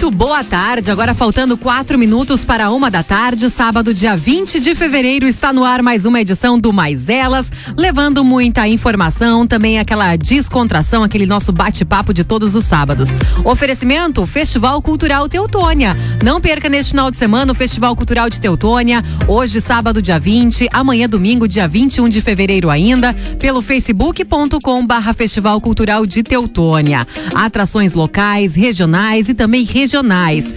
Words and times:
Muito 0.00 0.12
boa 0.12 0.44
tarde. 0.44 0.92
Agora 0.92 1.12
faltando 1.12 1.56
quatro 1.56 1.98
minutos 1.98 2.44
para 2.44 2.70
uma 2.70 2.88
da 2.88 3.02
tarde, 3.02 3.50
sábado, 3.50 3.92
dia 3.92 4.16
20 4.16 4.60
de 4.60 4.72
fevereiro, 4.72 5.26
está 5.26 5.52
no 5.52 5.64
ar 5.64 5.82
mais 5.82 6.06
uma 6.06 6.20
edição 6.20 6.56
do 6.56 6.72
Mais 6.72 7.08
Elas, 7.08 7.50
levando 7.76 8.22
muita 8.22 8.68
informação, 8.68 9.44
também 9.44 9.80
aquela 9.80 10.14
descontração, 10.14 11.02
aquele 11.02 11.26
nosso 11.26 11.50
bate-papo 11.50 12.14
de 12.14 12.22
todos 12.22 12.54
os 12.54 12.64
sábados. 12.64 13.08
Oferecimento: 13.44 14.24
Festival 14.24 14.80
Cultural 14.80 15.28
Teutônia. 15.28 15.96
Não 16.22 16.40
perca 16.40 16.68
neste 16.68 16.90
final 16.90 17.10
de 17.10 17.16
semana 17.16 17.50
o 17.50 17.54
Festival 17.56 17.96
Cultural 17.96 18.30
de 18.30 18.38
Teutônia. 18.38 19.02
Hoje, 19.26 19.60
sábado, 19.60 20.00
dia 20.00 20.20
20, 20.20 20.68
amanhã, 20.72 21.08
domingo, 21.08 21.48
dia 21.48 21.66
21 21.66 22.08
de 22.08 22.20
fevereiro 22.20 22.70
ainda, 22.70 23.12
pelo 23.40 23.60
facebook.com/barra 23.60 25.12
Festival 25.12 25.60
Cultural 25.60 26.06
de 26.06 26.22
Teutônia. 26.22 27.04
Atrações 27.34 27.94
locais, 27.94 28.54
regionais 28.54 29.28
e 29.28 29.34
também 29.34 29.64
regionais 29.64 29.87
regionais. 29.88 30.54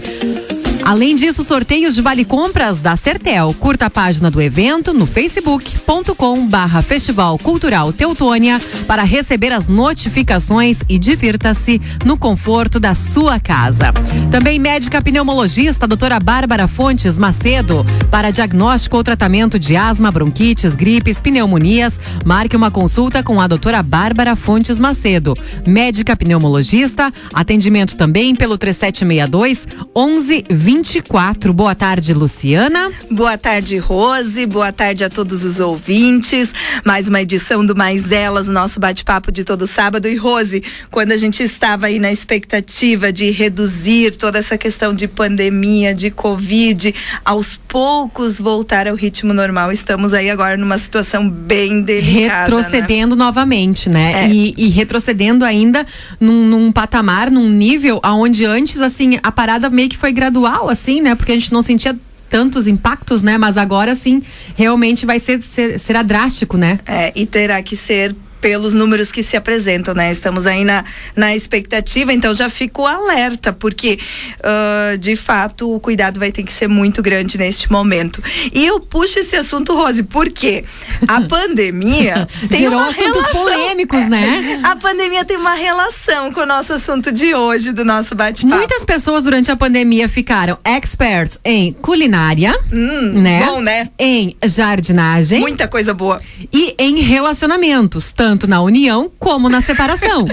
Além 0.84 1.14
disso, 1.14 1.44
sorteios 1.44 1.94
de 1.94 2.02
vale 2.02 2.24
compras 2.24 2.80
da 2.80 2.96
Sertel. 2.96 3.54
Curta 3.58 3.86
a 3.86 3.90
página 3.90 4.30
do 4.30 4.42
evento 4.42 4.92
no 4.92 5.06
facebook.com 5.06 6.46
barra 6.46 6.82
Festival 6.82 7.38
Cultural 7.38 7.92
Teutônia 7.92 8.60
para 8.86 9.04
receber 9.04 9.52
as 9.52 9.68
notificações 9.68 10.80
e 10.88 10.98
divirta-se 10.98 11.80
no 12.04 12.18
conforto 12.18 12.80
da 12.80 12.96
sua 12.96 13.38
casa. 13.38 13.92
Também 14.30 14.58
médica 14.58 15.00
pneumologista 15.00 15.86
doutora 15.86 16.18
Bárbara 16.18 16.66
Fontes 16.66 17.16
Macedo 17.16 17.86
para 18.10 18.32
diagnóstico 18.32 18.96
ou 18.96 19.04
tratamento 19.04 19.58
de 19.58 19.76
asma, 19.76 20.10
bronquites, 20.10 20.74
gripes, 20.74 21.20
pneumonias. 21.20 22.00
Marque 22.24 22.56
uma 22.56 22.72
consulta 22.72 23.22
com 23.22 23.40
a 23.40 23.46
doutora 23.46 23.82
Bárbara 23.84 24.34
Fontes 24.34 24.80
Macedo. 24.80 25.34
Médica 25.64 26.16
pneumologista, 26.16 27.12
atendimento 27.32 27.96
também 27.96 28.34
pelo 28.34 28.58
3762 28.58 29.66
1120 29.96 30.71
24. 30.74 31.52
Boa 31.52 31.74
tarde, 31.74 32.14
Luciana. 32.14 32.90
Boa 33.10 33.36
tarde, 33.36 33.76
Rose. 33.76 34.46
Boa 34.46 34.72
tarde 34.72 35.04
a 35.04 35.10
todos 35.10 35.44
os 35.44 35.60
ouvintes. 35.60 36.48
Mais 36.82 37.08
uma 37.08 37.20
edição 37.20 37.64
do 37.64 37.76
Mais 37.76 38.10
Elas, 38.10 38.48
nosso 38.48 38.80
bate-papo 38.80 39.30
de 39.30 39.44
todo 39.44 39.66
sábado. 39.66 40.08
E 40.08 40.16
Rose, 40.16 40.62
quando 40.90 41.12
a 41.12 41.16
gente 41.18 41.42
estava 41.42 41.88
aí 41.88 41.98
na 41.98 42.10
expectativa 42.10 43.12
de 43.12 43.30
reduzir 43.30 44.16
toda 44.16 44.38
essa 44.38 44.56
questão 44.56 44.94
de 44.94 45.06
pandemia, 45.06 45.94
de 45.94 46.10
Covid, 46.10 46.94
aos 47.22 47.54
poucos 47.68 48.40
voltar 48.40 48.88
ao 48.88 48.94
ritmo 48.94 49.34
normal, 49.34 49.72
estamos 49.72 50.14
aí 50.14 50.30
agora 50.30 50.56
numa 50.56 50.78
situação 50.78 51.28
bem 51.28 51.82
delicada. 51.82 52.12
Né? 52.12 52.38
Retrocedendo 52.44 53.14
né? 53.14 53.22
novamente, 53.22 53.90
né? 53.90 54.24
É. 54.24 54.28
E, 54.30 54.54
e, 54.56 54.68
retrocedendo 54.70 55.44
ainda 55.44 55.86
num, 56.18 56.46
num 56.46 56.72
patamar, 56.72 57.30
num 57.30 57.50
nível 57.50 58.00
aonde 58.02 58.46
antes, 58.46 58.80
assim, 58.80 59.18
a 59.22 59.30
parada 59.30 59.68
meio 59.68 59.90
que 59.90 59.98
foi 59.98 60.12
gradual 60.12 60.61
assim, 60.68 61.00
né? 61.00 61.14
Porque 61.14 61.32
a 61.32 61.34
gente 61.34 61.52
não 61.52 61.62
sentia 61.62 61.96
tantos 62.28 62.66
impactos, 62.66 63.22
né? 63.22 63.36
Mas 63.36 63.56
agora 63.56 63.94
sim, 63.94 64.22
realmente 64.56 65.04
vai 65.04 65.18
ser, 65.18 65.42
ser 65.42 65.78
será 65.78 66.02
drástico, 66.02 66.56
né? 66.56 66.80
É, 66.86 67.12
e 67.14 67.26
terá 67.26 67.62
que 67.62 67.76
ser 67.76 68.14
pelos 68.42 68.74
números 68.74 69.12
que 69.12 69.22
se 69.22 69.36
apresentam, 69.36 69.94
né? 69.94 70.10
Estamos 70.10 70.46
aí 70.48 70.64
na, 70.64 70.84
na 71.14 71.34
expectativa, 71.34 72.12
então 72.12 72.34
já 72.34 72.50
fico 72.50 72.84
alerta, 72.84 73.52
porque 73.52 73.98
uh, 74.40 74.98
de 74.98 75.14
fato 75.14 75.72
o 75.72 75.78
cuidado 75.78 76.18
vai 76.18 76.32
ter 76.32 76.42
que 76.42 76.52
ser 76.52 76.66
muito 76.66 77.00
grande 77.00 77.38
neste 77.38 77.70
momento. 77.70 78.22
E 78.52 78.66
eu 78.66 78.80
puxo 78.80 79.20
esse 79.20 79.36
assunto, 79.36 79.74
Rose, 79.74 80.02
porque 80.02 80.64
a 81.06 81.20
pandemia 81.22 82.26
tem 82.50 82.62
Gerou 82.62 82.80
uma 82.80 82.88
assuntos 82.88 83.24
relação, 83.24 83.32
polêmicos, 83.32 84.08
né? 84.08 84.60
A 84.64 84.74
pandemia 84.76 85.24
tem 85.24 85.36
uma 85.36 85.54
relação 85.54 86.32
com 86.32 86.40
o 86.40 86.46
nosso 86.46 86.72
assunto 86.72 87.12
de 87.12 87.34
hoje, 87.34 87.72
do 87.72 87.84
nosso 87.84 88.14
bate-papo. 88.14 88.56
Muitas 88.56 88.84
pessoas 88.84 89.24
durante 89.24 89.50
a 89.52 89.56
pandemia 89.56 90.08
ficaram 90.08 90.58
experts 90.64 91.38
em 91.44 91.72
culinária, 91.72 92.58
hum, 92.72 93.20
né? 93.20 93.44
Bom, 93.46 93.60
né? 93.60 93.90
Em 93.98 94.36
jardinagem. 94.44 95.40
Muita 95.40 95.68
coisa 95.68 95.94
boa. 95.94 96.20
E 96.52 96.74
em 96.78 97.00
relacionamentos, 97.00 98.12
tanto 98.12 98.31
tanto 98.32 98.48
na 98.48 98.62
união 98.62 99.10
como 99.18 99.50
na 99.50 99.60
separação. 99.60 100.24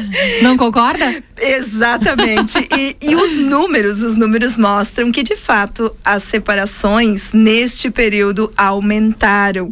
Não 0.42 0.56
concorda? 0.56 1.22
Exatamente. 1.42 2.68
E, 2.78 2.98
e, 3.02 3.16
os 3.16 3.38
números, 3.38 4.02
os 4.04 4.16
números 4.16 4.58
mostram 4.58 5.12
que 5.12 5.24
de 5.24 5.36
fato 5.36 5.96
as 6.04 6.24
separações 6.24 7.32
neste 7.34 7.90
período 7.90 8.52
aumentaram. 8.58 9.72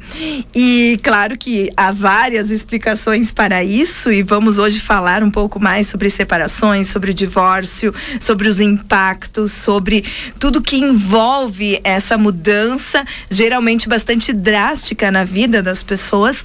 E 0.55 0.99
claro 1.03 1.37
que 1.37 1.69
há 1.75 1.91
várias 1.91 2.51
explicações 2.51 3.31
para 3.31 3.63
isso 3.63 4.11
e 4.11 4.23
vamos 4.23 4.57
hoje 4.57 4.79
falar 4.79 5.21
um 5.21 5.31
pouco 5.31 5.59
mais 5.59 5.87
sobre 5.87 6.09
separações, 6.09 6.87
sobre 6.87 7.11
o 7.11 7.13
divórcio, 7.13 7.93
sobre 8.19 8.47
os 8.47 8.59
impactos, 8.59 9.51
sobre 9.51 10.05
tudo 10.39 10.61
que 10.61 10.77
envolve 10.77 11.79
essa 11.83 12.17
mudança, 12.17 13.05
geralmente 13.29 13.89
bastante 13.89 14.31
drástica 14.31 15.11
na 15.11 15.23
vida 15.23 15.61
das 15.61 15.83
pessoas. 15.83 16.37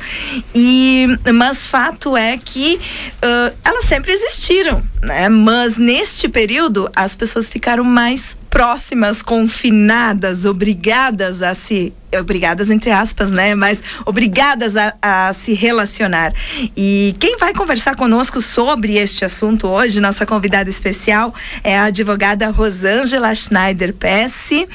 E 0.55 1.06
mas 1.32 1.66
fato 1.66 2.16
é 2.16 2.37
que 2.37 2.81
uh, 3.16 3.55
elas 3.65 3.84
sempre 3.84 4.12
existiram, 4.12 4.82
né? 5.03 5.12
Mas 5.28 5.77
neste 5.77 6.28
período 6.28 6.91
as 6.95 7.15
pessoas 7.15 7.50
ficaram 7.50 7.84
mais 7.84 8.37
próximas, 8.49 9.23
confinadas, 9.23 10.45
obrigadas 10.45 11.43
a 11.43 11.55
se 11.55 11.93
obrigadas 12.19 12.71
entre 12.71 12.91
aspas, 12.91 13.31
né? 13.31 13.55
Mas 13.55 13.83
obrigadas 14.05 14.77
a, 14.77 14.95
a, 15.00 15.33
se 15.33 15.55
relacionar. 15.55 16.33
E 16.77 17.17
quem 17.19 17.37
vai 17.39 17.53
conversar 17.53 17.95
conosco 17.97 18.41
sobre 18.41 18.97
este 18.97 19.25
assunto 19.25 19.67
hoje, 19.67 20.00
nossa 20.00 20.27
convidada 20.27 20.69
especial, 20.69 21.34
é 21.65 21.77
a 21.77 21.84
advogada 21.84 22.50
Rosângela 22.50 23.34
Schneider 23.34 23.95
Pesce, 23.95 24.69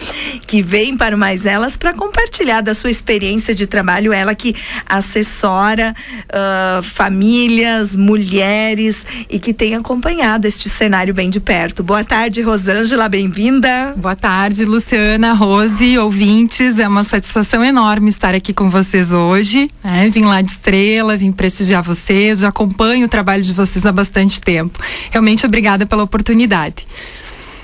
que 0.45 0.61
vem 0.61 0.97
para 0.97 1.15
Mais 1.15 1.45
Elas 1.45 1.77
para 1.77 1.93
compartilhar 1.93 2.61
da 2.61 2.73
sua 2.73 2.89
experiência 2.89 3.53
de 3.53 3.67
trabalho, 3.67 4.13
ela 4.13 4.33
que 4.33 4.55
assessora 4.85 5.93
uh, 6.29 6.83
famílias, 6.83 7.95
mulheres 7.95 9.05
e 9.29 9.39
que 9.39 9.53
tem 9.53 9.75
acompanhado 9.75 10.47
este 10.47 10.69
cenário 10.69 11.13
bem 11.13 11.29
de 11.29 11.39
perto. 11.39 11.83
Boa 11.83 12.03
tarde, 12.03 12.41
Rosângela, 12.41 13.07
bem-vinda. 13.07 13.93
Boa 13.97 14.15
tarde, 14.15 14.65
Luciana, 14.65 15.33
Rose, 15.33 15.97
ouvintes, 15.97 16.79
é 16.79 16.87
uma 16.87 17.03
satisfação 17.03 17.26
satisfação 17.27 17.63
enorme 17.63 18.09
estar 18.09 18.33
aqui 18.33 18.53
com 18.53 18.69
vocês 18.69 19.11
hoje. 19.11 19.67
Né? 19.83 20.09
Vim 20.09 20.23
lá 20.23 20.41
de 20.41 20.51
estrela, 20.51 21.17
vim 21.17 21.31
prestigiar 21.31 21.83
vocês, 21.83 22.39
já 22.39 22.47
acompanho 22.47 23.05
o 23.05 23.09
trabalho 23.09 23.43
de 23.43 23.53
vocês 23.53 23.85
há 23.85 23.91
bastante 23.91 24.39
tempo. 24.39 24.79
Realmente 25.11 25.45
obrigada 25.45 25.85
pela 25.85 26.03
oportunidade. 26.03 26.87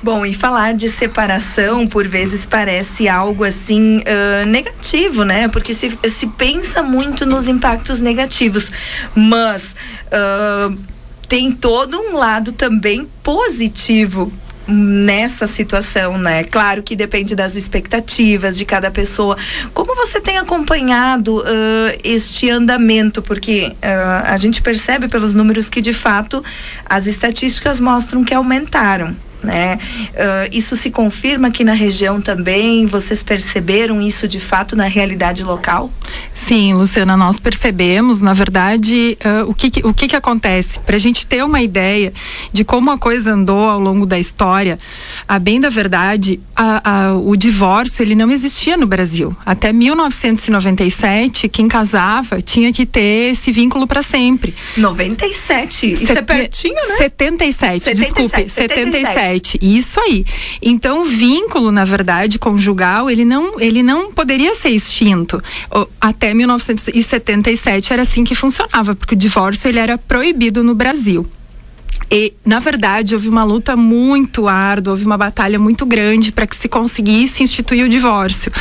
Bom, 0.02 0.26
e 0.26 0.34
falar 0.34 0.74
de 0.74 0.90
separação 0.90 1.88
por 1.88 2.06
vezes 2.06 2.46
parece 2.46 3.08
algo 3.08 3.46
assim 3.46 4.00
uh, 4.00 4.46
negativo, 4.46 5.24
né? 5.24 5.48
Porque 5.48 5.74
se, 5.74 5.98
se 6.10 6.28
pensa 6.28 6.84
muito 6.84 7.26
nos 7.26 7.48
impactos 7.48 8.02
negativos, 8.02 8.70
mas 9.16 9.78
uh, 10.08 10.78
tem 11.30 11.54
todo 11.54 11.98
um 11.98 12.18
lado 12.18 12.52
também 12.52 13.08
positivo 13.24 14.32
nessa 14.68 15.46
situação, 15.48 16.18
né? 16.18 16.44
Claro 16.44 16.84
que 16.84 16.96
depende 16.96 17.36
das 17.36 17.56
expectativas 17.56 18.58
de 18.58 18.66
cada 18.66 18.90
pessoa. 18.90 19.38
Como 19.74 19.96
você 19.96 20.22
tem 20.22 20.38
acompanhado 20.38 21.40
uh, 21.40 21.44
este 22.04 22.50
andamento? 22.50 23.22
Porque 23.22 23.74
uh, 23.76 24.26
a 24.26 24.38
gente 24.38 24.62
percebe 24.62 25.08
pelos 25.08 25.34
números 25.34 25.70
que 25.70 25.82
de 25.82 25.94
fato 25.94 26.44
as 26.86 27.08
estatísticas 27.08 27.80
mostram 27.80 28.24
que 28.24 28.34
aumentaram 28.34 29.16
né? 29.44 29.78
Uh, 30.10 30.50
isso 30.52 30.76
se 30.76 30.90
confirma 30.90 31.50
aqui 31.50 31.64
na 31.64 31.74
região 31.74 32.22
também? 32.22 32.86
Vocês 32.86 33.22
perceberam 33.22 34.02
isso 34.02 34.28
de 34.28 34.40
fato 34.40 34.76
na 34.76 34.86
realidade 34.86 35.44
local? 35.44 35.92
Sim, 36.34 36.74
Luciana, 36.74 37.16
nós 37.18 37.40
percebemos, 37.40 38.22
na 38.22 38.34
verdade, 38.34 39.18
uh, 39.24 39.50
o, 39.50 39.54
que, 39.54 39.72
o 39.84 39.94
que, 39.94 40.08
que 40.08 40.16
acontece? 40.16 40.80
Para 40.80 40.96
a 40.96 41.00
gente 41.00 41.26
ter 41.28 41.44
uma 41.44 41.62
ideia 41.62 42.14
de 42.52 42.64
como 42.64 42.92
a 42.92 42.98
coisa 42.98 43.32
andou 43.32 43.70
ao 43.70 43.80
longo 43.80 44.06
da 44.06 44.20
história, 44.20 44.80
a 45.28 45.38
bem 45.40 45.60
da 45.60 45.70
verdade, 45.70 46.40
a, 46.56 47.08
a, 47.08 47.14
o 47.16 47.36
divórcio 47.36 48.04
ele 48.04 48.16
não 48.16 48.32
existia 48.32 48.78
no 48.78 48.88
Brasil. 48.88 49.36
Até 49.46 49.74
1997, 49.74 51.50
quem 51.50 51.68
casava 51.68 52.42
tinha 52.42 52.72
que 52.72 52.86
ter 52.86 53.32
esse 53.32 53.52
vínculo 53.52 53.88
para 53.88 54.02
sempre. 54.02 54.54
97? 54.78 55.94
Isso 55.94 56.08
Set... 56.08 56.18
é 56.18 56.22
pertinho, 56.22 56.76
né? 56.90 56.98
77, 56.98 57.84
77 57.84 58.04
desculpe, 58.04 58.50
77. 58.50 59.14
77 59.14 59.33
isso 59.62 60.00
aí. 60.00 60.26
Então, 60.62 61.02
o 61.02 61.06
vínculo, 61.06 61.72
na 61.72 61.86
verdade, 61.86 62.40
conjugal, 62.40 63.10
ele 63.10 63.26
não, 63.26 63.60
ele 63.60 63.84
não 63.84 64.12
poderia 64.12 64.56
ser 64.56 64.70
extinto. 64.70 65.42
Até 66.00 66.34
1977 66.34 67.94
era 67.94 68.02
assim 68.02 68.24
que 68.24 68.36
funcionava, 68.36 68.96
porque 68.96 69.16
o 69.16 69.18
divórcio 69.18 69.68
ele 69.68 69.80
era 69.80 69.98
proibido 69.98 70.64
no 70.64 70.76
Brasil. 70.76 71.26
E, 72.12 72.34
na 72.46 72.60
verdade, 72.60 73.14
houve 73.14 73.30
uma 73.30 73.44
luta 73.44 73.76
muito 73.76 74.48
árdua, 74.48 74.92
houve 74.92 75.06
uma 75.06 75.18
batalha 75.18 75.58
muito 75.58 75.86
grande 75.86 76.32
para 76.32 76.46
que 76.46 76.56
se 76.56 76.68
conseguisse 76.68 77.44
instituir 77.44 77.86
o 77.86 77.90
divórcio. 77.90 78.52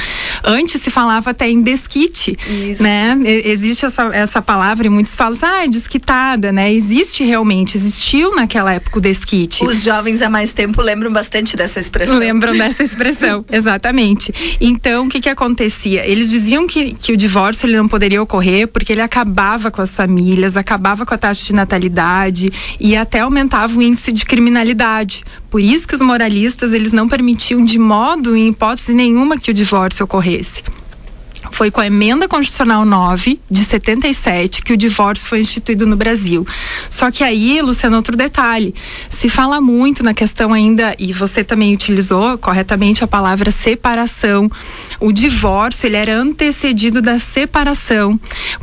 Antes 0.45 0.81
se 0.81 0.91
falava 0.91 1.31
até 1.31 1.49
em 1.49 1.61
desquite, 1.61 2.37
Isso. 2.47 2.83
né? 2.83 3.17
Existe 3.45 3.87
essa, 3.87 4.05
essa 4.15 4.43
palavra 4.43 4.87
e 4.87 4.91
muitos 4.91 5.15
falam, 5.15 5.39
ah, 5.43 5.65
é 5.65 5.69
desquitada, 5.69 6.53
né? 6.53 6.73
Existe 6.73 7.25
realmente, 7.25 7.77
existiu 7.77 8.35
naquela 8.35 8.73
época 8.73 8.99
o 8.99 9.01
desquite. 9.01 9.65
Os 9.65 9.83
jovens 9.83 10.23
há 10.23 10.31
mais 10.31 10.53
tempo 10.53 10.81
lembram 10.81 11.13
bastante 11.13 11.57
dessa 11.57 11.81
expressão. 11.81 12.19
Lembram 12.19 12.57
dessa 12.57 12.83
expressão, 12.83 13.45
exatamente. 13.51 14.33
Então, 14.61 15.07
o 15.07 15.09
que 15.09 15.21
que 15.21 15.29
acontecia? 15.29 16.07
Eles 16.07 16.31
diziam 16.31 16.67
que, 16.67 16.95
que 16.95 17.13
o 17.13 17.17
divórcio 17.17 17.67
ele 17.67 17.77
não 17.77 17.89
poderia 17.89 18.23
ocorrer 18.23 18.69
porque 18.69 18.93
ele 18.93 19.01
acabava 19.01 19.71
com 19.71 19.83
as 19.83 19.91
famílias, 19.91 20.57
acabava 20.57 21.05
com 21.05 21.15
a 21.15 21.19
taxa 21.19 21.45
de 21.45 21.53
natalidade 21.53 22.53
e 22.81 22.97
até 22.97 23.25
aumentava 23.33 23.79
o 23.79 23.83
índice 23.83 24.13
de 24.13 24.27
criminalidade. 24.27 25.25
Por 25.51 25.61
isso 25.61 25.89
que 25.89 25.95
os 25.95 26.03
moralistas 26.03 26.73
eles 26.73 26.93
não 26.93 27.09
permitiam 27.09 27.65
de 27.65 27.79
modo, 27.79 28.37
em 28.37 28.49
hipótese 28.49 28.93
nenhuma, 28.93 29.39
que 29.39 29.51
o 29.51 29.55
divórcio 29.55 30.05
ocorresse. 30.05 30.63
Foi 31.51 31.71
com 31.71 31.81
a 31.81 31.87
emenda 31.87 32.29
constitucional 32.29 32.85
9 32.85 33.41
de 33.51 33.65
77 33.65 34.63
que 34.63 34.73
o 34.73 34.77
divórcio 34.77 35.29
foi 35.29 35.41
instituído 35.41 35.87
no 35.87 35.97
Brasil. 35.97 36.47
Só 36.89 37.11
que 37.11 37.25
aí, 37.25 37.61
Luciano, 37.61 37.97
outro 37.97 38.17
detalhe. 38.17 38.75
Se 39.11 39.29
fala 39.29 39.61
muito 39.61 40.03
na 40.03 40.15
questão 40.15 40.53
ainda, 40.53 40.95
e 40.99 41.13
você 41.13 41.43
também 41.43 41.75
utilizou 41.75 42.39
corretamente 42.39 43.03
a 43.03 43.09
palavra 43.09 43.51
separação. 43.51 44.51
O 45.05 45.13
divórcio, 45.13 45.87
ele 45.87 45.97
era 45.97 46.15
antecedido 46.17 47.03
da 47.03 47.19
separação, 47.19 48.19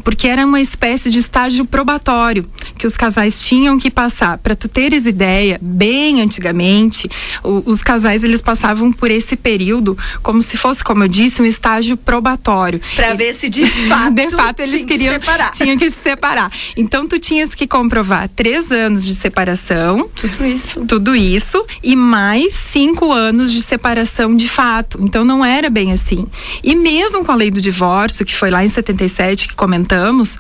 porque 0.06 0.26
era 0.28 0.46
uma 0.46 0.62
espécie 0.62 1.10
de 1.10 1.20
estágio 1.20 1.66
probatório 1.66 2.46
que 2.78 2.88
os 2.88 2.96
casais 2.96 3.42
tinham 3.42 3.78
que 3.78 3.92
passar. 3.92 4.38
Para 4.38 4.56
tu 4.56 4.70
teres 4.70 5.06
ideia, 5.06 5.60
bem 5.62 6.22
antigamente, 6.22 7.10
o, 7.44 7.62
os 7.66 7.84
casais 7.84 8.24
eles 8.24 8.40
passavam 8.42 8.90
por 8.92 9.12
esse 9.12 9.36
período 9.36 9.98
como 10.24 10.42
se 10.42 10.56
fosse, 10.56 10.82
como 10.82 11.04
eu 11.04 11.10
disse, 11.10 11.42
um 11.42 11.46
estágio 11.46 11.98
probatório. 11.98 12.80
Para 12.96 13.14
ver 13.16 13.34
se 13.34 13.50
de 13.50 13.66
fato, 13.90 14.14
de 14.16 14.30
fato 14.30 14.60
eles 14.62 14.86
queriam 14.86 15.20
que 15.20 15.26
separar. 15.26 15.52
tinham 15.52 15.78
que 15.78 15.90
se 15.90 15.98
separar. 15.98 16.52
Então 16.78 17.06
tu 17.06 17.20
tinhas 17.20 17.54
que 17.54 17.68
comprovar 17.68 18.30
três 18.30 18.72
anos 18.72 19.04
de 19.06 19.14
separação, 19.14 20.10
Tudo 20.16 20.46
isso. 20.46 20.86
tudo 20.86 21.16
isso 21.16 21.66
e 21.84 21.98
mais 21.98 22.54
cinco 22.54 23.12
anos 23.12 23.52
de 23.52 23.62
separação 23.62 24.34
de 24.34 24.48
fato. 24.48 25.00
Então 25.02 25.26
não 25.26 25.44
era 25.44 25.70
bem 25.70 25.92
assim. 25.92 26.29
E 26.64 26.76
mesmo 26.76 27.26
com 27.26 27.32
a 27.32 27.36
lei 27.36 27.52
do 27.52 27.62
divórcio, 27.62 28.26
que 28.26 28.36
foi 28.36 28.50
lá 28.50 28.64
em 28.64 28.70
77 28.70 29.48
que 29.48 29.56
comentamos, 29.56 30.38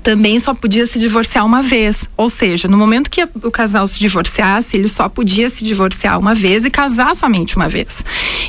também 0.00 0.38
só 0.40 0.54
podia 0.54 0.86
se 0.86 0.98
divorciar 0.98 1.44
uma 1.44 1.62
vez. 1.62 2.04
Ou 2.16 2.28
seja, 2.28 2.68
no 2.68 2.76
momento 2.76 3.10
que 3.10 3.26
o 3.42 3.50
casal 3.50 3.86
se 3.86 3.98
divorciasse, 3.98 4.76
ele 4.76 4.88
só 4.88 5.08
podia 5.08 5.48
se 5.50 5.64
divorciar 5.64 6.18
uma 6.18 6.34
vez 6.34 6.64
e 6.64 6.70
casar 6.70 7.14
somente 7.14 7.56
uma 7.56 7.68
vez. 7.68 8.02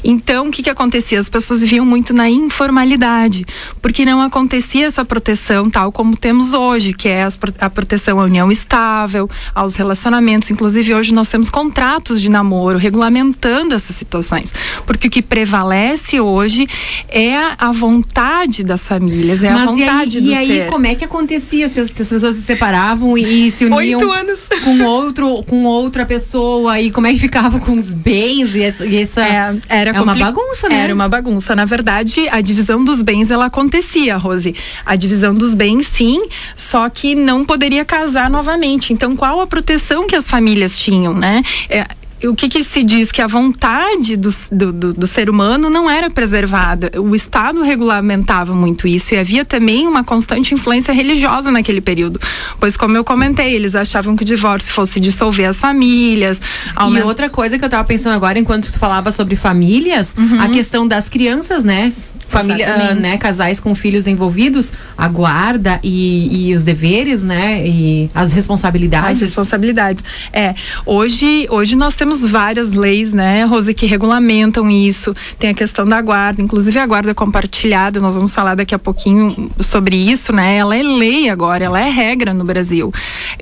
Então, 0.04 0.48
o 0.48 0.52
que, 0.52 0.64
que 0.64 0.70
acontecia? 0.70 1.20
As 1.20 1.30
pessoas 1.30 1.62
viviam 1.62 1.86
muito 1.86 2.14
na 2.14 2.30
informalidade, 2.30 3.46
porque 3.82 4.06
não 4.06 4.22
acontecia 4.22 4.88
essa 4.88 5.04
proteção 5.06 5.70
tal 5.70 5.92
como 5.92 6.16
temos 6.18 6.54
hoje, 6.54 6.94
que 6.94 7.08
é 7.08 7.28
a 7.60 7.70
proteção 7.70 8.20
à 8.20 8.24
união 8.24 8.52
estável, 8.52 9.30
aos 9.54 9.76
relacionamentos. 9.76 10.50
Inclusive, 10.50 10.94
hoje 10.94 11.14
nós 11.14 11.28
temos 11.28 11.50
contratos 11.50 12.22
de 12.22 12.30
namoro 12.30 12.78
regulamentando 12.78 13.76
essas 13.76 13.96
situações. 13.96 14.54
Porque 14.86 15.08
o 15.08 15.12
que 15.12 15.22
prevalece 15.22 16.20
hoje 16.20 16.68
é 17.08 17.36
a 17.58 17.72
vontade 17.72 18.64
das 18.64 18.82
famílias, 18.88 19.44
é 19.44 19.52
Mas 19.52 19.62
a 19.62 19.66
vontade 19.72 20.20
e 20.20 20.34
aí, 20.34 20.48
e 20.48 20.52
aí 20.52 20.58
ser. 20.60 20.68
como 20.68 20.88
é 20.88 20.96
que 20.96 21.06
acontecia 21.42 21.68
se 21.68 21.80
as, 21.80 21.88
se 21.88 22.02
as 22.02 22.10
pessoas 22.10 22.36
se 22.36 22.44
separavam 22.44 23.18
e, 23.18 23.48
e 23.48 23.52
se 23.52 23.66
uniam 23.66 24.00
Oito 24.00 24.12
anos. 24.12 24.48
com 24.64 24.84
outro 24.84 25.44
com 25.44 25.64
outra 25.64 26.06
pessoa 26.06 26.80
e 26.80 26.92
como 26.92 27.08
é 27.08 27.14
que 27.14 27.20
ficava 27.20 27.60
com 27.60 27.74
os 27.74 27.94
bens 27.94 28.56
e 28.56 28.62
essa, 28.62 28.86
e 28.86 28.98
essa 28.98 29.22
É, 29.22 29.56
era 29.68 29.92
é 29.92 30.02
uma 30.02 30.16
bagunça, 30.16 30.70
né? 30.70 30.84
Era 30.84 30.94
uma 30.94 31.10
bagunça. 31.10 31.56
Na 31.56 31.66
verdade, 31.66 32.28
a 32.30 32.40
divisão 32.42 32.84
dos 32.84 33.02
bens 33.02 33.30
ela 33.32 33.46
acontecia, 33.46 34.18
Rose. 34.18 34.56
A 34.86 34.96
divisão 34.96 35.34
dos 35.34 35.54
bens, 35.54 35.88
sim, 35.88 36.24
só 36.56 36.88
que 36.90 37.16
não 37.16 37.44
poderia 37.44 37.84
casar 37.84 38.30
novamente. 38.30 38.94
Então, 38.94 39.16
qual 39.16 39.42
a 39.42 39.48
proteção 39.48 40.08
que 40.08 40.16
as 40.16 40.30
famílias 40.30 40.78
tinham, 40.78 41.14
né? 41.14 41.42
É, 41.70 41.86
o 42.28 42.36
que, 42.36 42.48
que 42.50 42.64
se 42.64 42.84
diz 42.84 43.12
que 43.12 43.22
a 43.22 43.28
vontade 43.28 44.16
do, 44.18 44.34
do, 44.52 44.94
do- 44.94 45.08
ser 45.08 45.30
humano 45.30 45.70
não 45.70 45.90
era 45.90 46.10
preservada. 46.10 46.92
O 47.00 47.16
Estado 47.16 47.62
regulamentava 47.64 48.54
muito 48.54 48.88
isso 48.88 49.14
e 49.14 49.18
havia 49.18 49.44
também 49.44 49.88
uma 49.88 50.04
constante 50.04 50.54
influência 50.54 50.94
religiosa 50.94 51.52
naquele 51.52 51.82
período. 51.82 52.20
Pois, 52.60 52.78
como 52.78 52.96
eu 52.96 53.04
comentei, 53.04 53.54
eles 53.54 53.76
achavam 53.76 54.16
que 54.16 54.24
o 54.24 54.26
divórcio 54.26 54.74
fosse 54.74 55.00
dissolver 55.00 55.50
as 55.50 55.58
famílias. 55.60 56.38
E 56.38 56.42
aumentar- 56.76 57.06
outra 57.08 57.30
coisa 57.30 57.58
que 57.58 57.66
eu 57.66 57.70
tava 57.70 57.84
pensando 57.84 58.14
agora, 58.14 58.38
enquanto 58.40 58.72
tu 58.72 58.80
falava 58.80 59.12
sobre 59.12 59.36
famílias, 59.36 60.14
a 60.40 60.48
questão 60.50 60.88
das 60.88 61.10
crianças, 61.10 61.64
né? 61.64 61.92
Família, 62.32 62.74
ah, 62.92 62.96
né, 62.96 63.18
casais 63.18 63.60
com 63.60 63.76
filhos 63.76 64.08
envolvidos, 64.08 64.74
a 64.98 65.08
guarda 65.08 65.80
e, 65.84 66.50
e 66.50 66.56
os 66.56 66.64
deveres, 66.64 67.24
né, 67.24 67.66
e 67.66 68.10
as 68.14 68.32
As 68.32 68.32
responsabilidades. 68.32 69.22
responsabilidades. 69.22 70.04
É, 70.32 70.56
hoje, 70.86 71.48
hoje 71.50 71.76
nós 71.76 71.96
temos 71.96 72.22
várias 72.22 72.72
leis, 72.72 73.14
né, 73.14 73.44
Rose, 73.44 73.74
que 73.74 73.86
regulamentam 73.86 74.70
isso. 74.70 75.14
Tem 75.38 75.50
a 75.50 75.54
questão 75.54 75.86
da 75.86 76.02
guarda, 76.02 76.42
inclusive 76.42 76.80
a 76.80 76.86
guarda 76.86 77.14
compartilhada, 77.14 78.00
nós 78.00 78.16
vamos 78.16 78.34
falar 78.34 78.56
daqui 78.56 78.74
a 78.74 78.80
pouquinho 78.80 79.52
sobre 79.60 79.96
isso, 79.96 80.32
né? 80.34 80.56
Ela 80.56 80.76
é 80.78 80.84
lei 80.84 81.30
agora, 81.30 81.66
ela 81.66 81.80
é 81.80 81.90
regra 81.90 82.34
no 82.34 82.44
Brasil. 82.44 82.94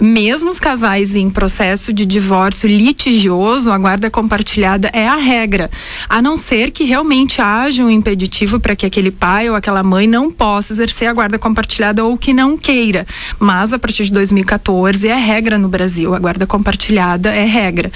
Mesmo 0.01 0.49
os 0.49 0.59
casais 0.59 1.15
em 1.15 1.29
processo 1.29 1.93
de 1.93 2.05
divórcio 2.05 2.67
litigioso, 2.67 3.71
a 3.71 3.77
guarda 3.77 4.09
compartilhada 4.09 4.89
é 4.93 5.07
a 5.07 5.15
regra, 5.15 5.69
a 6.07 6.21
não 6.21 6.37
ser 6.37 6.71
que 6.71 6.83
realmente 6.83 7.41
haja 7.41 7.83
um 7.83 7.89
impeditivo 7.89 8.59
para 8.59 8.75
que 8.79 8.85
aquele 8.85 9.11
pai 9.11 9.49
ou 9.49 9.55
aquela 9.57 9.83
mãe 9.83 10.07
não 10.07 10.31
possa 10.31 10.71
exercer 10.71 11.09
a 11.09 11.13
guarda 11.13 11.37
compartilhada 11.37 12.05
ou 12.05 12.17
que 12.17 12.33
não 12.33 12.57
queira. 12.57 13.05
Mas 13.37 13.73
a 13.73 13.77
partir 13.77 14.05
de 14.05 14.13
2014 14.13 15.05
é 15.05 15.15
regra 15.15 15.57
no 15.57 15.67
Brasil, 15.67 16.15
a 16.15 16.19
guarda 16.19 16.47
compartilhada 16.47 17.29
é 17.29 17.43
regra, 17.43 17.91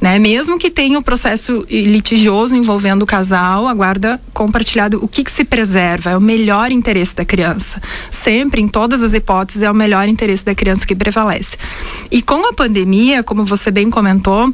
né? 0.00 0.18
Mesmo 0.18 0.58
que 0.58 0.70
tenha 0.70 0.98
o 0.98 1.02
processo 1.02 1.64
litigioso 1.70 2.56
envolvendo 2.56 3.04
o 3.04 3.06
casal, 3.06 3.68
a 3.68 3.74
guarda 3.74 4.20
compartilhada, 4.32 4.98
o 4.98 5.06
que 5.06 5.22
que 5.22 5.30
se 5.30 5.44
preserva? 5.44 6.10
É 6.10 6.16
o 6.16 6.20
melhor 6.20 6.72
interesse 6.72 7.14
da 7.14 7.24
criança. 7.24 7.80
Sempre, 8.10 8.60
em 8.60 8.66
todas 8.66 9.04
as 9.04 9.14
hipóteses, 9.14 9.62
é 9.62 9.70
o 9.70 9.74
melhor 9.74 10.08
interesse 10.08 10.44
da 10.44 10.54
criança 10.54 10.84
que 10.84 10.96
prevalece. 10.96 11.56
E 12.10 12.20
com 12.20 12.44
a 12.48 12.52
pandemia, 12.52 13.22
como 13.22 13.44
você 13.44 13.70
bem 13.70 13.88
comentou, 13.88 14.52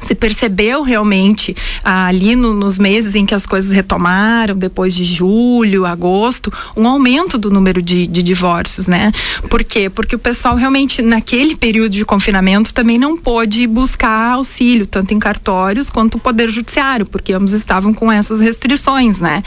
se 0.00 0.14
percebeu 0.14 0.82
realmente 0.82 1.56
ah, 1.84 2.06
ali 2.06 2.34
no- 2.36 2.54
nos 2.54 2.78
meses 2.78 3.14
em 3.14 3.24
que 3.26 3.34
as 3.34 3.46
coisas 3.46 3.70
retomaram, 3.70 4.56
depois 4.56 4.94
de 4.94 5.04
julho, 5.04 5.86
agosto, 5.86 6.52
um 6.76 6.86
aumento 6.86 7.36
do 7.38 7.50
número 7.50 7.80
de, 7.82 8.06
de 8.06 8.22
divórcios, 8.22 8.86
né? 8.86 9.12
Por 9.48 9.62
quê? 9.64 9.88
Porque 9.90 10.16
o 10.16 10.18
pessoal 10.18 10.54
realmente, 10.56 11.02
naquele 11.02 11.56
período 11.56 11.90
de 11.92 12.04
confinamento, 12.04 12.72
também 12.74 12.98
não 12.98 13.16
pôde 13.16 13.66
buscar 13.66 14.32
auxílio, 14.34 14.86
tanto 14.86 15.12
em 15.14 15.18
cartórios 15.18 15.90
quanto 15.90 16.16
o 16.16 16.20
Poder 16.20 16.50
Judiciário, 16.50 17.06
porque 17.06 17.32
ambos 17.32 17.52
estavam 17.52 17.92
com 17.94 18.10
essas 18.10 18.40
restrições, 18.40 19.20
né? 19.20 19.42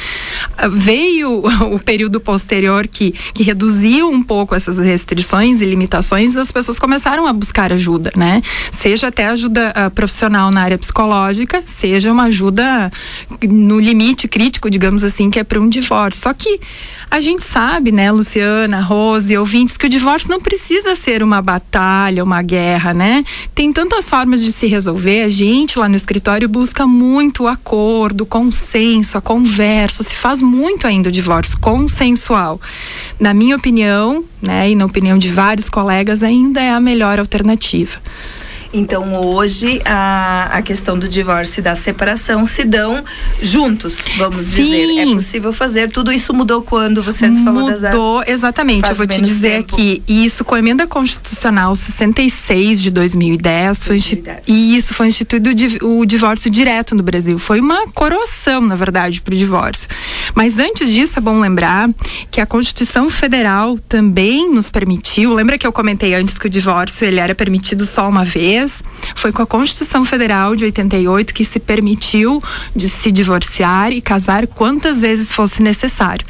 Ah, 0.57 0.67
Veio 0.67 1.43
o 1.73 1.79
período 1.79 2.19
posterior 2.19 2.87
que, 2.87 3.11
que 3.33 3.43
reduziu 3.43 4.09
um 4.09 4.21
pouco 4.23 4.55
essas 4.55 4.77
restrições 4.79 5.61
e 5.61 5.65
limitações, 5.65 6.35
as 6.37 6.51
pessoas 6.51 6.79
começaram 6.79 7.27
a 7.27 7.33
buscar 7.33 7.71
ajuda, 7.71 8.11
né? 8.15 8.41
Seja 8.71 9.07
até 9.07 9.27
ajuda 9.27 9.71
ah, 9.75 9.89
profissional 9.89 10.40
na 10.49 10.61
área 10.61 10.77
psicológica, 10.77 11.61
seja 11.65 12.11
uma 12.11 12.23
ajuda 12.23 12.91
no 13.49 13.79
limite 13.79 14.27
crítico, 14.27 14.69
digamos 14.69 15.03
assim, 15.03 15.29
que 15.29 15.39
é 15.39 15.43
para 15.43 15.59
um 15.59 15.67
divórcio. 15.67 16.23
Só 16.23 16.33
que 16.33 16.59
a 17.11 17.19
gente 17.19 17.43
sabe, 17.43 17.91
né, 17.91 18.09
Luciana, 18.09 18.79
Rose, 18.79 19.37
ouvintes, 19.37 19.75
que 19.75 19.85
o 19.85 19.89
divórcio 19.89 20.29
não 20.29 20.39
precisa 20.39 20.95
ser 20.95 21.21
uma 21.21 21.41
batalha, 21.41 22.23
uma 22.23 22.41
guerra, 22.41 22.93
né? 22.93 23.25
Tem 23.53 23.73
tantas 23.73 24.09
formas 24.09 24.41
de 24.41 24.49
se 24.49 24.65
resolver. 24.65 25.23
A 25.23 25.29
gente 25.29 25.77
lá 25.77 25.89
no 25.89 25.97
escritório 25.97 26.47
busca 26.47 26.87
muito 26.87 27.43
o 27.43 27.47
acordo, 27.49 28.21
o 28.21 28.25
consenso, 28.25 29.17
a 29.17 29.21
conversa. 29.21 30.03
Se 30.03 30.15
faz 30.15 30.41
muito 30.41 30.87
ainda 30.87 31.09
o 31.09 31.11
divórcio 31.11 31.59
consensual. 31.59 32.61
Na 33.19 33.33
minha 33.33 33.57
opinião, 33.57 34.23
né, 34.41 34.69
e 34.69 34.75
na 34.75 34.85
opinião 34.85 35.17
de 35.17 35.29
vários 35.29 35.67
colegas, 35.67 36.23
ainda 36.23 36.61
é 36.61 36.71
a 36.71 36.79
melhor 36.79 37.19
alternativa. 37.19 37.99
Então 38.73 39.15
hoje 39.25 39.81
a, 39.85 40.49
a 40.53 40.61
questão 40.61 40.97
do 40.97 41.07
divórcio 41.09 41.59
e 41.59 41.63
da 41.63 41.75
separação 41.75 42.45
se 42.45 42.63
dão 42.63 43.03
juntos, 43.41 43.97
vamos 44.17 44.37
Sim. 44.45 44.63
dizer. 44.63 44.99
É 45.01 45.13
possível 45.13 45.53
fazer. 45.53 45.89
Tudo 45.91 46.11
isso 46.11 46.33
mudou 46.33 46.61
quando 46.61 47.03
você 47.03 47.25
antes 47.25 47.43
falou 47.43 47.69
das 47.69 47.81
Mudou, 47.81 48.23
exatamente. 48.25 48.81
faz 48.81 48.91
Eu 48.91 48.95
vou 48.97 49.07
te 49.07 49.21
dizer 49.21 49.57
tempo. 49.63 49.75
aqui, 49.75 50.01
isso 50.07 50.45
com 50.45 50.55
a 50.55 50.59
emenda 50.59 50.87
constitucional 50.87 51.75
66 51.75 52.81
de 52.81 52.91
2010, 52.91 53.85
foi 53.85 53.97
insti- 53.97 54.15
2010. 54.15 54.47
e 54.47 54.77
isso 54.77 54.93
foi 54.93 55.07
instituído 55.07 55.49
o 55.85 56.05
divórcio 56.05 56.49
direto 56.49 56.95
no 56.95 57.03
Brasil. 57.03 57.37
Foi 57.37 57.59
uma 57.59 57.87
coroação, 57.87 58.61
na 58.61 58.75
verdade, 58.75 59.21
para 59.21 59.33
o 59.33 59.37
divórcio. 59.37 59.87
Mas 60.33 60.59
antes 60.59 60.89
disso, 60.89 61.17
é 61.17 61.21
bom 61.21 61.39
lembrar 61.39 61.89
que 62.29 62.39
a 62.39 62.45
Constituição 62.45 63.09
Federal 63.09 63.77
também 63.89 64.49
nos 64.53 64.69
permitiu. 64.69 65.33
Lembra 65.33 65.57
que 65.57 65.67
eu 65.67 65.73
comentei 65.73 66.13
antes 66.13 66.37
que 66.37 66.47
o 66.47 66.49
divórcio 66.49 67.05
ele 67.05 67.19
era 67.19 67.35
permitido 67.35 67.85
só 67.85 68.07
uma 68.07 68.23
vez? 68.23 68.60
2010 68.61 68.83
foi 69.15 69.31
com 69.31 69.41
a 69.41 69.47
Constituição 69.47 70.05
Federal 70.05 70.55
de 70.55 70.65
88 70.65 71.33
que 71.33 71.45
se 71.45 71.59
permitiu 71.59 72.41
de 72.75 72.89
se 72.89 73.11
divorciar 73.11 73.91
e 73.91 74.01
casar 74.01 74.47
quantas 74.47 75.01
vezes 75.01 75.31
fosse 75.31 75.61
necessário 75.61 76.25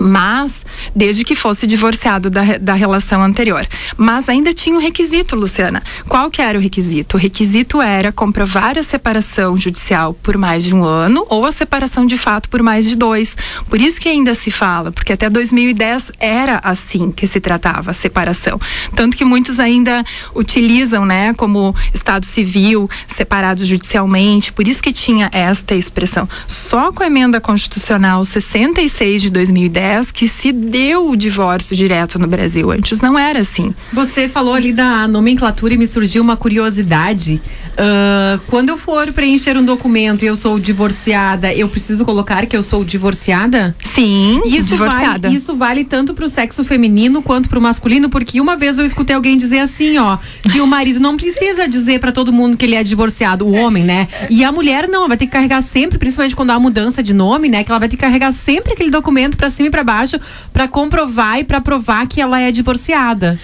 mas 0.00 0.64
desde 0.94 1.24
que 1.24 1.34
fosse 1.34 1.66
divorciado 1.66 2.30
da, 2.30 2.58
da 2.58 2.74
relação 2.74 3.22
anterior. 3.22 3.66
Mas 3.96 4.28
ainda 4.28 4.52
tinha 4.52 4.76
um 4.76 4.80
requisito, 4.80 5.36
Luciana. 5.36 5.82
Qual 6.08 6.30
que 6.30 6.40
era 6.40 6.58
o 6.58 6.60
requisito? 6.60 7.16
O 7.16 7.20
requisito 7.20 7.80
era 7.80 8.12
comprovar 8.12 8.78
a 8.78 8.82
separação 8.82 9.56
judicial 9.56 10.14
por 10.14 10.36
mais 10.36 10.64
de 10.64 10.74
um 10.74 10.84
ano 10.84 11.26
ou 11.28 11.44
a 11.44 11.52
separação 11.52 12.06
de 12.06 12.16
fato 12.16 12.48
por 12.48 12.62
mais 12.62 12.86
de 12.86 12.96
dois. 12.96 13.36
Por 13.68 13.80
isso 13.80 14.00
que 14.00 14.08
ainda 14.08 14.34
se 14.34 14.50
fala, 14.50 14.90
porque 14.90 15.12
até 15.12 15.28
2010 15.28 16.12
era 16.18 16.60
assim 16.62 17.10
que 17.10 17.26
se 17.26 17.40
tratava 17.40 17.90
a 17.90 17.94
separação. 17.94 18.60
Tanto 18.94 19.16
que 19.16 19.24
muitos 19.24 19.58
ainda 19.58 20.04
utilizam, 20.34 21.04
né, 21.04 21.34
como 21.34 21.74
Estado 21.94 22.26
civil, 22.26 22.88
separado 23.06 23.64
judicialmente. 23.64 24.52
Por 24.52 24.66
isso 24.66 24.82
que 24.82 24.92
tinha 24.92 25.28
esta 25.32 25.74
expressão. 25.74 26.28
Só 26.46 26.92
com 26.92 27.02
a 27.02 27.06
emenda 27.06 27.40
constitucional 27.40 28.24
66 28.24 29.22
de 29.22 29.30
2010 29.30 29.81
2010 29.82 30.12
que 30.12 30.28
se 30.28 30.52
deu 30.52 31.10
o 31.10 31.16
divórcio 31.16 31.74
direto 31.76 32.18
no 32.18 32.26
Brasil. 32.26 32.70
Antes 32.70 33.00
não 33.00 33.18
era 33.18 33.40
assim. 33.40 33.74
Você 33.92 34.28
falou 34.28 34.54
ali 34.54 34.72
da 34.72 35.08
nomenclatura 35.08 35.74
e 35.74 35.76
me 35.76 35.86
surgiu 35.86 36.22
uma 36.22 36.36
curiosidade. 36.36 37.42
Uh, 37.72 38.40
quando 38.46 38.68
eu 38.68 38.78
for 38.78 39.12
preencher 39.12 39.56
um 39.56 39.64
documento 39.64 40.22
e 40.22 40.26
eu 40.26 40.36
sou 40.36 40.58
divorciada, 40.58 41.52
eu 41.52 41.68
preciso 41.68 42.04
colocar 42.04 42.46
que 42.46 42.56
eu 42.56 42.62
sou 42.62 42.84
divorciada? 42.84 43.74
Sim, 43.94 44.40
isso 44.44 44.68
divorciada. 44.68 45.28
Vale, 45.28 45.34
isso 45.34 45.56
vale 45.56 45.84
tanto 45.84 46.14
para 46.14 46.24
o 46.24 46.28
sexo 46.28 46.64
feminino 46.64 47.22
quanto 47.22 47.48
para 47.48 47.58
o 47.58 47.62
masculino, 47.62 48.08
porque 48.08 48.40
uma 48.40 48.56
vez 48.56 48.78
eu 48.78 48.84
escutei 48.84 49.16
alguém 49.16 49.36
dizer 49.36 49.60
assim, 49.60 49.98
ó, 49.98 50.18
que 50.50 50.60
o 50.60 50.66
marido 50.66 51.00
não 51.00 51.16
precisa 51.16 51.66
dizer 51.66 51.98
para 51.98 52.12
todo 52.12 52.32
mundo 52.32 52.56
que 52.56 52.64
ele 52.66 52.74
é 52.74 52.84
divorciado, 52.84 53.46
o 53.46 53.52
homem, 53.52 53.84
né? 53.84 54.06
E 54.30 54.44
a 54.44 54.52
mulher 54.52 54.86
não, 54.86 55.08
vai 55.08 55.16
ter 55.16 55.26
que 55.26 55.32
carregar 55.32 55.62
sempre, 55.62 55.98
principalmente 55.98 56.36
quando 56.36 56.50
há 56.50 56.58
mudança 56.58 57.02
de 57.02 57.14
nome, 57.14 57.48
né? 57.48 57.64
Que 57.64 57.72
ela 57.72 57.78
vai 57.78 57.88
ter 57.88 57.96
que 57.96 58.02
carregar 58.02 58.32
sempre 58.32 58.74
aquele 58.74 58.90
documento 58.90 59.36
para 59.36 59.50
cima 59.50 59.68
e 59.68 59.71
para 59.72 59.82
baixo 59.82 60.20
para 60.52 60.68
comprovar 60.68 61.40
e 61.40 61.44
para 61.44 61.60
provar 61.60 62.06
que 62.06 62.20
ela 62.20 62.40
é 62.40 62.52
divorciada. 62.52 63.36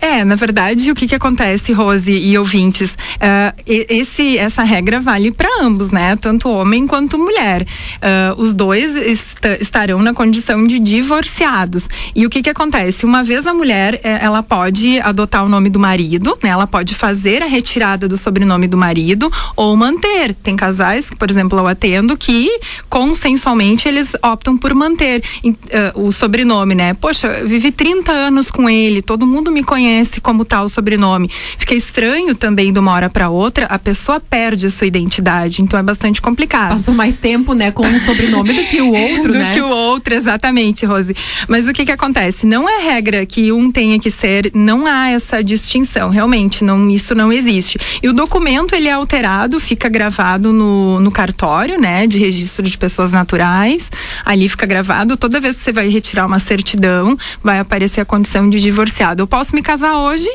É, 0.00 0.24
na 0.24 0.34
verdade, 0.34 0.90
o 0.90 0.94
que 0.94 1.08
que 1.08 1.14
acontece, 1.14 1.72
Rose 1.72 2.10
e 2.10 2.36
ouvintes? 2.38 2.90
Uh, 2.90 3.62
esse, 3.66 4.36
essa 4.36 4.62
regra 4.62 5.00
vale 5.00 5.30
para 5.30 5.48
ambos, 5.62 5.90
né? 5.90 6.16
Tanto 6.16 6.50
homem 6.50 6.86
quanto 6.86 7.18
mulher. 7.18 7.62
Uh, 7.62 8.40
os 8.40 8.52
dois 8.52 8.94
est 8.94 9.36
estarão 9.60 10.02
na 10.02 10.12
condição 10.12 10.66
de 10.66 10.78
divorciados. 10.78 11.88
E 12.14 12.26
o 12.26 12.30
que 12.30 12.42
que 12.42 12.50
acontece? 12.50 13.04
Uma 13.06 13.22
vez 13.22 13.46
a 13.46 13.54
mulher, 13.54 14.00
eh, 14.02 14.18
ela 14.20 14.42
pode 14.42 15.00
adotar 15.00 15.44
o 15.44 15.48
nome 15.48 15.70
do 15.70 15.78
marido, 15.78 16.36
né? 16.42 16.50
Ela 16.50 16.66
pode 16.66 16.94
fazer 16.94 17.42
a 17.42 17.46
retirada 17.46 18.08
do 18.08 18.16
sobrenome 18.16 18.68
do 18.68 18.76
marido 18.76 19.30
ou 19.54 19.74
manter. 19.76 20.34
Tem 20.34 20.56
casais, 20.56 21.08
por 21.18 21.30
exemplo, 21.30 21.58
eu 21.58 21.66
atendo, 21.66 22.16
que 22.16 22.60
consensualmente 22.88 23.88
eles 23.88 24.12
optam 24.22 24.56
por 24.56 24.74
manter 24.74 25.22
uh, 25.44 26.06
o 26.06 26.12
sobrenome, 26.12 26.74
né? 26.74 26.94
Poxa, 26.94 27.44
vivi 27.44 27.70
30 27.70 28.12
anos 28.12 28.50
com 28.50 28.68
ele, 28.68 29.00
todo 29.00 29.26
mundo 29.26 29.50
me 29.50 29.62
conhece 29.62 29.85
conhece 29.86 30.20
como 30.20 30.44
tal 30.44 30.64
o 30.64 30.68
sobrenome. 30.68 31.30
Fica 31.56 31.74
estranho 31.74 32.34
também 32.34 32.72
de 32.72 32.78
uma 32.78 32.92
hora 32.92 33.08
para 33.08 33.30
outra, 33.30 33.66
a 33.66 33.78
pessoa 33.78 34.18
perde 34.18 34.66
a 34.66 34.70
sua 34.70 34.86
identidade, 34.86 35.62
então 35.62 35.78
é 35.78 35.82
bastante 35.82 36.20
complicado. 36.20 36.70
Passou 36.70 36.92
mais 36.92 37.18
tempo, 37.18 37.54
né, 37.54 37.70
com 37.70 37.86
um 37.86 37.98
sobrenome 38.00 38.52
do 38.52 38.64
que 38.64 38.80
o 38.80 38.92
outro, 38.92 39.32
do 39.32 39.38
né? 39.38 39.50
Do 39.50 39.54
que 39.54 39.60
o 39.60 39.68
outro, 39.68 40.12
exatamente, 40.12 40.84
Rose. 40.84 41.14
Mas 41.46 41.68
o 41.68 41.72
que 41.72 41.84
que 41.84 41.92
acontece? 41.92 42.46
Não 42.46 42.68
é 42.68 42.82
regra 42.82 43.24
que 43.24 43.52
um 43.52 43.70
tenha 43.70 43.98
que 44.00 44.10
ser, 44.10 44.50
não 44.54 44.86
há 44.86 45.10
essa 45.10 45.42
distinção, 45.42 46.10
realmente, 46.10 46.64
não, 46.64 46.90
isso 46.90 47.14
não 47.14 47.32
existe. 47.32 47.78
E 48.02 48.08
o 48.08 48.12
documento, 48.12 48.74
ele 48.74 48.88
é 48.88 48.92
alterado, 48.92 49.60
fica 49.60 49.88
gravado 49.88 50.52
no, 50.52 50.98
no 50.98 51.12
cartório, 51.12 51.80
né, 51.80 52.08
de 52.08 52.18
registro 52.18 52.68
de 52.68 52.76
pessoas 52.76 53.12
naturais, 53.12 53.88
ali 54.24 54.48
fica 54.48 54.66
gravado, 54.66 55.16
toda 55.16 55.38
vez 55.38 55.56
que 55.56 55.62
você 55.62 55.72
vai 55.72 55.88
retirar 55.88 56.26
uma 56.26 56.40
certidão, 56.40 57.16
vai 57.40 57.60
aparecer 57.60 58.00
a 58.00 58.04
condição 58.04 58.50
de 58.50 58.60
divorciado. 58.60 59.22
Eu 59.22 59.26
posso 59.28 59.54
me 59.54 59.62
casar 59.62 59.75
casar 59.76 59.94
hoje 59.94 60.30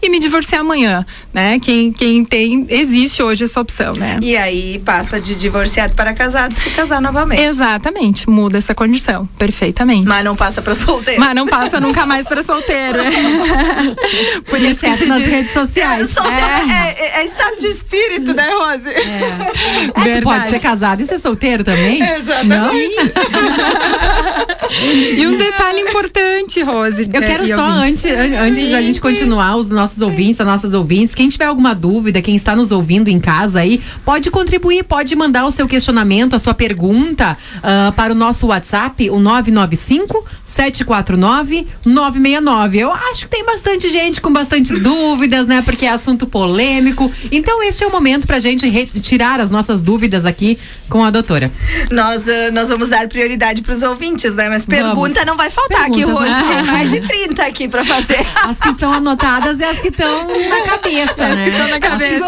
e 0.00 0.08
me 0.08 0.20
divorciar 0.20 0.60
amanhã, 0.60 1.04
né? 1.32 1.58
Quem, 1.58 1.92
quem 1.92 2.24
tem, 2.24 2.66
existe 2.68 3.22
hoje 3.22 3.44
essa 3.44 3.60
opção, 3.60 3.94
né? 3.94 4.18
E 4.22 4.36
aí 4.36 4.80
passa 4.84 5.20
de 5.20 5.34
divorciado 5.34 5.94
para 5.94 6.14
casado 6.14 6.54
se 6.54 6.70
casar 6.70 7.00
novamente. 7.00 7.42
Exatamente, 7.42 8.28
muda 8.28 8.58
essa 8.58 8.74
condição, 8.74 9.26
perfeitamente. 9.38 10.06
Mas 10.06 10.24
não 10.24 10.36
passa 10.36 10.62
para 10.62 10.74
solteiro. 10.74 11.20
Mas 11.20 11.34
não 11.34 11.46
passa 11.46 11.80
nunca 11.80 12.06
mais 12.06 12.26
para 12.26 12.42
solteiro. 12.42 12.98
Por 14.48 14.60
isso 14.60 14.86
é 14.86 15.06
nas 15.06 15.18
diz... 15.18 15.28
redes 15.28 15.52
sociais. 15.52 16.14
É, 16.16 16.72
é. 16.72 16.98
É, 16.98 17.20
é, 17.20 17.24
estado 17.24 17.58
de 17.58 17.66
espírito, 17.66 18.34
né, 18.34 18.50
Rose? 18.50 18.88
É. 18.88 20.10
é 20.10 20.18
tu 20.18 20.22
pode 20.22 20.48
ser 20.48 20.60
casado 20.60 21.02
e 21.02 21.06
ser 21.06 21.18
solteiro 21.18 21.64
também? 21.64 22.02
Exatamente. 22.02 22.96
e 25.18 25.26
um 25.26 25.36
detalhe 25.36 25.80
importante, 25.80 26.62
Rose. 26.62 27.08
Eu 27.12 27.22
quero 27.22 27.46
só, 27.46 27.62
antes, 27.62 28.04
antes 28.04 28.68
de 28.68 28.74
a 28.74 28.82
gente 28.82 29.00
continuar, 29.00 29.56
os 29.66 29.70
nossos 29.70 30.00
ouvintes, 30.02 30.40
as 30.40 30.46
nossas 30.46 30.74
ouvintes, 30.74 31.14
quem 31.14 31.28
tiver 31.28 31.46
alguma 31.46 31.74
dúvida, 31.74 32.22
quem 32.22 32.36
está 32.36 32.54
nos 32.54 32.72
ouvindo 32.72 33.08
em 33.08 33.18
casa 33.18 33.60
aí, 33.60 33.80
pode 34.04 34.30
contribuir, 34.30 34.84
pode 34.84 35.14
mandar 35.16 35.44
o 35.44 35.50
seu 35.50 35.66
questionamento, 35.66 36.34
a 36.34 36.38
sua 36.38 36.54
pergunta 36.54 37.36
uh, 37.56 37.92
para 37.92 38.12
o 38.12 38.16
nosso 38.16 38.46
WhatsApp, 38.46 39.10
o 39.10 39.18
995 39.18 40.24
749 40.44 41.66
969. 41.84 42.78
Eu 42.78 42.92
acho 42.92 43.24
que 43.24 43.30
tem 43.30 43.44
bastante 43.44 43.88
gente 43.88 44.20
com 44.20 44.32
bastante 44.32 44.74
dúvidas, 44.78 45.46
né? 45.46 45.62
Porque 45.62 45.86
é 45.86 45.90
assunto 45.90 46.26
polêmico. 46.26 47.10
Então, 47.30 47.62
este 47.62 47.84
é 47.84 47.86
o 47.86 47.90
momento 47.90 48.26
para 48.26 48.36
a 48.36 48.40
gente 48.40 48.68
retirar 48.68 49.40
as 49.40 49.50
nossas 49.50 49.82
dúvidas 49.82 50.24
aqui 50.24 50.58
com 50.88 51.04
a 51.04 51.10
doutora. 51.10 51.50
Nós, 51.90 52.22
uh, 52.22 52.52
nós 52.52 52.68
vamos 52.68 52.88
dar 52.88 53.08
prioridade 53.08 53.62
para 53.62 53.74
os 53.74 53.82
ouvintes, 53.82 54.34
né? 54.34 54.48
Mas 54.48 54.64
pergunta 54.64 55.14
vamos. 55.14 55.26
não 55.26 55.36
vai 55.36 55.50
faltar 55.50 55.90
Perguntas, 55.90 56.02
aqui, 56.02 56.12
Rose. 56.12 56.30
Né? 56.30 56.44
Tem 56.48 56.62
mais 56.64 56.90
de 56.90 57.00
30 57.08 57.42
aqui 57.42 57.68
para 57.68 57.84
fazer. 57.84 58.26
As 58.44 58.58
que 58.58 58.68
estão 58.68 58.92
anotadas 58.92 59.47
e 59.56 59.64
as 59.64 59.80
que 59.80 59.88
estão 59.88 60.26
na 60.48 60.60
cabeça, 60.62 61.26
as 61.26 61.36
né? 61.36 61.44
que 61.44 61.50
estão 61.50 61.68
na 61.68 61.80
cabeça. 61.80 62.26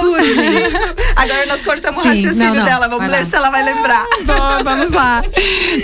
Agora 1.17 1.47
nós 1.47 1.63
cortamos 1.63 2.03
Sim, 2.03 2.09
o 2.09 2.13
raciocínio 2.13 2.49
não, 2.49 2.55
não. 2.55 2.65
dela. 2.65 2.89
Vamos 2.89 3.07
vai 3.07 3.11
ler 3.11 3.25
lá. 3.25 3.31
se 3.31 3.37
ela 3.37 3.51
vai 3.51 3.63
lembrar. 3.63 4.05
Bom, 4.25 4.65
vamos 4.65 4.91
lá. 4.91 5.23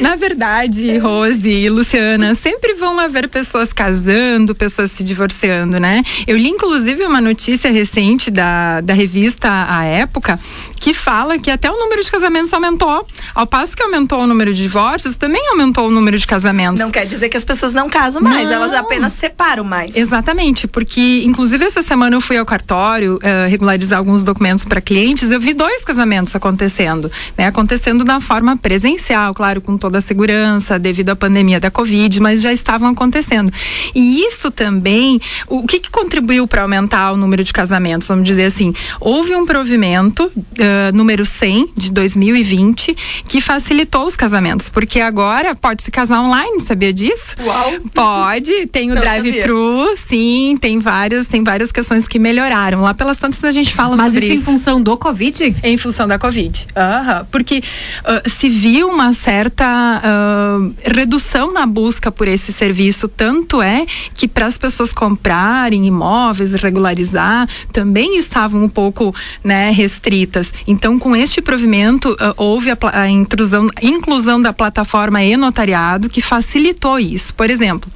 Na 0.00 0.16
verdade, 0.16 0.96
Rose 0.98 1.48
e 1.48 1.68
Luciana, 1.68 2.34
sempre 2.34 2.74
vão 2.74 2.98
haver 2.98 3.28
pessoas 3.28 3.72
casando, 3.72 4.54
pessoas 4.54 4.90
se 4.90 5.04
divorciando, 5.04 5.78
né? 5.78 6.02
Eu 6.26 6.36
li, 6.36 6.48
inclusive, 6.48 7.04
uma 7.04 7.20
notícia 7.20 7.70
recente 7.70 8.30
da, 8.30 8.80
da 8.80 8.94
revista 8.94 9.66
A 9.68 9.84
Época 9.84 10.38
que 10.80 10.94
fala 10.94 11.38
que 11.38 11.50
até 11.50 11.70
o 11.70 11.76
número 11.76 12.02
de 12.02 12.10
casamentos 12.10 12.52
aumentou. 12.52 13.04
Ao 13.34 13.46
passo 13.46 13.76
que 13.76 13.82
aumentou 13.82 14.20
o 14.20 14.26
número 14.26 14.54
de 14.54 14.62
divórcios, 14.62 15.16
também 15.16 15.48
aumentou 15.48 15.88
o 15.88 15.90
número 15.90 16.18
de 16.18 16.26
casamentos. 16.26 16.78
Não 16.78 16.90
quer 16.90 17.06
dizer 17.06 17.28
que 17.28 17.36
as 17.36 17.44
pessoas 17.44 17.72
não 17.72 17.88
casam 17.88 18.22
mais, 18.22 18.48
não. 18.48 18.54
elas 18.54 18.72
apenas 18.72 19.12
separam 19.12 19.64
mais. 19.64 19.96
Exatamente, 19.96 20.68
porque 20.68 21.22
inclusive 21.26 21.64
essa 21.64 21.82
semana 21.82 22.16
eu 22.16 22.20
fui 22.20 22.38
ao 22.38 22.46
cartório 22.46 23.16
uh, 23.16 23.48
regularizar 23.48 23.98
alguns 23.98 24.22
documentos 24.22 24.64
para 24.64 24.80
clientes, 24.80 25.30
eu 25.30 25.40
vi 25.40 25.52
dois 25.52 25.84
casamentos 25.84 26.34
acontecendo, 26.34 27.10
né? 27.36 27.46
Acontecendo 27.46 28.04
da 28.04 28.20
forma 28.20 28.56
presencial, 28.56 29.34
claro, 29.34 29.60
com 29.60 29.76
toda 29.76 29.98
a 29.98 30.00
segurança 30.00 30.78
devido 30.78 31.10
à 31.10 31.16
pandemia 31.16 31.60
da 31.60 31.70
Covid, 31.70 32.20
mas 32.20 32.40
já 32.40 32.52
estavam 32.52 32.90
acontecendo. 32.90 33.52
E 33.94 34.24
isso 34.24 34.50
também, 34.50 35.20
o 35.48 35.66
que, 35.66 35.80
que 35.80 35.90
contribuiu 35.90 36.46
para 36.46 36.62
aumentar 36.62 37.12
o 37.12 37.16
número 37.16 37.42
de 37.42 37.52
casamentos? 37.52 38.08
Vamos 38.08 38.24
dizer 38.24 38.44
assim, 38.44 38.72
houve 39.00 39.34
um 39.34 39.44
provimento 39.44 40.24
uh, 40.24 40.94
número 40.94 41.24
100 41.24 41.72
de 41.76 41.92
2020 41.92 42.96
que 43.28 43.40
facilitou 43.40 44.06
os 44.06 44.16
casamentos, 44.16 44.68
porque 44.68 45.00
agora 45.00 45.54
pode 45.54 45.82
se 45.82 45.90
casar 45.90 46.20
online, 46.20 46.60
sabia 46.60 46.92
disso? 46.92 47.36
Uau! 47.42 47.74
Pode, 47.92 48.66
tem 48.66 48.92
o 48.92 48.94
drive-thru, 48.94 49.96
sim, 49.96 50.56
tem 50.60 50.78
várias, 51.16 51.26
tem 51.26 51.42
várias 51.42 51.72
questões 51.72 52.06
que 52.06 52.18
melhoraram. 52.18 52.82
Lá 52.82 52.94
pelas 52.94 53.16
tantas 53.16 53.42
a 53.42 53.50
gente 53.50 53.74
fala 53.74 53.96
Mas 53.96 54.12
sobre 54.12 54.26
isso. 54.26 54.34
Mas 54.34 54.42
isso 54.42 54.50
em 54.50 54.54
função 54.54 54.82
do 54.82 54.96
Covid? 54.96 55.56
Em 55.62 55.76
função 55.76 56.06
da 56.06 56.18
Covid. 56.18 56.66
Uhum. 56.76 57.26
Porque 57.30 57.58
uh, 57.58 58.28
se 58.28 58.48
viu 58.48 58.88
uma 58.88 59.12
certa 59.12 60.02
uh, 60.04 60.74
redução 60.84 61.52
na 61.52 61.66
busca 61.66 62.12
por 62.12 62.28
esse 62.28 62.52
serviço, 62.52 63.08
tanto 63.08 63.62
é 63.62 63.86
que 64.14 64.28
para 64.28 64.46
as 64.46 64.58
pessoas 64.58 64.92
comprarem 64.92 65.86
imóveis, 65.86 66.52
regularizar, 66.52 67.48
também 67.72 68.18
estavam 68.18 68.62
um 68.64 68.68
pouco 68.68 69.14
né, 69.42 69.70
restritas. 69.70 70.52
Então, 70.66 70.98
com 70.98 71.14
este 71.14 71.40
provimento, 71.40 72.12
uh, 72.12 72.34
houve 72.36 72.70
a, 72.70 72.78
a 72.92 73.08
intrusão, 73.08 73.68
inclusão 73.82 74.40
da 74.40 74.52
plataforma 74.52 75.22
e-notariado 75.22 76.08
que 76.08 76.20
facilitou 76.20 76.98
isso. 76.98 77.34
Por 77.34 77.50
exemplo, 77.50 77.90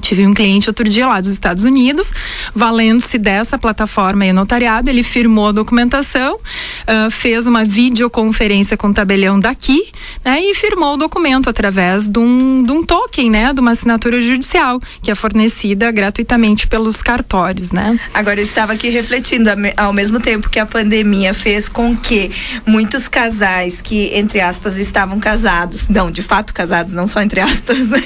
Tive 0.00 0.26
um 0.26 0.34
cliente 0.34 0.68
outro 0.68 0.88
dia 0.88 1.06
lá 1.06 1.20
dos 1.20 1.30
Estados 1.30 1.64
Unidos, 1.64 2.12
valendo-se 2.54 3.18
dessa 3.18 3.58
plataforma 3.58 4.24
e 4.26 4.32
notariado, 4.32 4.88
ele 4.88 5.02
firmou 5.02 5.48
a 5.48 5.52
documentação, 5.52 6.34
uh, 6.36 7.10
fez 7.10 7.46
uma 7.46 7.64
videoconferência 7.64 8.76
com 8.76 8.88
o 8.88 8.94
tabelião 8.94 9.38
daqui, 9.38 9.90
né, 10.24 10.40
e 10.40 10.54
firmou 10.54 10.94
o 10.94 10.96
documento 10.96 11.48
através 11.48 12.08
de 12.08 12.18
um, 12.18 12.62
de 12.64 12.72
um 12.72 12.84
token, 12.84 13.30
né, 13.30 13.52
de 13.52 13.60
uma 13.60 13.72
assinatura 13.72 14.20
judicial, 14.20 14.80
que 15.02 15.10
é 15.10 15.14
fornecida 15.14 15.90
gratuitamente 15.90 16.66
pelos 16.66 17.02
cartórios, 17.02 17.72
né. 17.72 17.98
Agora 18.14 18.40
eu 18.40 18.44
estava 18.44 18.72
aqui 18.72 18.88
refletindo, 18.88 19.50
ao 19.76 19.92
mesmo 19.92 20.20
tempo 20.20 20.48
que 20.48 20.58
a 20.58 20.66
pandemia 20.66 21.34
fez 21.34 21.68
com 21.68 21.96
que 21.96 22.30
muitos 22.66 23.08
casais 23.08 23.80
que, 23.80 24.10
entre 24.14 24.40
aspas, 24.40 24.76
estavam 24.78 25.18
casados, 25.18 25.88
não, 25.88 26.10
de 26.10 26.22
fato 26.22 26.52
casados, 26.52 26.92
não 26.92 27.06
só 27.06 27.20
entre 27.22 27.40
aspas, 27.40 27.78
né? 27.88 28.00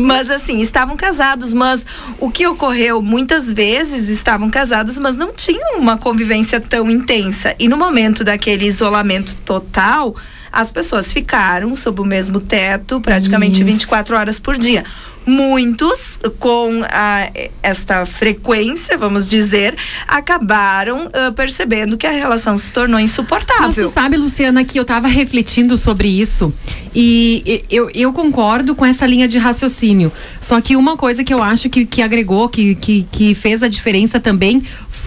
mas 0.00 0.30
assim, 0.30 0.60
estavam 0.60 0.96
casados 0.96 1.43
casados, 1.44 1.52
mas 1.52 1.86
o 2.18 2.30
que 2.30 2.46
ocorreu 2.46 3.02
muitas 3.02 3.50
vezes 3.50 4.08
estavam 4.08 4.48
casados, 4.48 4.96
mas 4.98 5.16
não 5.16 5.32
tinham 5.32 5.78
uma 5.78 5.98
convivência 5.98 6.60
tão 6.60 6.90
intensa. 6.90 7.54
E 7.58 7.68
no 7.68 7.76
momento 7.76 8.24
daquele 8.24 8.66
isolamento 8.66 9.36
total, 9.44 10.14
as 10.54 10.70
pessoas 10.70 11.12
ficaram 11.12 11.74
sob 11.74 12.00
o 12.00 12.04
mesmo 12.04 12.40
teto 12.40 13.00
praticamente 13.00 13.56
Isso. 13.56 13.64
24 13.64 14.16
horas 14.16 14.38
por 14.38 14.56
dia 14.56 14.84
muitos 15.26 16.18
com 16.38 16.82
a, 16.88 17.30
esta 17.62 18.04
frequência, 18.04 18.96
vamos 18.96 19.28
dizer, 19.30 19.74
acabaram 20.06 21.06
uh, 21.06 21.32
percebendo 21.34 21.96
que 21.96 22.06
a 22.06 22.10
relação 22.10 22.58
se 22.58 22.70
tornou 22.72 23.00
insuportável. 23.00 23.62
Mas 23.66 23.74
tu 23.74 23.88
sabe, 23.88 24.16
Luciana, 24.16 24.64
que 24.64 24.78
eu 24.78 24.82
estava 24.82 25.08
refletindo 25.08 25.76
sobre 25.76 26.08
isso 26.08 26.52
e 26.94 27.64
eu, 27.70 27.90
eu 27.94 28.12
concordo 28.12 28.74
com 28.74 28.84
essa 28.84 29.06
linha 29.06 29.26
de 29.26 29.38
raciocínio. 29.38 30.12
Só 30.40 30.60
que 30.60 30.76
uma 30.76 30.96
coisa 30.96 31.24
que 31.24 31.32
eu 31.32 31.42
acho 31.42 31.68
que, 31.70 31.86
que 31.86 32.02
agregou, 32.02 32.48
que, 32.48 32.74
que, 32.74 33.06
que 33.10 33.34
fez 33.34 33.62
a 33.62 33.68
diferença 33.68 34.20
também 34.20 34.62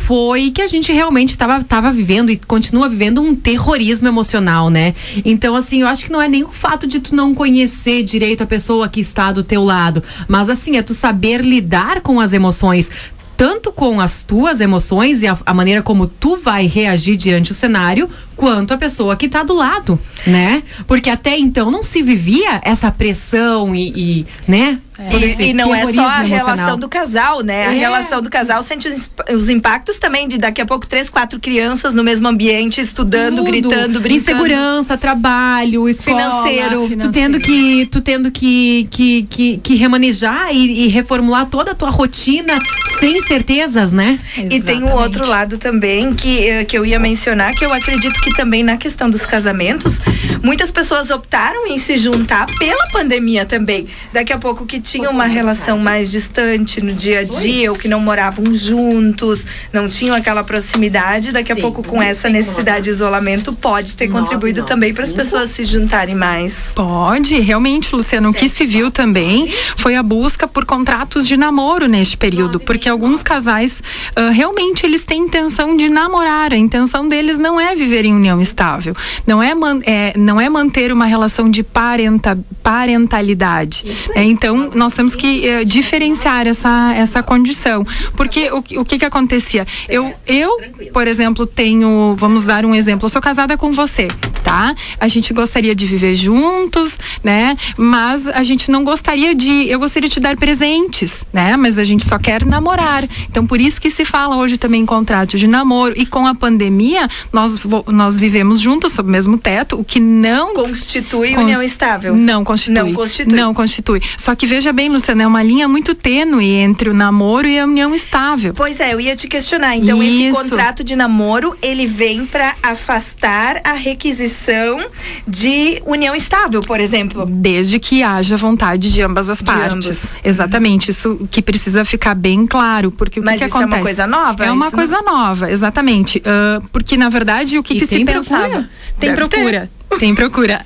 foi 0.08 0.52
que 0.52 0.62
a 0.62 0.68
gente 0.68 0.90
realmente 0.94 1.32
estava 1.32 1.62
tava 1.62 1.92
vivendo 1.92 2.32
e 2.32 2.38
continua 2.38 2.88
vivendo 2.88 3.22
um 3.22 3.36
terrorismo 3.36 4.08
emocional, 4.08 4.70
né? 4.70 4.96
Então, 5.26 5.54
assim, 5.54 5.82
eu 5.82 5.88
acho 5.88 6.06
que 6.06 6.12
não 6.14 6.22
é 6.22 6.30
nem 6.30 6.46
o 6.46 6.50
fato 6.50 6.88
de 6.88 7.02
tu 7.02 7.14
não 7.14 7.36
conhecer 7.36 8.04
direito 8.04 8.42
a 8.42 8.48
pessoa 8.48 8.88
que 8.88 9.02
está 9.02 9.34
do 9.34 9.44
teu 9.44 9.66
lado, 9.66 10.02
mas 10.26 10.50
assim, 10.50 10.78
é 10.78 10.82
tu 10.82 10.94
saber 10.94 11.42
lidar 11.42 12.00
com 12.00 12.22
as 12.22 12.32
emoções 12.32 12.90
tanto 13.36 13.72
com 13.72 14.02
as 14.02 14.24
tuas 14.24 14.62
emoções 14.62 15.22
e 15.22 15.28
a, 15.28 15.38
a, 15.46 15.54
maneira 15.54 15.84
como 15.84 16.08
tu 16.08 16.38
vai 16.38 16.66
reagir 16.66 17.16
diante 17.16 17.52
o 17.52 17.54
cenário, 17.54 18.10
quanto 18.38 18.74
a 18.74 18.78
pessoa 18.78 19.18
que 19.18 19.26
está 19.26 19.44
do 19.44 19.54
lado, 19.54 20.00
né? 20.26 20.64
Porque 20.86 21.10
até 21.10 21.38
então 21.38 21.70
não 21.72 21.84
se 21.84 22.02
vivia 22.04 22.62
essa 22.64 22.92
pressão 22.92 23.76
e, 23.76 23.92
e 23.96 24.26
né? 24.48 24.80
É. 25.00 25.16
E, 25.16 25.50
e, 25.50 25.54
não 25.54 25.74
é 25.76 25.82
só 25.82 25.88
a 25.88 26.26
emocional. 26.26 26.26
relação 26.26 26.80
do 26.80 26.90
casal, 26.90 27.42
né? 27.42 27.66
É. 27.66 27.68
A 27.68 27.72
relação 27.72 28.20
do 28.20 28.32
casal 28.32 28.64
sente 28.64 28.88
os, 28.88 29.12
os, 29.32 29.48
impactos 29.48 30.00
também 30.00 30.28
de 30.28 30.40
daqui 30.40 30.60
a 30.60 30.66
pouco 30.66 30.88
três, 30.88 31.08
quatro 31.08 31.40
crianças 31.40 31.94
no 31.94 32.04
mesmo 32.04 32.28
ambiente, 32.28 32.82
estudando, 32.82 33.38
Tudo. 33.38 33.46
gritando, 33.46 34.00
brincando. 34.00 34.32
Insegurança, 34.32 34.98
trabalho, 34.98 35.88
escola, 35.88 36.18
financeiro. 36.18 36.88
financeiro. 36.88 37.02
Tu 37.02 37.12
tendo 37.12 37.40
que, 37.40 37.86
tu 37.86 38.02
tendo 38.02 38.32
que, 38.32 38.88
que, 38.90 39.24
que, 39.30 39.58
que 39.58 39.76
remanejar 39.76 40.50
e, 40.52 40.86
e, 40.86 40.88
reformular 40.88 41.46
toda 41.46 41.72
a 41.74 41.76
tua 41.76 41.92
rotina 41.92 42.60
sem 43.00 43.22
certezas, 43.22 43.92
né? 43.92 44.18
Exatamente. 44.32 44.56
E 44.56 44.62
tem 44.62 44.84
um 44.84 44.94
outro 44.94 45.28
lado 45.28 45.60
também 45.60 46.16
que, 46.16 46.48
eh, 46.48 46.66
que 46.66 46.76
eu 46.76 46.84
ia 46.84 46.98
mencionar, 46.98 47.54
que 47.54 47.64
eu 47.64 47.72
acredito 47.72 48.20
que 48.20 48.27
também 48.36 48.64
na 48.64 48.78
questão 48.78 49.10
dos 49.10 49.26
casamentos, 49.26 50.00
muitas 50.44 50.72
pessoas 50.72 51.10
optaram 51.10 51.68
em 51.68 51.78
se 51.78 51.98
juntar 51.98 52.46
pela 52.58 52.88
pandemia 52.88 53.46
também. 53.46 53.88
Daqui 54.14 54.34
a 54.34 54.38
pouco 54.38 54.66
que 54.66 54.80
tinham 54.80 55.12
uma 55.12 55.26
relação 55.26 55.80
mais 55.80 56.12
distante 56.12 56.82
no 56.82 56.94
dia 56.94 57.20
a 57.20 57.24
dia, 57.24 57.72
ou 57.72 57.78
que 57.78 57.88
não 57.88 58.00
moravam 58.00 58.54
juntos, 58.54 59.46
não 59.72 59.88
tinham 59.88 60.16
aquela 60.16 60.44
proximidade, 60.44 61.32
daqui 61.32 61.52
a 61.52 61.56
sim, 61.56 61.62
pouco 61.62 61.84
com 61.84 62.02
essa 62.02 62.30
necessidade 62.30 62.86
de 62.86 62.90
isolamento 62.90 63.54
pode 63.54 63.96
ter 63.96 64.08
contribuído 64.08 64.64
também 64.64 64.94
para 64.94 65.04
as 65.04 65.14
pessoas 65.14 65.50
se 65.50 65.64
juntarem 65.64 66.16
mais. 66.16 66.72
Pode, 66.76 67.40
realmente, 67.40 67.96
Luciano, 67.96 68.30
o 68.30 68.34
que 68.34 68.48
se 68.50 68.66
viu 68.66 68.92
também 68.92 69.52
foi 69.78 69.96
a 69.96 70.04
busca 70.04 70.48
por 70.48 70.66
contratos 70.66 71.28
de 71.28 71.38
namoro 71.38 71.88
neste 71.88 72.18
período, 72.18 72.60
porque 72.60 72.88
alguns 72.90 73.24
casais 73.24 73.82
uh, 74.18 74.32
realmente 74.32 74.86
eles 74.86 75.04
têm 75.04 75.24
intenção 75.24 75.76
de 75.76 75.90
namorar, 75.90 76.54
a 76.54 76.58
intenção 76.58 77.08
deles 77.08 77.38
não 77.38 77.60
é 77.60 77.76
viver 77.76 78.06
em 78.06 78.17
união 78.18 78.42
estável, 78.42 78.94
não 79.26 79.42
é, 79.42 79.56
man, 79.56 79.80
é 79.86 80.14
não 80.18 80.40
é 80.40 80.50
manter 80.50 80.92
uma 80.92 81.06
relação 81.06 81.50
de 81.50 81.64
parenta, 81.64 82.38
parentalidade. 82.62 83.86
É, 84.16 84.24
então, 84.24 84.72
nós 84.74 84.94
temos 84.94 85.16
que 85.16 85.44
uh, 85.48 85.66
diferenciar 85.66 86.48
essa, 86.48 86.94
essa 86.96 87.24
condição. 87.24 87.86
Porque 88.16 88.52
o, 88.52 88.58
o 88.82 88.86
que 88.86 89.00
que 89.00 89.06
acontecia? 89.06 89.66
Eu, 89.88 90.14
eu, 90.26 90.52
por 90.92 91.08
exemplo, 91.08 91.46
tenho, 91.46 92.16
vamos 92.18 92.46
dar 92.46 92.66
um 92.66 92.76
exemplo, 92.76 93.06
eu 93.06 93.10
sou 93.10 93.22
casada 93.22 93.58
com 93.58 93.72
você, 93.72 94.08
tá? 94.44 94.76
A 95.00 95.08
gente 95.08 95.34
gostaria 95.34 95.76
de 95.76 95.86
viver 95.86 96.16
juntos, 96.16 96.98
né? 97.24 97.56
Mas 97.78 98.28
a 98.28 98.44
gente 98.44 98.70
não 98.72 98.84
gostaria 98.84 99.36
de, 99.36 99.70
eu 99.70 99.80
gostaria 99.80 100.10
de 100.10 100.16
te 100.16 100.20
dar 100.20 100.36
presentes, 100.36 101.14
né? 101.32 101.56
Mas 101.58 101.78
a 101.78 101.84
gente 101.84 102.08
só 102.08 102.18
quer 102.18 102.46
namorar. 102.46 103.08
Então, 103.30 103.46
por 103.46 103.60
isso 103.60 103.80
que 103.80 103.90
se 103.90 104.06
fala 104.06 104.36
hoje 104.38 104.58
também 104.58 104.82
em 104.82 104.86
contrato 104.86 105.38
de 105.38 105.48
namoro. 105.48 105.94
E 105.98 106.06
com 106.06 106.26
a 106.26 106.34
pandemia, 106.34 107.10
nós, 107.32 107.60
nós 107.88 108.07
vivemos 108.16 108.60
juntos 108.60 108.94
sob 108.94 109.10
o 109.10 109.12
mesmo 109.12 109.38
teto, 109.38 109.80
o 109.80 109.84
que 109.84 110.00
não 110.00 110.54
constitui 110.54 111.36
união 111.36 111.62
estável. 111.62 112.16
Não 112.16 112.44
constitui. 112.44 112.76
Não 112.76 112.94
constitui. 112.94 113.36
Não 113.36 113.54
constitui. 113.54 114.02
Só 114.18 114.36
que 114.36 114.46
veja 114.46 114.72
bem, 114.72 114.90
Luciana, 114.90 115.24
é 115.24 115.28
uma 115.28 115.42
linha 115.42 115.68
muito 115.68 115.96
tênue 115.96 116.46
entre 116.46 116.90
o 116.90 116.94
namoro 116.94 117.48
e 117.48 117.60
a 117.60 117.66
união 117.66 117.94
estável. 117.96 118.54
Pois 118.54 118.80
é, 118.80 118.94
eu 118.94 119.02
ia 119.02 119.16
te 119.16 119.28
questionar. 119.28 119.76
Então, 119.76 120.02
Isso. 120.02 120.38
esse 120.38 120.50
contrato 120.50 120.84
de 120.84 120.96
namoro, 120.96 121.58
ele 121.62 121.88
vem 121.88 122.26
para 122.26 122.56
afastar 122.62 123.62
a 123.64 123.74
requisição 123.74 124.80
de 125.28 125.82
união 125.86 126.16
estável, 126.16 126.62
por 126.62 126.80
exemplo. 126.80 127.26
Desde 127.26 127.80
que 127.80 128.04
haja 128.04 128.38
vontade 128.38 128.92
de 128.92 129.02
ambas 129.02 129.30
as 129.30 129.40
de 129.40 129.44
partes. 129.44 129.74
Ambos. 129.74 130.20
Exatamente. 130.24 130.92
Isso 130.92 131.28
que 131.32 131.42
precisa 131.42 131.84
ficar 131.84 132.14
bem 132.16 132.46
claro, 132.46 132.92
porque 132.92 133.20
o 133.20 133.24
Mas 133.24 133.40
que, 133.40 133.46
isso 133.46 133.58
acontece? 133.58 133.74
é 133.74 133.78
uma 133.78 133.84
coisa 133.84 134.08
nova? 134.08 134.46
É 134.46 134.52
uma 134.52 134.72
coisa 134.72 135.02
não... 135.02 135.18
nova, 135.18 135.52
exatamente. 135.52 136.20
Uh, 136.20 136.68
porque 136.72 136.98
na 136.98 137.10
verdade 137.10 137.58
o 137.58 137.64
que, 137.64 137.80
que 137.80 137.88
se 137.88 137.97
pensava? 138.06 138.40
Procura. 138.48 138.70
Tem 139.00 139.10
Deve 139.10 139.28
procura. 139.28 139.70
Tem 140.00 140.14
procura. 140.14 140.62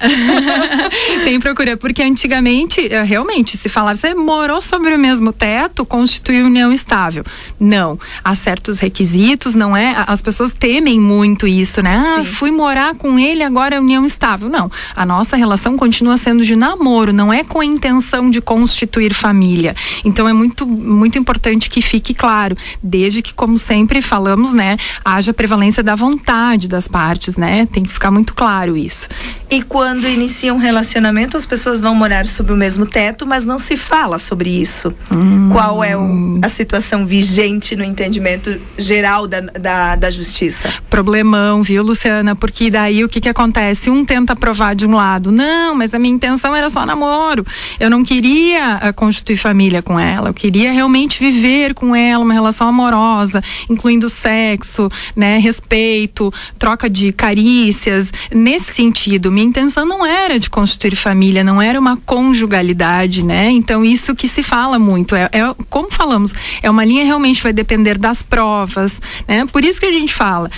tem 1.23 1.39
procura, 1.39 1.77
porque 1.77 2.01
antigamente, 2.01 2.91
eh, 2.91 3.03
realmente, 3.03 3.55
se 3.55 3.69
falava, 3.69 3.95
você 3.95 4.13
morou 4.13 4.61
sobre 4.61 4.93
o 4.93 4.99
mesmo 4.99 5.31
teto, 5.31 5.85
constitui 5.85 6.41
união 6.41 6.73
estável. 6.73 7.23
Não. 7.59 7.97
Há 8.23 8.35
certos 8.35 8.79
requisitos, 8.79 9.55
não 9.55 9.77
é? 9.77 9.95
As 10.05 10.21
pessoas 10.21 10.53
temem 10.53 10.99
muito 10.99 11.47
isso, 11.47 11.81
né? 11.81 12.17
Ah, 12.19 12.25
fui 12.25 12.51
morar 12.51 12.95
com 12.95 13.17
ele, 13.17 13.41
agora 13.41 13.75
é 13.75 13.79
união 13.79 14.05
estável. 14.05 14.49
Não. 14.49 14.69
A 14.95 15.05
nossa 15.05 15.37
relação 15.37 15.77
continua 15.77 16.17
sendo 16.17 16.43
de 16.43 16.55
namoro, 16.55 17.13
não 17.13 17.31
é 17.31 17.43
com 17.43 17.61
a 17.61 17.65
intenção 17.65 18.29
de 18.29 18.41
constituir 18.41 19.13
família. 19.13 19.75
Então 20.03 20.27
é 20.27 20.33
muito, 20.33 20.67
muito 20.67 21.17
importante 21.17 21.69
que 21.69 21.81
fique 21.81 22.13
claro, 22.13 22.57
desde 22.83 23.21
que, 23.21 23.33
como 23.33 23.57
sempre 23.57 24.01
falamos, 24.01 24.51
né, 24.51 24.77
haja 25.05 25.33
prevalência 25.33 25.81
da 25.81 25.95
vontade 25.95 26.67
das 26.67 26.87
partes, 26.87 27.37
né? 27.37 27.65
Tem 27.71 27.83
que 27.83 27.91
ficar 27.91 28.11
muito 28.11 28.33
claro 28.33 28.75
isso. 28.75 29.07
E 29.49 29.61
quando 29.61 30.07
inicia 30.07 30.53
um 30.53 30.57
relacionamento, 30.57 31.35
as 31.35 31.45
pessoas 31.45 31.81
vão 31.81 31.93
morar 31.93 32.25
sob 32.25 32.53
o 32.53 32.55
mesmo 32.55 32.85
teto, 32.85 33.25
mas 33.27 33.43
não 33.43 33.59
se 33.59 33.75
fala 33.75 34.17
sobre 34.17 34.49
isso. 34.49 34.93
Hum. 35.11 35.49
Qual 35.51 35.83
é 35.83 35.97
o, 35.97 36.39
a 36.41 36.47
situação 36.47 37.05
vigente 37.05 37.75
no 37.75 37.83
entendimento 37.83 38.57
geral 38.77 39.27
da, 39.27 39.41
da, 39.41 39.95
da, 39.97 40.09
justiça? 40.09 40.73
Problemão, 40.89 41.63
viu, 41.63 41.83
Luciana? 41.83 42.33
Porque 42.33 42.69
daí 42.69 43.03
o 43.03 43.09
que, 43.09 43.19
que 43.19 43.27
acontece? 43.27 43.89
Um 43.89 44.05
tenta 44.05 44.37
provar 44.37 44.73
de 44.73 44.87
um 44.87 44.95
lado, 44.95 45.33
não, 45.33 45.75
mas 45.75 45.93
a 45.93 45.99
minha 45.99 46.15
intenção 46.15 46.55
era 46.55 46.69
só 46.69 46.85
namoro. 46.85 47.45
Eu 47.77 47.89
não 47.89 48.05
queria 48.05 48.77
uh, 48.77 48.93
constituir 48.93 49.35
família 49.35 49.81
com 49.81 49.99
ela, 49.99 50.29
eu 50.29 50.33
queria 50.33 50.71
realmente 50.71 51.19
viver 51.19 51.73
com 51.73 51.93
ela 51.93 52.23
uma 52.23 52.33
relação 52.33 52.69
amorosa, 52.69 53.43
incluindo 53.69 54.07
sexo, 54.07 54.89
né, 55.13 55.37
respeito, 55.39 56.33
troca 56.57 56.89
de 56.89 57.11
carícias. 57.11 58.13
Nesse 58.31 58.73
sentido, 58.73 59.00
sentido. 59.01 59.31
Minha 59.31 59.47
intenção 59.47 59.85
não 59.85 60.05
era 60.05 60.39
de 60.39 60.49
constituir 60.49 60.95
família, 60.95 61.43
não 61.43 61.61
era 61.61 61.79
uma 61.79 61.97
conjugalidade, 61.97 63.25
né? 63.25 63.49
Então, 63.49 63.83
isso 63.83 64.15
que 64.15 64.27
se 64.27 64.43
fala 64.43 64.77
muito. 64.77 65.15
É, 65.15 65.23
é 65.31 65.55
como 65.69 65.91
falamos, 65.91 66.33
é 66.61 66.69
uma 66.69 66.85
linha 66.85 67.03
realmente 67.03 67.41
vai 67.41 67.51
depender 67.51 67.97
das 67.97 68.21
provas, 68.21 69.01
né? 69.27 69.45
Por 69.45 69.63
isso 69.63 69.79
que 69.79 69.85
a 69.85 69.91
gente 69.91 70.13
fala 70.13 70.49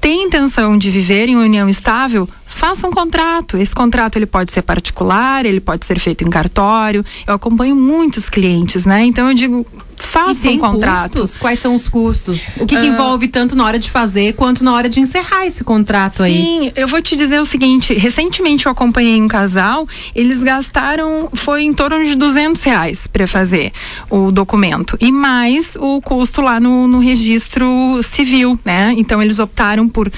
tem 0.00 0.26
intenção 0.26 0.78
de 0.78 0.92
viver 0.92 1.28
em 1.28 1.34
união 1.34 1.68
estável, 1.68 2.28
faça 2.46 2.86
um 2.86 2.90
contrato. 2.92 3.58
Esse 3.58 3.74
contrato 3.74 4.14
ele 4.14 4.26
pode 4.26 4.52
ser 4.52 4.62
particular, 4.62 5.44
ele 5.44 5.58
pode 5.58 5.84
ser 5.84 5.98
feito 5.98 6.22
em 6.22 6.30
cartório. 6.30 7.04
Eu 7.26 7.34
acompanho 7.34 7.74
muitos 7.74 8.30
clientes, 8.30 8.86
né? 8.86 9.04
Então 9.04 9.28
eu 9.28 9.34
digo, 9.34 9.66
faça 9.98 10.48
um 10.48 10.58
contrato. 10.58 11.20
Custos? 11.20 11.36
Quais 11.36 11.58
são 11.58 11.74
os 11.74 11.88
custos? 11.88 12.54
O 12.58 12.66
que, 12.66 12.76
que 12.76 12.82
uh, 12.82 12.86
envolve 12.86 13.28
tanto 13.28 13.56
na 13.56 13.64
hora 13.64 13.78
de 13.78 13.90
fazer 13.90 14.34
quanto 14.34 14.64
na 14.64 14.74
hora 14.74 14.88
de 14.88 15.00
encerrar 15.00 15.46
esse 15.46 15.64
contrato 15.64 16.18
sim, 16.18 16.22
aí? 16.22 16.36
Sim, 16.36 16.72
eu 16.76 16.88
vou 16.88 17.00
te 17.02 17.16
dizer 17.16 17.40
o 17.40 17.44
seguinte: 17.44 17.94
recentemente 17.94 18.66
eu 18.66 18.72
acompanhei 18.72 19.20
um 19.20 19.28
casal, 19.28 19.86
eles 20.14 20.42
gastaram, 20.42 21.28
foi 21.34 21.62
em 21.62 21.72
torno 21.72 22.04
de 22.04 22.14
200 22.14 22.62
reais 22.62 23.06
para 23.06 23.26
fazer 23.26 23.72
o 24.10 24.30
documento 24.30 24.96
e 25.00 25.10
mais 25.12 25.76
o 25.78 26.00
custo 26.00 26.40
lá 26.40 26.60
no, 26.60 26.88
no 26.88 26.98
registro 26.98 27.66
civil, 28.02 28.58
né? 28.64 28.94
Então 28.96 29.22
eles 29.22 29.38
optaram 29.38 29.88
por 29.88 30.10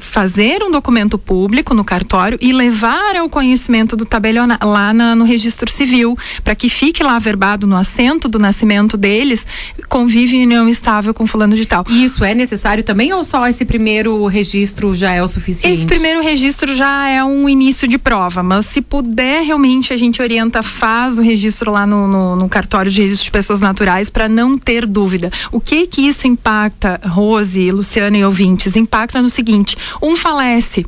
fazer 0.00 0.62
um 0.62 0.70
documento 0.70 1.18
público 1.18 1.74
no 1.74 1.84
cartório 1.84 2.38
e 2.40 2.52
levar 2.52 3.16
ao 3.16 3.28
conhecimento 3.28 3.96
do 3.96 4.04
tabelionato 4.04 4.66
lá 4.66 4.92
na, 4.92 5.14
no 5.14 5.24
registro 5.24 5.70
civil 5.70 6.16
para 6.42 6.54
que 6.54 6.68
fique 6.68 7.02
lá 7.02 7.18
verbado 7.18 7.66
no 7.66 7.76
assento 7.76 8.28
do 8.28 8.38
nascimento 8.38 8.96
deles 9.20 9.46
convive 9.88 10.36
em 10.36 10.44
união 10.44 10.68
estável 10.68 11.12
com 11.12 11.26
fulano 11.26 11.54
de 11.54 11.66
tal. 11.66 11.84
E 11.88 12.04
isso 12.04 12.24
é 12.24 12.34
necessário 12.34 12.82
também 12.82 13.12
ou 13.12 13.22
só 13.22 13.46
esse 13.46 13.64
primeiro 13.64 14.26
registro 14.26 14.94
já 14.94 15.12
é 15.12 15.22
o 15.22 15.28
suficiente? 15.28 15.78
Esse 15.78 15.86
primeiro 15.86 16.22
registro 16.22 16.74
já 16.74 17.08
é 17.08 17.22
um 17.22 17.48
início 17.48 17.86
de 17.86 17.98
prova, 17.98 18.42
mas 18.42 18.66
se 18.66 18.80
puder 18.80 19.42
realmente 19.42 19.92
a 19.92 19.96
gente 19.96 20.22
orienta, 20.22 20.62
faz 20.62 21.18
o 21.18 21.22
registro 21.22 21.70
lá 21.70 21.86
no, 21.86 22.08
no, 22.08 22.36
no 22.36 22.48
cartório 22.48 22.90
de 22.90 23.02
registro 23.02 23.24
de 23.24 23.30
pessoas 23.30 23.60
naturais 23.60 24.08
para 24.08 24.28
não 24.28 24.56
ter 24.56 24.86
dúvida. 24.86 25.30
O 25.52 25.60
que 25.60 25.86
que 25.86 26.02
isso 26.02 26.26
impacta, 26.26 27.00
Rose, 27.04 27.70
Luciana 27.70 28.16
e 28.16 28.24
ouvintes? 28.24 28.76
Impacta 28.76 29.20
no 29.20 29.28
seguinte: 29.28 29.76
um 30.02 30.16
falece. 30.16 30.86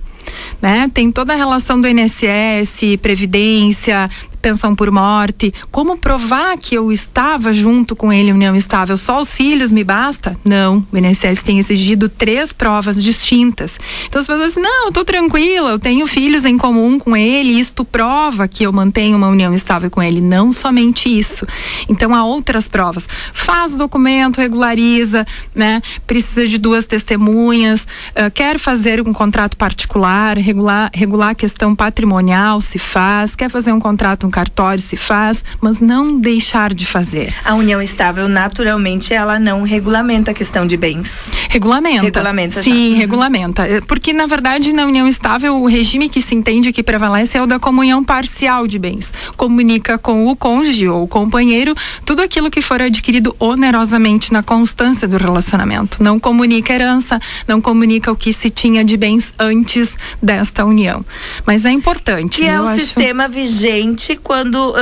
Né? 0.61 0.88
Tem 0.95 1.11
toda 1.11 1.33
a 1.33 1.37
relação 1.37 1.81
do 1.81 1.88
INSS, 1.88 2.97
previdência, 3.03 4.09
pensão 4.42 4.74
por 4.74 4.90
morte. 4.90 5.55
Como 5.70 5.96
provar 5.96 6.59
que 6.59 6.74
eu 6.74 6.92
estava 6.92 7.55
junto 7.55 7.94
com 7.94 8.12
ele 8.12 8.31
em 8.31 8.33
união 8.33 8.57
estável? 8.57 8.96
Só 8.96 9.20
os 9.20 9.35
filhos 9.35 9.70
me 9.70 9.85
basta? 9.85 10.37
Não. 10.44 10.85
O 10.92 10.98
INSS 10.98 11.42
tem 11.42 11.59
exigido 11.59 12.09
três 12.09 12.52
provas 12.52 13.02
distintas. 13.02 13.78
Então 14.07 14.20
as 14.20 14.26
pessoas 14.26 14.48
dizem, 14.48 14.62
não, 14.62 14.87
eu 14.87 14.92
tô 14.92 15.05
tranquila, 15.05 15.70
eu 15.70 15.78
tenho 15.78 16.07
filhos 16.07 16.44
em 16.44 16.59
comum 16.59 16.98
com 16.98 17.16
ele, 17.16 17.59
isto 17.59 17.85
prova 17.85 18.48
que 18.48 18.64
eu 18.64 18.72
mantenho 18.72 19.16
uma 19.16 19.28
união 19.28 19.55
estável 19.55 19.90
com 19.90 20.02
ele. 20.02 20.20
Não 20.20 20.52
somente 20.52 21.09
isso. 21.09 21.46
Então 21.88 22.14
há 22.14 22.24
outras 22.24 22.66
provas. 22.66 23.09
Faz 23.33 23.74
o 23.74 23.78
documento, 23.78 24.38
regulariza, 24.38 25.24
né? 25.55 25.81
Precisa 26.07 26.46
de 26.46 26.59
duas 26.59 26.85
testemunhas, 26.85 27.87
uh, 28.16 28.31
quer 28.35 28.59
fazer 28.59 29.00
um 29.00 29.12
contrato 29.12 29.57
particular, 29.57 30.37
regular, 30.37 30.90
regular 30.92 31.31
a 31.31 31.35
questão 31.35 31.74
patrimonial, 31.74 32.61
se 32.61 32.78
faz, 32.78 33.37
quer 33.37 33.48
fazer 33.48 33.72
um 33.72 33.81
contrato, 33.81 34.26
cartório 34.33 34.83
se 34.83 34.97
faz, 34.97 35.45
mas 35.61 35.81
não 35.81 36.18
deixar 36.18 36.75
de 36.75 36.85
fazer. 36.85 37.33
A 37.45 37.55
união 37.55 37.81
estável, 37.81 38.29
naturalmente, 38.29 39.14
ela 39.14 39.38
não 39.38 39.62
regulamenta 39.62 40.33
a 40.33 40.35
questão 40.35 40.66
de 40.66 40.77
bens. 40.77 41.31
Regulamenta. 41.49 42.03
Regulamenta. 42.03 42.62
Sim, 42.62 42.92
já. 42.92 42.99
regulamenta. 42.99 43.66
É, 43.66 43.81
porque, 43.81 44.12
na 44.12 44.27
verdade, 44.27 44.73
na 44.73 44.87
união 44.87 45.07
estável, 45.07 45.57
o 45.57 45.66
regime 45.66 46.09
que 46.09 46.21
se 46.21 46.35
entende 46.35 46.73
que 46.73 46.83
prevalece 46.83 47.37
é 47.37 47.42
o 47.42 47.47
da 47.47 47.61
comunhão 47.61 48.03
parcial 48.03 48.66
de 48.66 48.79
bens. 48.79 49.12
Comunica 49.37 49.99
com 49.99 50.27
o 50.27 50.35
cônjuge 50.35 50.88
ou 50.88 51.05
o 51.05 51.09
companheiro 51.09 51.75
tudo 52.05 52.23
aquilo 52.23 52.51
que 52.51 52.62
for 52.62 52.81
adquirido 52.81 53.37
onerosamente 53.38 54.33
na 54.33 54.42
constância 54.42 55.07
do 55.07 55.16
relacionamento. 55.16 56.03
Não 56.03 56.18
comunica 56.18 56.73
herança, 56.73 57.21
não 57.47 57.61
comunica 57.61 58.11
o 58.11 58.16
que 58.16 58.33
se 58.33 58.51
tinha 58.51 58.85
de 58.85 58.97
bens 58.97 59.35
antes 59.38 59.97
desta 60.23 60.64
união. 60.64 61.05
Mas 61.47 61.64
é 61.64 61.71
importante. 61.71 62.38
Que 62.38 62.49
é 62.49 62.61
o 62.61 62.64
acho... 62.64 62.81
sistema 62.81 63.29
vigente 63.29 64.16
quando 64.22 64.70
uh, 64.70 64.74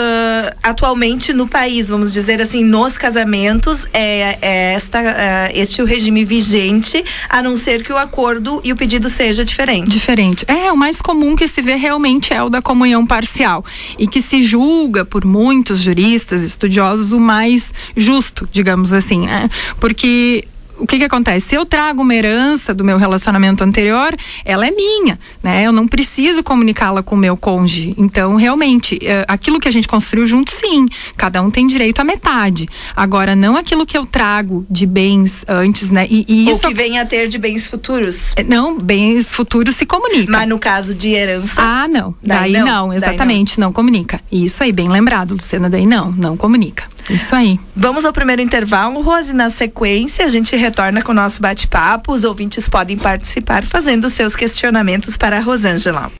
atualmente 0.62 1.32
no 1.32 1.48
país, 1.48 1.88
vamos 1.88 2.12
dizer 2.12 2.40
assim, 2.40 2.62
nos 2.62 2.98
casamentos, 2.98 3.86
é, 3.92 4.38
é 4.40 4.74
esta, 4.74 5.00
uh, 5.00 5.04
este 5.52 5.82
o 5.82 5.84
regime 5.84 6.24
vigente, 6.24 7.04
a 7.28 7.42
não 7.42 7.56
ser 7.56 7.82
que 7.82 7.92
o 7.92 7.96
acordo 7.96 8.60
e 8.62 8.72
o 8.72 8.76
pedido 8.76 9.08
seja 9.08 9.44
diferente. 9.44 9.90
Diferente. 9.90 10.44
É, 10.46 10.70
o 10.70 10.76
mais 10.76 11.00
comum 11.00 11.34
que 11.34 11.48
se 11.48 11.62
vê 11.62 11.74
realmente 11.74 12.32
é 12.32 12.42
o 12.42 12.48
da 12.48 12.60
comunhão 12.60 13.06
parcial 13.06 13.64
e 13.98 14.06
que 14.06 14.20
se 14.20 14.42
julga 14.42 15.04
por 15.04 15.24
muitos 15.24 15.80
juristas, 15.80 16.42
estudiosos, 16.42 17.12
o 17.12 17.20
mais 17.20 17.72
justo, 17.96 18.48
digamos 18.52 18.92
assim, 18.92 19.26
né? 19.26 19.48
Porque 19.78 20.44
o 20.80 20.86
que 20.86 20.98
que 20.98 21.04
acontece? 21.04 21.48
Se 21.48 21.54
eu 21.54 21.64
trago 21.64 22.02
uma 22.02 22.14
herança 22.14 22.72
do 22.72 22.82
meu 22.82 22.96
relacionamento 22.96 23.62
anterior, 23.62 24.16
ela 24.44 24.66
é 24.66 24.70
minha, 24.70 25.18
né? 25.42 25.64
Eu 25.64 25.72
não 25.72 25.86
preciso 25.86 26.42
comunicá-la 26.42 27.02
com 27.02 27.14
o 27.14 27.18
meu 27.18 27.36
cônjuge. 27.36 27.94
Então, 27.96 28.36
realmente, 28.36 28.98
é, 29.02 29.24
aquilo 29.28 29.60
que 29.60 29.68
a 29.68 29.70
gente 29.70 29.86
construiu 29.86 30.26
junto, 30.26 30.50
sim, 30.50 30.86
cada 31.16 31.42
um 31.42 31.50
tem 31.50 31.66
direito 31.66 32.00
à 32.00 32.04
metade. 32.04 32.68
Agora, 32.96 33.36
não 33.36 33.56
aquilo 33.56 33.84
que 33.84 33.96
eu 33.96 34.06
trago 34.06 34.66
de 34.70 34.86
bens 34.86 35.44
antes, 35.46 35.90
né? 35.90 36.06
E, 36.10 36.24
e 36.26 36.50
isso 36.50 36.66
Ou 36.66 36.70
que 36.70 36.74
venha 36.74 37.02
a 37.02 37.06
ter 37.06 37.28
de 37.28 37.38
bens 37.38 37.66
futuros. 37.66 38.32
É, 38.36 38.42
não, 38.42 38.78
bens 38.78 39.32
futuros 39.32 39.76
se 39.76 39.84
comunica. 39.84 40.32
Mas 40.32 40.48
no 40.48 40.58
caso 40.58 40.94
de 40.94 41.10
herança? 41.10 41.60
Ah, 41.60 41.86
não. 41.86 42.14
Daí, 42.22 42.52
daí 42.52 42.64
não, 42.64 42.66
não, 42.66 42.92
exatamente, 42.92 43.56
daí 43.56 43.60
não. 43.60 43.68
não 43.68 43.72
comunica. 43.72 44.20
Isso 44.32 44.62
aí, 44.62 44.72
bem 44.72 44.88
lembrado, 44.88 45.32
Luciana, 45.32 45.68
daí 45.68 45.86
não, 45.86 46.10
não 46.12 46.36
comunica. 46.36 46.84
Isso 47.10 47.34
aí. 47.34 47.58
Vamos 47.74 48.04
ao 48.04 48.12
primeiro 48.12 48.40
intervalo, 48.40 49.00
Rose. 49.02 49.32
Na 49.32 49.50
sequência, 49.50 50.24
a 50.24 50.28
gente 50.28 50.54
retorna 50.54 51.02
com 51.02 51.12
o 51.12 51.14
nosso 51.14 51.42
bate-papo. 51.42 52.12
Os 52.12 52.24
ouvintes 52.24 52.68
podem 52.68 52.96
participar 52.96 53.64
fazendo 53.64 54.08
seus 54.08 54.36
questionamentos 54.36 55.16
para 55.16 55.38
a 55.38 55.40
Rosângela. 55.40 56.10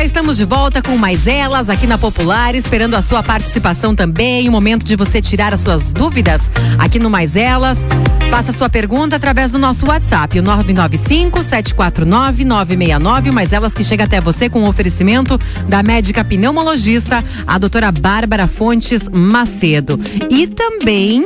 Já 0.00 0.04
estamos 0.04 0.38
de 0.38 0.46
volta 0.46 0.80
com 0.80 0.96
mais 0.96 1.26
elas 1.26 1.68
aqui 1.68 1.86
na 1.86 1.98
Popular, 1.98 2.54
esperando 2.54 2.94
a 2.94 3.02
sua 3.02 3.22
participação 3.22 3.94
também. 3.94 4.48
O 4.48 4.52
momento 4.52 4.82
de 4.82 4.96
você 4.96 5.20
tirar 5.20 5.52
as 5.52 5.60
suas 5.60 5.92
dúvidas 5.92 6.50
aqui 6.78 6.98
no 6.98 7.10
Mais 7.10 7.36
Elas. 7.36 7.86
Faça 8.30 8.50
sua 8.50 8.70
pergunta 8.70 9.16
através 9.16 9.50
do 9.50 9.58
nosso 9.58 9.86
WhatsApp, 9.86 10.38
o 10.38 10.42
995-749-969. 10.42 13.30
Mais 13.30 13.52
Elas 13.52 13.74
que 13.74 13.84
chega 13.84 14.04
até 14.04 14.22
você 14.22 14.48
com 14.48 14.64
o 14.64 14.68
oferecimento 14.68 15.38
da 15.68 15.82
médica 15.82 16.24
pneumologista, 16.24 17.22
a 17.46 17.58
doutora 17.58 17.92
Bárbara 17.92 18.46
Fontes 18.46 19.06
Macedo. 19.06 20.00
E 20.30 20.46
também 20.46 21.24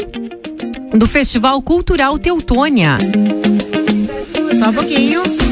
do 0.93 1.07
Festival 1.07 1.63
Cultural 1.63 2.19
Teutônia. 2.19 2.99
Só 4.59 4.71
um 4.71 4.75
pouquinho. 4.75 5.44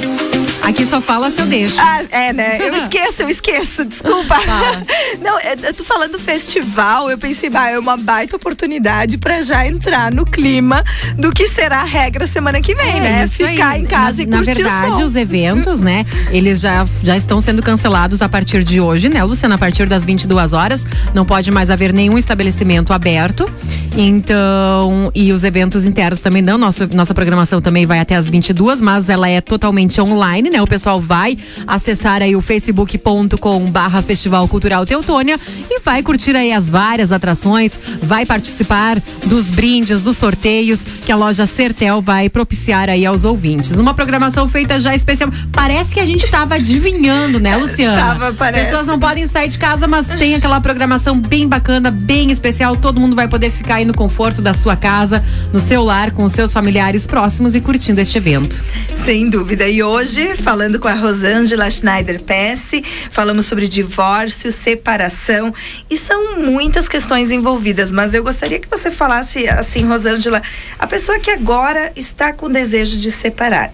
Aqui 0.62 0.86
só 0.86 1.00
fala 1.00 1.30
se 1.30 1.40
eu 1.40 1.46
deixo. 1.46 1.76
Ah, 1.78 2.02
é, 2.10 2.32
né? 2.32 2.58
Eu 2.60 2.74
esqueço, 2.82 3.22
eu 3.22 3.28
esqueço, 3.28 3.84
desculpa. 3.84 4.36
Não, 5.20 5.38
eu 5.40 5.74
tô 5.74 5.84
falando 5.84 6.18
festival, 6.18 7.10
eu 7.10 7.18
pensei, 7.18 7.50
bah, 7.50 7.70
é 7.70 7.78
uma 7.78 7.96
baita 7.96 8.36
oportunidade 8.36 9.18
pra 9.18 9.42
já 9.42 9.66
entrar 9.66 10.12
no 10.12 10.24
clima 10.24 10.82
do 11.18 11.32
que 11.32 11.48
será 11.48 11.80
a 11.80 11.84
regra 11.84 12.26
semana 12.26 12.60
que 12.60 12.74
vem, 12.74 12.98
é, 12.98 13.00
né? 13.00 13.28
Ficar 13.28 13.70
aí. 13.70 13.82
em 13.82 13.84
casa 13.84 14.18
na, 14.18 14.22
e 14.22 14.26
curtir 14.26 14.62
Na 14.62 14.80
verdade, 14.80 15.02
os 15.02 15.16
eventos, 15.16 15.80
né, 15.80 16.06
eles 16.30 16.60
já, 16.60 16.86
já 17.02 17.16
estão 17.16 17.40
sendo 17.40 17.62
cancelados 17.62 18.22
a 18.22 18.28
partir 18.28 18.62
de 18.62 18.80
hoje, 18.80 19.08
né, 19.08 19.22
Luciana? 19.24 19.56
A 19.56 19.58
partir 19.58 19.88
das 19.88 20.04
22 20.04 20.52
horas, 20.52 20.86
não 21.12 21.24
pode 21.24 21.50
mais 21.50 21.70
haver 21.70 21.92
nenhum 21.92 22.16
estabelecimento 22.16 22.92
aberto. 22.92 23.50
Então, 23.96 25.10
e 25.14 25.32
os 25.32 25.44
eventos 25.44 25.84
internos 25.86 26.22
também 26.22 26.40
não. 26.40 26.56
Nosso, 26.56 26.88
nossa 26.94 27.12
programação 27.12 27.60
também 27.60 27.84
vai 27.84 27.98
até 27.98 28.14
as 28.16 28.28
22, 28.28 28.80
mas 28.80 29.08
ela 29.08 29.28
é 29.28 29.40
totalmente 29.40 30.00
online, 30.00 30.50
né? 30.52 30.62
O 30.62 30.66
pessoal 30.66 31.00
vai 31.00 31.36
acessar 31.66 32.22
aí 32.22 32.36
o 32.36 32.42
facebook.com 32.42 33.70
barra 33.70 34.02
Festival 34.02 34.46
Cultural 34.46 34.84
Teutônia 34.84 35.40
e 35.70 35.80
vai 35.80 36.02
curtir 36.02 36.36
aí 36.36 36.52
as 36.52 36.68
várias 36.68 37.10
atrações, 37.10 37.78
vai 38.02 38.26
participar 38.26 39.02
dos 39.26 39.50
brindes, 39.50 40.02
dos 40.02 40.16
sorteios 40.16 40.84
que 40.84 41.10
a 41.10 41.16
loja 41.16 41.46
Sertel 41.46 42.00
vai 42.00 42.28
propiciar 42.28 42.88
aí 42.88 43.06
aos 43.06 43.24
ouvintes. 43.24 43.72
Uma 43.72 43.94
programação 43.94 44.46
feita 44.46 44.78
já 44.78 44.94
especial. 44.94 45.30
Parece 45.50 45.94
que 45.94 46.00
a 46.00 46.04
gente 46.06 46.24
estava 46.24 46.56
adivinhando, 46.56 47.40
né, 47.40 47.56
Luciana? 47.56 47.96
Tava, 47.96 48.32
parece. 48.34 48.66
Pessoas 48.66 48.86
não 48.86 48.98
podem 48.98 49.26
sair 49.26 49.48
de 49.48 49.58
casa, 49.58 49.88
mas 49.88 50.08
tem 50.08 50.34
aquela 50.34 50.60
programação 50.60 51.18
bem 51.18 51.48
bacana, 51.48 51.90
bem 51.90 52.30
especial. 52.30 52.76
Todo 52.76 53.00
mundo 53.00 53.16
vai 53.16 53.26
poder 53.26 53.50
ficar 53.50 53.76
aí 53.76 53.84
no 53.84 53.94
conforto 53.94 54.42
da 54.42 54.52
sua 54.52 54.76
casa, 54.76 55.22
no 55.52 55.60
seu 55.60 55.82
lar, 55.82 56.10
com 56.10 56.24
os 56.24 56.32
seus 56.32 56.52
familiares 56.52 57.06
próximos 57.06 57.54
e 57.54 57.60
curtindo 57.60 58.00
este 58.00 58.18
evento. 58.18 58.62
Sem 59.04 59.30
dúvida. 59.30 59.68
E 59.68 59.82
hoje, 59.82 60.36
falando 60.42 60.80
com 60.80 60.88
a 60.88 60.94
Rosângela 60.94 61.70
Schneider 61.70 62.20
Pesce, 62.20 62.84
falamos 63.10 63.46
sobre 63.46 63.68
divórcio, 63.68 64.50
separação 64.50 65.54
e 65.88 65.96
são 65.96 66.36
muitas 66.36 66.88
questões 66.88 67.30
envolvidas, 67.30 67.92
mas 67.92 68.12
eu 68.12 68.24
gostaria 68.24 68.58
que 68.58 68.68
você 68.68 68.90
falasse 68.90 69.48
assim, 69.48 69.84
Rosângela, 69.84 70.42
a 70.78 70.86
pessoa 70.86 71.18
que 71.20 71.30
agora 71.30 71.92
está 71.94 72.32
com 72.32 72.50
desejo 72.50 72.98
de 72.98 73.10
separar. 73.10 73.72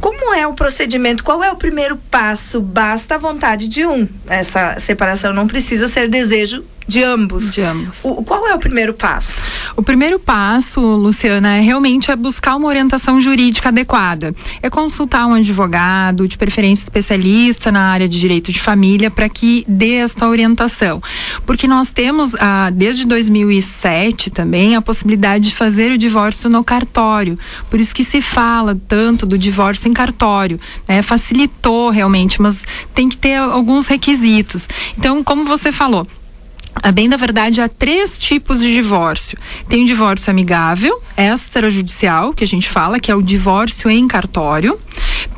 Como 0.00 0.34
é 0.34 0.46
o 0.46 0.52
procedimento? 0.52 1.24
Qual 1.24 1.42
é 1.42 1.50
o 1.50 1.56
primeiro 1.56 1.96
passo? 1.96 2.60
Basta 2.60 3.14
a 3.14 3.18
vontade 3.18 3.68
de 3.68 3.86
um. 3.86 4.06
Essa 4.28 4.78
separação 4.78 5.32
não 5.32 5.48
precisa 5.48 5.88
ser 5.88 6.08
desejo 6.08 6.64
de 6.88 7.04
ambos. 7.04 7.52
De 7.52 7.60
ambos. 7.60 8.02
O, 8.02 8.24
qual 8.24 8.46
é 8.48 8.54
o 8.54 8.58
primeiro 8.58 8.94
passo? 8.94 9.46
O 9.76 9.82
primeiro 9.82 10.18
passo, 10.18 10.80
Luciana, 10.80 11.58
é 11.58 11.60
realmente 11.60 12.10
é 12.10 12.16
buscar 12.16 12.56
uma 12.56 12.66
orientação 12.66 13.20
jurídica 13.20 13.68
adequada. 13.68 14.34
É 14.62 14.70
consultar 14.70 15.26
um 15.26 15.34
advogado, 15.34 16.26
de 16.26 16.38
preferência 16.38 16.84
especialista 16.84 17.70
na 17.70 17.82
área 17.82 18.08
de 18.08 18.18
direito 18.18 18.50
de 18.50 18.58
família, 18.58 19.10
para 19.10 19.28
que 19.28 19.66
dê 19.68 19.96
esta 19.96 20.26
orientação. 20.26 21.02
Porque 21.44 21.68
nós 21.68 21.90
temos, 21.90 22.34
ah, 22.40 22.70
desde 22.72 23.06
2007 23.06 24.30
também, 24.30 24.74
a 24.74 24.80
possibilidade 24.80 25.50
de 25.50 25.54
fazer 25.54 25.92
o 25.92 25.98
divórcio 25.98 26.48
no 26.48 26.64
cartório. 26.64 27.38
Por 27.68 27.78
isso 27.78 27.94
que 27.94 28.02
se 28.02 28.22
fala 28.22 28.80
tanto 28.88 29.26
do 29.26 29.36
divórcio 29.36 29.90
em 29.90 29.92
cartório. 29.92 30.58
Né? 30.88 31.02
Facilitou 31.02 31.90
realmente, 31.90 32.40
mas 32.40 32.62
tem 32.94 33.10
que 33.10 33.16
ter 33.16 33.34
alguns 33.34 33.86
requisitos. 33.86 34.66
Então, 34.96 35.22
como 35.22 35.44
você 35.44 35.70
falou, 35.70 36.06
a 36.82 36.92
bem 36.92 37.08
da 37.08 37.16
verdade, 37.16 37.60
há 37.60 37.68
três 37.68 38.18
tipos 38.18 38.60
de 38.60 38.72
divórcio. 38.72 39.38
Tem 39.68 39.84
o 39.84 39.86
divórcio 39.86 40.30
amigável, 40.30 41.00
extrajudicial, 41.16 42.32
que 42.32 42.44
a 42.44 42.46
gente 42.46 42.68
fala, 42.68 43.00
que 43.00 43.10
é 43.10 43.14
o 43.14 43.22
divórcio 43.22 43.90
em 43.90 44.06
cartório. 44.06 44.78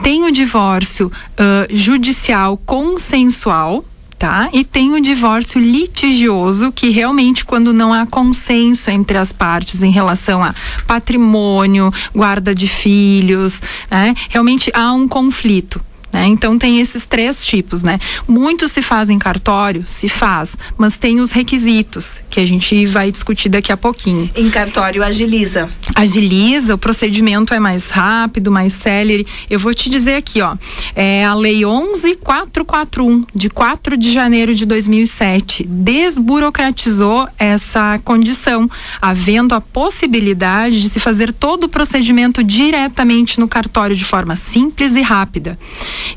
Tem 0.03 0.25
o 0.25 0.33
divórcio 0.33 1.07
uh, 1.09 1.77
judicial 1.77 2.57
consensual, 2.59 3.85
tá? 4.19 4.51
E 4.53 4.65
tem 4.65 4.93
o 4.95 5.01
divórcio 5.01 5.61
litigioso, 5.61 6.71
que 6.71 6.91
realmente 6.91 7.45
quando 7.45 7.73
não 7.73 7.93
há 7.93 8.07
consenso 8.07 8.91
entre 8.91 9.17
as 9.17 9.33
partes 9.33 9.83
em 9.83 9.91
relação 9.91 10.45
a 10.45 10.55
patrimônio, 10.87 11.93
guarda 12.15 12.55
de 12.55 12.69
filhos, 12.69 13.61
né? 13.91 14.15
Realmente 14.29 14.71
há 14.75 14.93
um 14.93 15.09
conflito. 15.09 15.81
Né? 16.13 16.27
Então 16.27 16.59
tem 16.59 16.81
esses 16.81 17.07
três 17.07 17.45
tipos, 17.45 17.83
né? 17.83 17.99
Muito 18.27 18.69
se 18.69 18.83
faz 18.83 19.09
em 19.09 19.19
cartório, 19.19 19.85
se 19.87 20.09
faz, 20.09 20.57
mas 20.77 20.97
tem 20.99 21.21
os 21.21 21.31
requisitos 21.31 22.17
que 22.29 22.41
a 22.41 22.47
gente 22.47 22.87
vai 22.87 23.11
discutir 23.13 23.49
daqui 23.49 23.71
a 23.71 23.77
pouquinho. 23.77 24.29
Em 24.35 24.51
cartório 24.51 25.03
agiliza. 25.03 25.69
Agiliza, 25.95 26.75
o 26.75 26.79
procedimento 26.79 27.55
é 27.55 27.61
mais 27.61 27.89
rápido, 27.89 28.51
mais 28.51 28.73
célere. 28.73 29.27
Eu 29.49 29.59
vou 29.59 29.73
te 29.73 29.89
dizer 29.89 30.15
aqui, 30.15 30.41
ó, 30.43 30.57
é 30.97 31.25
a 31.25 31.35
lei 31.35 31.65
11441 31.65 33.25
de 33.35 33.49
4 33.49 33.97
de 33.97 34.13
janeiro 34.13 34.55
de 34.55 34.67
2007 34.67 35.65
desburocratizou 35.69 37.29
essa 37.39 38.01
condição, 38.05 38.69
havendo 39.01 39.55
a 39.55 39.61
possibilidade 39.61 40.81
de 40.81 40.89
se 40.89 41.01
fazer 41.01 41.33
todo 41.33 41.65
o 41.65 41.69
procedimento 41.69 42.43
diretamente 42.43 43.39
no 43.39 43.49
cartório 43.49 43.95
de 43.95 44.05
forma 44.05 44.37
simples 44.37 44.95
e 44.95 45.03
rápida. 45.03 45.59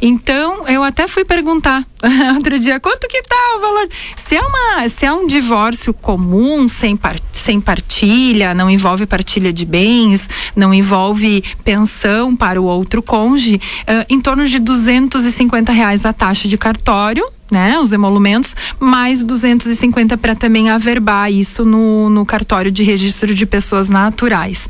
Então, 0.02 0.68
eu 0.68 0.84
até 0.84 1.08
fui 1.08 1.24
perguntar 1.24 1.86
outro 2.36 2.60
dia, 2.60 2.80
quanto 2.80 3.08
que 3.08 3.22
tá 3.24 3.56
o 3.58 3.62
valor? 3.62 3.90
Se 4.16 4.36
é, 4.36 4.42
uma, 4.42 4.90
se 4.90 5.06
é 5.06 5.14
um 5.14 5.28
divórcio 5.28 5.94
comum, 5.94 6.68
sem, 6.68 6.96
par, 6.96 7.16
sem 7.32 7.60
partilha, 7.60 8.54
não 8.54 8.70
envolve 8.70 9.06
partilha 9.06 9.54
de 9.54 9.66
bens, 9.66 10.28
não 10.56 10.74
envolve 10.74 11.44
pensão 11.64 12.36
para 12.36 12.62
o 12.62 12.66
outro 12.66 13.02
cônjuge, 13.02 13.56
uh, 13.56 14.06
em 14.10 14.20
torno 14.20 14.48
de 14.48 14.60
250 14.60 15.72
reais 15.72 16.06
a 16.06 16.14
taxa 16.14 16.48
de 16.48 16.58
cartório 16.58 17.26
né, 17.54 17.80
os 17.80 17.92
emolumentos, 17.92 18.56
mais 18.80 19.24
250 19.24 20.18
para 20.18 20.36
também 20.36 20.72
averbar 20.72 21.32
isso 21.32 21.64
no, 21.64 22.10
no 22.10 22.26
cartório 22.26 22.72
de 22.72 22.82
registro 22.84 23.34
de 23.34 23.46
pessoas 23.46 23.90
naturais. 23.90 24.68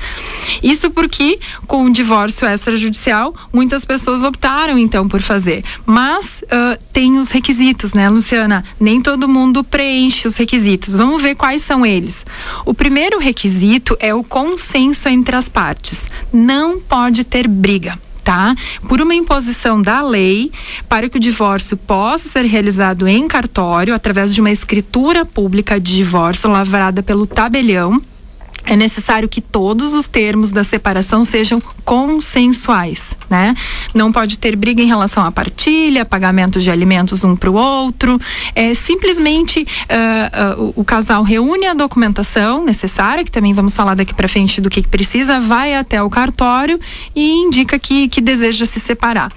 Isso 0.61 0.91
porque 0.91 1.39
com 1.65 1.85
o 1.85 1.89
divórcio 1.89 2.45
extrajudicial, 2.45 3.33
muitas 3.53 3.85
pessoas 3.85 4.21
optaram 4.21 4.77
então 4.77 5.07
por 5.07 5.21
fazer, 5.21 5.63
mas 5.85 6.43
uh, 6.43 6.77
tem 6.91 7.17
os 7.17 7.29
requisitos, 7.29 7.93
né, 7.93 8.09
Luciana? 8.09 8.65
Nem 8.77 9.01
todo 9.01 9.29
mundo 9.29 9.63
preenche 9.63 10.27
os 10.27 10.35
requisitos. 10.35 10.93
Vamos 10.95 11.21
ver 11.21 11.35
quais 11.35 11.61
são 11.61 11.85
eles. 11.85 12.25
O 12.65 12.73
primeiro 12.73 13.17
requisito 13.17 13.95
é 13.99 14.13
o 14.13 14.23
consenso 14.23 15.07
entre 15.07 15.35
as 15.35 15.47
partes. 15.47 16.05
Não 16.33 16.79
pode 16.79 17.23
ter 17.23 17.47
briga 17.47 17.97
tá? 18.23 18.55
Por 18.87 19.01
uma 19.01 19.13
imposição 19.13 19.81
da 19.81 20.01
lei 20.01 20.51
para 20.87 21.09
que 21.09 21.17
o 21.17 21.19
divórcio 21.19 21.75
possa 21.75 22.29
ser 22.29 22.45
realizado 22.45 23.07
em 23.07 23.27
cartório 23.27 23.93
através 23.93 24.33
de 24.33 24.41
uma 24.41 24.51
escritura 24.51 25.25
pública 25.25 25.79
de 25.79 25.97
divórcio 25.97 26.49
lavrada 26.49 27.03
pelo 27.03 27.27
tabelião 27.27 28.01
é 28.65 28.75
necessário 28.75 29.27
que 29.27 29.41
todos 29.41 29.93
os 29.93 30.07
termos 30.07 30.51
da 30.51 30.63
separação 30.63 31.25
sejam 31.25 31.61
consensuais, 31.83 33.11
né? 33.29 33.55
Não 33.93 34.11
pode 34.11 34.37
ter 34.37 34.55
briga 34.55 34.81
em 34.81 34.87
relação 34.87 35.25
à 35.25 35.31
partilha, 35.31 36.05
pagamento 36.05 36.61
de 36.61 36.71
alimentos 36.71 37.23
um 37.23 37.35
para 37.35 37.51
o 37.51 37.55
outro. 37.55 38.19
É 38.55 38.73
simplesmente 38.73 39.61
uh, 39.61 40.61
uh, 40.61 40.73
o, 40.75 40.81
o, 40.81 40.85
casal 40.85 41.23
reúne 41.23 41.65
a 41.65 41.73
documentação 41.73 42.63
necessária, 42.63 43.23
que 43.23 43.31
também 43.31 43.53
vamos 43.53 43.75
falar 43.75 43.95
daqui 43.95 44.13
para 44.13 44.27
frente 44.27 44.61
do 44.61 44.69
que, 44.69 44.81
que, 44.81 44.87
precisa, 44.87 45.39
vai 45.39 45.75
até 45.75 46.01
o 46.01 46.09
cartório 46.09 46.79
e 47.15 47.31
indica 47.31 47.77
que, 47.77 48.07
que 48.07 48.21
deseja 48.21 48.65
se 48.65 48.79
separar. 48.79 49.31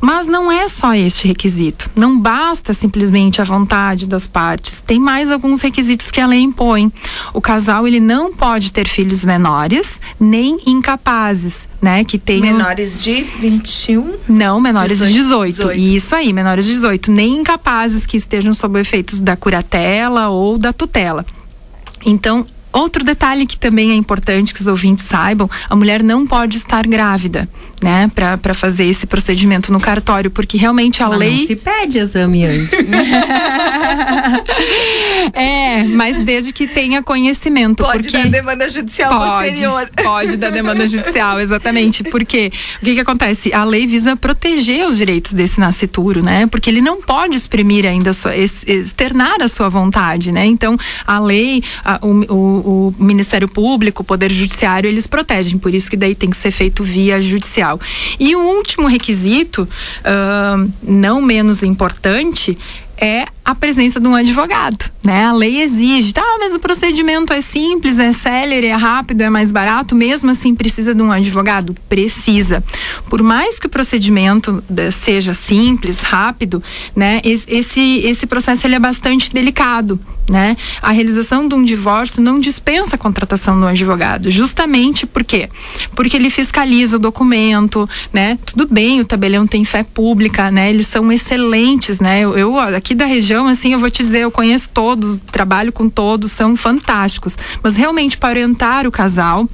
Mas 0.00 0.26
não 0.26 0.50
é 0.50 0.66
só 0.68 0.94
este 0.94 1.28
requisito. 1.28 1.90
Não 1.94 2.18
basta 2.18 2.72
simplesmente 2.72 3.40
a 3.40 3.44
vontade 3.44 4.06
das 4.06 4.26
partes. 4.26 4.80
Tem 4.80 4.98
mais 4.98 5.30
alguns 5.30 5.60
requisitos 5.60 6.10
que 6.10 6.20
a 6.20 6.26
lei 6.26 6.40
impõe. 6.40 6.90
O 7.34 7.40
casal 7.40 7.86
ele 7.86 8.00
não 8.00 8.32
pode 8.32 8.61
pode 8.62 8.72
ter 8.72 8.86
filhos 8.88 9.24
menores 9.24 9.98
nem 10.20 10.58
incapazes. 10.66 11.72
Né, 11.82 12.04
que 12.04 12.16
tem 12.16 12.40
menores 12.40 13.02
de 13.02 13.22
21? 13.22 14.14
Não, 14.28 14.60
menores 14.60 14.98
18, 15.00 15.08
de 15.08 15.18
18. 15.18 15.56
18. 15.56 15.80
Isso 15.80 16.14
aí, 16.14 16.32
menores 16.32 16.64
de 16.64 16.74
18, 16.74 17.10
nem 17.10 17.38
incapazes 17.38 18.06
que 18.06 18.16
estejam 18.16 18.54
sob 18.54 18.78
efeitos 18.78 19.18
da 19.18 19.34
curatela 19.34 20.28
ou 20.28 20.56
da 20.58 20.72
tutela. 20.72 21.26
Então, 22.06 22.46
Outro 22.72 23.04
detalhe 23.04 23.46
que 23.46 23.58
também 23.58 23.90
é 23.90 23.94
importante 23.94 24.54
que 24.54 24.60
os 24.62 24.66
ouvintes 24.66 25.04
saibam: 25.04 25.50
a 25.68 25.76
mulher 25.76 26.02
não 26.02 26.26
pode 26.26 26.56
estar 26.56 26.86
grávida, 26.86 27.46
né, 27.82 28.10
para 28.14 28.54
fazer 28.54 28.84
esse 28.84 29.06
procedimento 29.06 29.72
no 29.72 29.80
cartório, 29.80 30.30
porque 30.30 30.56
realmente 30.56 31.02
a 31.02 31.08
mas 31.08 31.18
lei. 31.18 31.38
Não 31.38 31.46
se 31.46 31.56
pede 31.56 31.98
exame 31.98 32.44
antes. 32.44 32.72
é, 35.34 35.84
mas 35.84 36.18
desde 36.18 36.52
que 36.52 36.66
tenha 36.66 37.02
conhecimento. 37.02 37.82
Pode 37.82 38.08
porque... 38.08 38.18
dar 38.18 38.30
demanda 38.30 38.68
judicial 38.68 39.10
pode, 39.10 39.48
posterior. 39.50 39.88
Pode 40.02 40.36
dar 40.36 40.50
demanda 40.50 40.86
judicial, 40.86 41.40
exatamente. 41.40 42.04
Porque 42.04 42.52
o 42.80 42.84
que, 42.84 42.94
que 42.94 43.00
acontece? 43.00 43.52
A 43.52 43.64
lei 43.64 43.86
visa 43.86 44.16
proteger 44.16 44.86
os 44.86 44.96
direitos 44.96 45.32
desse 45.32 45.58
nascituro, 45.58 46.22
né? 46.22 46.46
Porque 46.46 46.70
ele 46.70 46.80
não 46.80 47.00
pode 47.00 47.36
exprimir 47.36 47.86
ainda, 47.86 48.12
sua, 48.12 48.36
externar 48.36 49.42
a 49.42 49.48
sua 49.48 49.68
vontade, 49.68 50.30
né? 50.32 50.46
Então, 50.46 50.76
a 51.06 51.18
lei, 51.18 51.62
a, 51.84 51.98
o, 52.02 52.32
o 52.32 52.72
o, 52.72 52.94
Ministério 52.98 53.48
Público, 53.48 54.02
o 54.02 54.04
Poder 54.04 54.30
Judiciário, 54.30 54.88
eles 54.88 55.06
protegem, 55.06 55.58
por 55.58 55.74
isso 55.74 55.90
que 55.90 55.96
daí 55.96 56.14
tem 56.14 56.30
que 56.30 56.36
ser 56.36 56.50
feito 56.50 56.82
via 56.82 57.20
judicial. 57.20 57.71
E 58.18 58.34
o 58.34 58.40
último 58.40 58.86
requisito, 58.86 59.68
uh, 60.00 60.70
não 60.82 61.20
menos 61.20 61.62
importante, 61.62 62.58
é 63.02 63.26
a 63.44 63.52
presença 63.52 63.98
de 63.98 64.06
um 64.06 64.14
advogado, 64.14 64.88
né? 65.02 65.24
A 65.24 65.32
lei 65.32 65.60
exige, 65.60 66.12
tá, 66.12 66.24
mas 66.38 66.54
o 66.54 66.60
procedimento 66.60 67.32
é 67.32 67.40
simples, 67.40 67.98
é 67.98 68.12
célere, 68.12 68.68
é 68.68 68.74
rápido, 68.74 69.22
é 69.22 69.28
mais 69.28 69.50
barato, 69.50 69.96
mesmo 69.96 70.30
assim 70.30 70.54
precisa 70.54 70.94
de 70.94 71.02
um 71.02 71.10
advogado? 71.10 71.74
Precisa. 71.88 72.62
Por 73.10 73.20
mais 73.20 73.58
que 73.58 73.66
o 73.66 73.68
procedimento 73.68 74.62
seja 74.92 75.34
simples, 75.34 75.98
rápido, 75.98 76.62
né? 76.94 77.20
Esse, 77.24 78.02
esse 78.04 78.24
processo 78.24 78.68
ele 78.68 78.76
é 78.76 78.78
bastante 78.78 79.32
delicado, 79.32 79.98
né? 80.28 80.56
A 80.80 80.90
realização 80.90 81.48
de 81.48 81.54
um 81.54 81.64
divórcio 81.64 82.22
não 82.22 82.38
dispensa 82.38 82.96
a 82.96 82.98
contratação 82.98 83.56
de 83.58 83.64
um 83.64 83.68
advogado, 83.68 84.30
justamente 84.30 85.06
por 85.06 85.24
quê? 85.24 85.48
Porque 85.94 86.16
ele 86.16 86.30
fiscaliza 86.30 86.96
o 86.96 87.00
documento, 87.00 87.88
né? 88.12 88.38
Tudo 88.44 88.72
bem, 88.72 89.00
o 89.00 89.04
tabelião 89.04 89.46
tem 89.46 89.64
fé 89.64 89.82
pública, 89.82 90.50
né? 90.50 90.70
Eles 90.70 90.86
são 90.86 91.10
excelentes, 91.12 92.00
né? 92.00 92.20
Eu, 92.20 92.36
eu 92.36 92.58
aqui 92.58 92.94
da 92.94 93.04
região 93.04 93.46
assim, 93.46 93.72
eu 93.72 93.78
vou 93.78 93.90
te 93.90 94.02
dizer, 94.02 94.20
eu 94.20 94.30
conheço 94.30 94.68
todos, 94.68 95.20
trabalho 95.30 95.72
com 95.72 95.88
todos, 95.88 96.32
são 96.32 96.56
fantásticos. 96.56 97.36
Mas 97.62 97.76
realmente, 97.76 98.16
para 98.16 98.30
orientar 98.30 98.86
o 98.86 98.92
casal, 98.92 99.48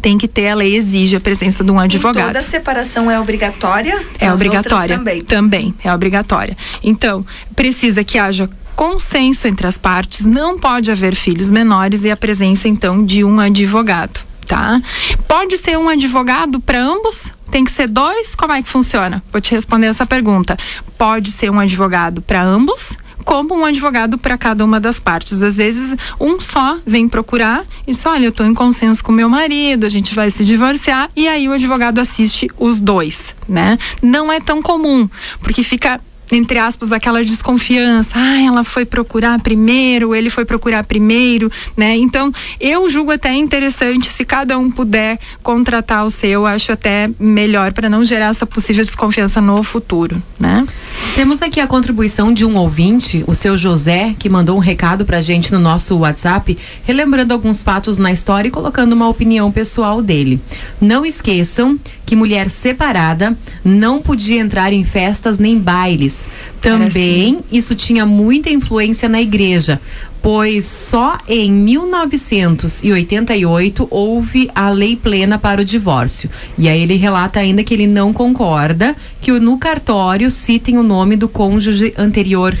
tem 0.00 0.16
que 0.16 0.28
ter, 0.28 0.48
a 0.48 0.54
lei 0.54 0.76
exige 0.76 1.16
a 1.16 1.20
presença 1.20 1.64
de 1.64 1.70
um 1.70 1.78
advogado. 1.78 2.30
E 2.30 2.32
toda 2.32 2.40
separação 2.40 3.10
é 3.10 3.18
obrigatória? 3.18 4.04
É 4.18 4.32
obrigatória. 4.32 4.96
Também. 4.96 5.22
também, 5.22 5.74
é 5.82 5.92
obrigatória. 5.92 6.56
Então, 6.82 7.24
precisa 7.54 8.04
que 8.04 8.18
haja 8.18 8.48
consenso 8.76 9.48
entre 9.48 9.66
as 9.66 9.76
partes, 9.76 10.24
não 10.24 10.56
pode 10.56 10.88
haver 10.90 11.16
filhos 11.16 11.50
menores 11.50 12.04
e 12.04 12.10
a 12.12 12.16
presença, 12.16 12.68
então, 12.68 13.04
de 13.04 13.24
um 13.24 13.40
advogado. 13.40 14.20
Tá? 14.46 14.80
Pode 15.26 15.58
ser 15.58 15.76
um 15.76 15.88
advogado 15.88 16.58
para 16.60 16.80
ambos? 16.80 17.32
Tem 17.50 17.64
que 17.64 17.72
ser 17.72 17.86
dois? 17.88 18.34
Como 18.34 18.52
é 18.52 18.62
que 18.62 18.68
funciona? 18.68 19.22
Vou 19.30 19.40
te 19.40 19.54
responder 19.54 19.88
essa 19.88 20.06
pergunta. 20.06 20.56
Pode 20.96 21.32
ser 21.32 21.50
um 21.50 21.58
advogado 21.58 22.22
para 22.22 22.42
ambos? 22.42 22.96
Como 23.24 23.54
um 23.54 23.64
advogado 23.64 24.18
para 24.18 24.38
cada 24.38 24.64
uma 24.64 24.80
das 24.80 24.98
partes. 24.98 25.42
Às 25.42 25.56
vezes, 25.56 25.96
um 26.20 26.40
só 26.40 26.78
vem 26.86 27.08
procurar 27.08 27.64
e 27.86 27.94
só, 27.94 28.12
olha, 28.12 28.26
eu 28.26 28.30
estou 28.30 28.46
em 28.46 28.54
consenso 28.54 29.02
com 29.02 29.12
meu 29.12 29.28
marido, 29.28 29.84
a 29.84 29.88
gente 29.88 30.14
vai 30.14 30.30
se 30.30 30.44
divorciar, 30.44 31.10
e 31.14 31.28
aí 31.28 31.48
o 31.48 31.52
advogado 31.52 31.98
assiste 31.98 32.50
os 32.58 32.80
dois, 32.80 33.34
né? 33.48 33.78
Não 34.02 34.32
é 34.32 34.40
tão 34.40 34.62
comum, 34.62 35.08
porque 35.40 35.62
fica 35.62 36.00
entre 36.32 36.58
aspas, 36.58 36.92
aquela 36.92 37.22
desconfiança. 37.22 38.10
Ah, 38.14 38.40
ela 38.42 38.64
foi 38.64 38.84
procurar 38.84 39.40
primeiro, 39.40 40.14
ele 40.14 40.30
foi 40.30 40.44
procurar 40.44 40.84
primeiro, 40.84 41.50
né? 41.76 41.96
Então, 41.96 42.32
eu 42.60 42.88
julgo 42.88 43.10
até 43.10 43.34
interessante 43.34 44.08
se 44.08 44.24
cada 44.24 44.58
um 44.58 44.70
puder 44.70 45.18
contratar 45.42 46.04
o 46.04 46.10
seu, 46.10 46.46
acho 46.46 46.72
até 46.72 47.10
melhor 47.18 47.72
para 47.72 47.88
não 47.88 48.04
gerar 48.04 48.26
essa 48.26 48.46
possível 48.46 48.84
desconfiança 48.84 49.40
no 49.40 49.62
futuro, 49.62 50.22
né? 50.38 50.66
Temos 51.14 51.42
aqui 51.42 51.60
a 51.60 51.66
contribuição 51.66 52.32
de 52.32 52.44
um 52.44 52.56
ouvinte, 52.56 53.24
o 53.26 53.34
seu 53.34 53.56
José, 53.56 54.14
que 54.18 54.28
mandou 54.28 54.56
um 54.56 54.60
recado 54.60 55.04
pra 55.04 55.20
gente 55.20 55.52
no 55.52 55.58
nosso 55.58 55.96
WhatsApp, 55.98 56.56
relembrando 56.84 57.32
alguns 57.34 57.62
fatos 57.62 57.98
na 57.98 58.12
história 58.12 58.48
e 58.48 58.50
colocando 58.50 58.92
uma 58.92 59.08
opinião 59.08 59.50
pessoal 59.50 60.00
dele. 60.02 60.40
Não 60.80 61.04
esqueçam 61.04 61.78
que 62.08 62.16
mulher 62.16 62.48
separada 62.48 63.36
não 63.62 64.00
podia 64.00 64.40
entrar 64.40 64.72
em 64.72 64.82
festas 64.82 65.38
nem 65.38 65.58
bailes. 65.58 66.24
Também 66.58 67.34
assim. 67.34 67.44
isso 67.52 67.74
tinha 67.74 68.06
muita 68.06 68.48
influência 68.48 69.10
na 69.10 69.20
igreja, 69.20 69.78
pois 70.22 70.64
só 70.64 71.18
em 71.28 71.52
1988 71.52 73.88
houve 73.90 74.48
a 74.54 74.70
lei 74.70 74.96
plena 74.96 75.38
para 75.38 75.60
o 75.60 75.64
divórcio. 75.66 76.30
E 76.56 76.66
aí 76.66 76.80
ele 76.80 76.96
relata 76.96 77.40
ainda 77.40 77.62
que 77.62 77.74
ele 77.74 77.86
não 77.86 78.10
concorda 78.10 78.96
que 79.20 79.30
no 79.32 79.58
cartório 79.58 80.30
citem 80.30 80.78
o 80.78 80.82
nome 80.82 81.14
do 81.14 81.28
cônjuge 81.28 81.92
anterior 81.98 82.56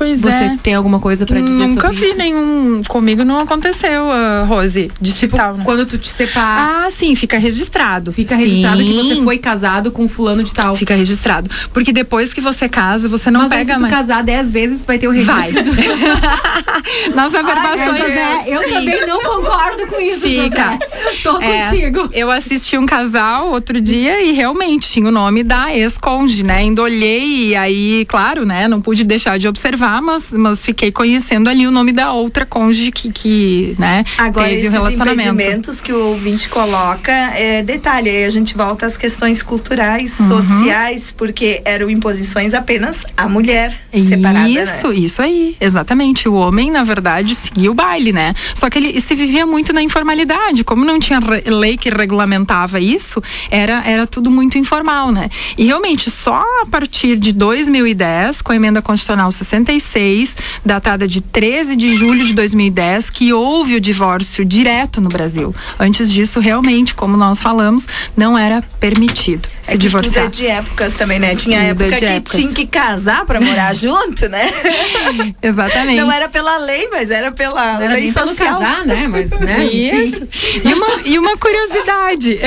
Pois 0.00 0.18
Você 0.22 0.44
é. 0.44 0.56
tem 0.62 0.74
alguma 0.74 0.98
coisa 0.98 1.26
para 1.26 1.38
dizer 1.42 1.66
Nunca 1.66 1.88
sobre 1.88 1.96
vi 2.00 2.08
isso? 2.08 2.16
nenhum. 2.18 2.82
Comigo 2.88 3.22
não 3.22 3.38
aconteceu, 3.38 4.04
uh, 4.06 4.46
Rose, 4.46 4.90
de 4.98 5.12
Tipo, 5.12 5.36
citar, 5.36 5.52
né? 5.52 5.62
quando 5.62 5.84
tu 5.84 5.98
te 5.98 6.08
separa, 6.08 6.86
Ah, 6.86 6.90
sim, 6.90 7.14
fica 7.14 7.36
registrado. 7.38 8.10
fica 8.10 8.34
registrado 8.34 8.82
que 8.82 8.92
você 8.94 9.14
Sim, 9.16 9.24
foi 9.24 9.36
casado 9.36 9.90
com 9.90 10.08
fulano 10.08 10.42
de 10.42 10.54
tal. 10.54 10.74
Fica 10.74 10.94
registrado. 10.94 11.50
Porque 11.74 11.92
depois 11.92 12.32
que 12.32 12.40
você 12.40 12.66
casa, 12.66 13.08
você 13.08 13.30
não 13.30 13.40
Mas 13.40 13.50
pega 13.50 13.72
se 13.72 13.78
tu 13.78 13.82
mais. 13.82 13.92
casar 13.92 14.22
dez 14.22 14.50
vezes, 14.50 14.80
tu 14.80 14.86
vai 14.86 14.98
ter 14.98 15.06
o 15.06 15.10
registro. 15.10 15.34
Vai. 15.34 15.52
Nas 17.14 17.34
averbações. 17.34 17.96
José, 17.98 18.44
eu 18.46 18.62
sim. 18.62 18.70
também 18.70 19.06
não 19.06 19.20
concordo 19.22 19.86
com 19.86 20.00
isso, 20.00 20.22
Fica. 20.22 20.72
José. 20.72 20.78
Tô 21.22 21.38
É, 21.40 21.64
contigo. 21.68 22.08
Eu 22.12 22.30
assisti 22.30 22.78
um 22.78 22.86
casal 22.86 23.50
outro 23.50 23.78
dia 23.80 24.22
e 24.22 24.32
realmente 24.32 24.88
tinha 24.88 25.08
o 25.08 25.12
nome 25.12 25.42
da 25.42 25.74
ex-conde, 25.74 26.42
né? 26.42 26.54
Ainda 26.58 26.82
olhei 26.82 27.48
e 27.48 27.56
aí, 27.56 28.06
claro, 28.08 28.46
né? 28.46 28.66
Não 28.66 28.80
pude 28.80 29.04
deixar 29.04 29.38
de 29.38 29.46
observar, 29.48 29.89
mas, 30.02 30.24
mas 30.30 30.62
fiquei 30.62 30.92
conhecendo 30.92 31.48
ali 31.48 31.66
o 31.66 31.70
nome 31.70 31.90
da 31.92 32.12
outra 32.12 32.44
conde 32.44 32.90
que, 32.92 33.10
que 33.10 33.74
né? 33.78 34.04
Agora, 34.18 34.48
teve 34.48 34.68
o 34.68 34.70
relacionamento. 34.70 35.30
impedimentos 35.30 35.80
que 35.80 35.92
o 35.92 36.08
ouvinte 36.08 36.48
coloca, 36.50 37.10
é, 37.12 37.62
detalhe, 37.62 38.10
aí 38.10 38.24
a 38.24 38.30
gente 38.30 38.54
volta 38.54 38.84
às 38.84 38.98
questões 38.98 39.42
culturais, 39.42 40.12
Uhum. 40.20 40.28
sociais, 40.28 41.14
porque 41.16 41.62
eram 41.64 41.88
imposições 41.88 42.52
apenas 42.52 43.04
à 43.16 43.26
mulher 43.28 43.80
separada, 44.06 44.48
Isso, 44.48 44.88
né? 44.88 44.94
isso 44.96 45.22
aí, 45.22 45.56
exatamente. 45.60 46.28
O 46.28 46.34
homem, 46.34 46.70
na 46.70 46.84
verdade, 46.84 47.34
seguia 47.34 47.70
o 47.70 47.74
baile, 47.74 48.12
né? 48.12 48.34
Só 48.54 48.68
que 48.68 48.78
ele 48.78 49.00
se 49.00 49.14
vivia 49.14 49.46
muito 49.46 49.72
na 49.72 49.80
informalidade. 49.82 50.64
Como 50.64 50.84
não 50.84 50.98
tinha 50.98 51.20
lei 51.46 51.76
que 51.78 51.88
regulamentava 51.88 52.80
isso, 52.80 53.22
era, 53.50 53.82
era 53.86 54.06
tudo 54.06 54.30
muito 54.30 54.58
informal, 54.58 55.10
né? 55.12 55.30
E 55.56 55.64
realmente, 55.64 56.10
só 56.10 56.42
a 56.62 56.66
partir 56.66 57.16
de 57.16 57.32
2010, 57.32 58.42
com 58.42 58.52
a 58.52 58.56
emenda 58.56 58.82
constitucional 58.82 59.30
66, 59.80 60.36
datada 60.64 61.06
de 61.08 61.20
13 61.20 61.74
de 61.76 61.94
julho 61.96 62.24
de 62.24 62.32
2010, 62.34 63.10
que 63.10 63.32
houve 63.32 63.74
o 63.76 63.80
divórcio 63.80 64.44
direto 64.44 65.00
no 65.00 65.08
Brasil. 65.08 65.54
Antes 65.78 66.12
disso, 66.12 66.40
realmente, 66.40 66.94
como 66.94 67.16
nós 67.16 67.40
falamos, 67.42 67.86
não 68.16 68.36
era 68.38 68.62
permitido 68.78 69.48
se 69.62 69.70
É 69.70 69.72
que 69.72 69.78
divorciar. 69.78 70.24
tudo 70.24 70.34
é 70.34 70.36
de 70.36 70.46
épocas 70.46 70.94
também, 70.94 71.18
né? 71.18 71.34
Tinha 71.36 71.68
Tudo 71.74 71.82
é 71.84 71.86
época 71.86 71.90
de 71.90 71.96
que 71.98 72.04
épocas. 72.04 72.40
tinha 72.40 72.52
que 72.52 72.66
casar 72.66 73.24
pra 73.24 73.40
morar 73.40 73.74
junto, 73.76 74.28
né? 74.28 74.50
Exatamente. 75.42 76.00
Não 76.00 76.10
era 76.12 76.28
pela 76.28 76.58
lei, 76.58 76.88
mas 76.90 77.10
era 77.10 77.32
pela 77.32 77.74
Não 77.74 77.80
era 77.82 77.94
lei 77.94 78.04
nem 78.04 78.12
pelo 78.12 78.28
social. 78.28 78.58
casar, 78.58 78.84
né? 78.86 79.06
Mas, 79.08 79.30
né? 79.38 79.64
Isso. 79.70 80.28
E 80.64 80.74
uma, 80.74 80.86
e 81.04 81.18
uma 81.18 81.36
curiosidade. 81.36 82.38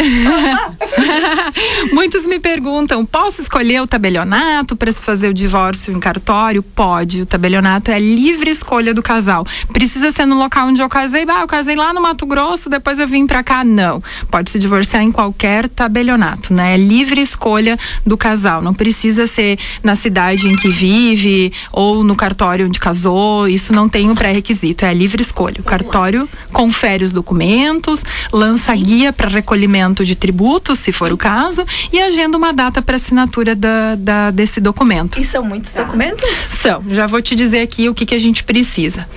Muitos 1.92 2.26
me 2.26 2.40
perguntam: 2.40 3.06
posso 3.06 3.42
escolher 3.42 3.82
o 3.82 3.88
tabelionato 3.88 4.76
para 4.76 4.92
se 4.92 5.00
fazer 5.00 5.28
o 5.30 5.34
divórcio 5.34 5.94
em 5.96 6.00
cartório? 6.00 6.62
Pode. 6.64 7.23
O 7.24 7.26
tabelionato 7.26 7.90
é 7.92 8.00
livre 8.00 8.52
escolha 8.52 8.94
do 8.94 9.02
casal. 9.02 9.46
Precisa 9.72 10.12
ser 10.12 10.26
no 10.26 10.36
local 10.38 10.68
onde 10.68 10.82
eu 10.82 10.90
casei. 10.90 11.26
Ah, 11.28 11.42
eu 11.42 11.48
casei 11.48 11.76
lá 11.76 11.94
no 11.94 12.02
Mato 12.02 12.26
Grosso, 12.26 12.70
depois 12.70 13.00
eu 13.00 13.08
vim 13.08 13.26
para 13.26 13.42
cá. 13.44 13.64
Não. 13.64 14.04
Pode 14.30 14.52
se 14.52 14.60
divorciar 14.60 15.02
em 15.04 15.12
qualquer 15.12 15.68
tabelionato, 15.70 16.54
né? 16.54 16.74
É 16.74 16.78
livre 16.78 17.22
escolha 17.22 17.78
do 18.06 18.18
casal. 18.18 18.62
Não 18.62 18.74
precisa 18.74 19.26
ser 19.26 19.58
na 19.82 19.96
cidade 19.96 20.48
em 20.48 20.56
que 20.56 20.70
vive 20.70 21.52
ou 21.72 22.04
no 22.04 22.16
cartório 22.16 22.66
onde 22.68 22.80
casou. 22.80 23.48
Isso 23.48 23.74
não 23.74 23.88
tem 23.90 24.10
um 24.10 24.16
pré-requisito. 24.16 24.86
É 24.86 24.94
livre 24.94 25.22
escolha. 25.22 25.56
O 25.60 25.64
cartório 25.64 26.30
confere 26.52 27.04
os 27.04 27.12
documentos, 27.12 28.04
lança 28.32 28.76
guia 28.76 29.12
para 29.14 29.30
recolhimento 29.30 30.06
de 30.06 30.16
tributos, 30.16 30.80
se 30.80 30.92
for 30.92 31.12
o 31.12 31.18
caso, 31.18 31.66
e 31.92 32.00
agenda 32.00 32.38
uma 32.38 32.52
data 32.54 32.82
para 32.82 32.96
assinatura 32.96 33.56
da, 33.56 33.96
da- 33.96 34.32
desse 34.32 34.60
documento. 34.60 35.20
E 35.20 35.24
são 35.24 35.44
muitos 35.44 35.74
documentos? 35.74 36.30
São, 36.62 36.84
já 36.90 37.08
vou 37.08 37.13
te 37.22 37.36
dizer 37.36 37.62
aqui 37.62 37.90
o 37.90 37.94
que, 37.94 38.06
que 38.06 38.16
a 38.16 38.20
gente 38.20 38.44
precisa. 38.44 39.08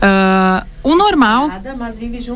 Ah, 0.00 0.64
o 0.82 0.94
normal 0.94 1.50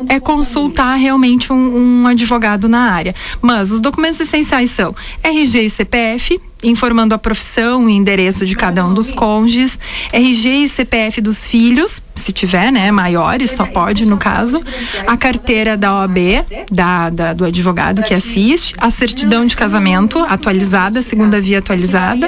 é 0.09 0.19
consultar 0.19 0.95
realmente 0.95 1.51
um, 1.51 2.01
um 2.03 2.07
advogado 2.07 2.67
na 2.69 2.91
área. 2.91 3.13
Mas 3.41 3.71
os 3.71 3.79
documentos 3.81 4.19
essenciais 4.19 4.71
são 4.71 4.95
RG 5.23 5.65
e 5.65 5.69
CPF, 5.69 6.39
informando 6.63 7.13
a 7.13 7.19
profissão 7.19 7.87
e 7.87 7.93
endereço 7.93 8.43
de 8.45 8.55
cada 8.55 8.83
um 8.83 8.91
dos 8.93 9.11
cônjuges, 9.11 9.77
RG 10.11 10.49
e 10.63 10.69
CPF 10.69 11.21
dos 11.21 11.45
filhos, 11.45 12.01
se 12.15 12.31
tiver, 12.31 12.71
né, 12.71 12.91
maiores, 12.91 13.51
só 13.51 13.63
pode 13.63 14.03
no 14.07 14.17
caso, 14.17 14.59
a 15.05 15.15
carteira 15.15 15.77
da 15.77 15.93
OAB, 15.99 16.17
da, 16.71 17.11
da- 17.11 17.33
do 17.33 17.45
advogado 17.45 18.01
que 18.01 18.11
assiste, 18.11 18.73
a 18.79 18.89
certidão 18.89 19.45
de 19.45 19.55
casamento 19.55 20.17
atualizada, 20.23 21.03
segunda 21.03 21.39
via 21.39 21.59
atualizada, 21.59 22.27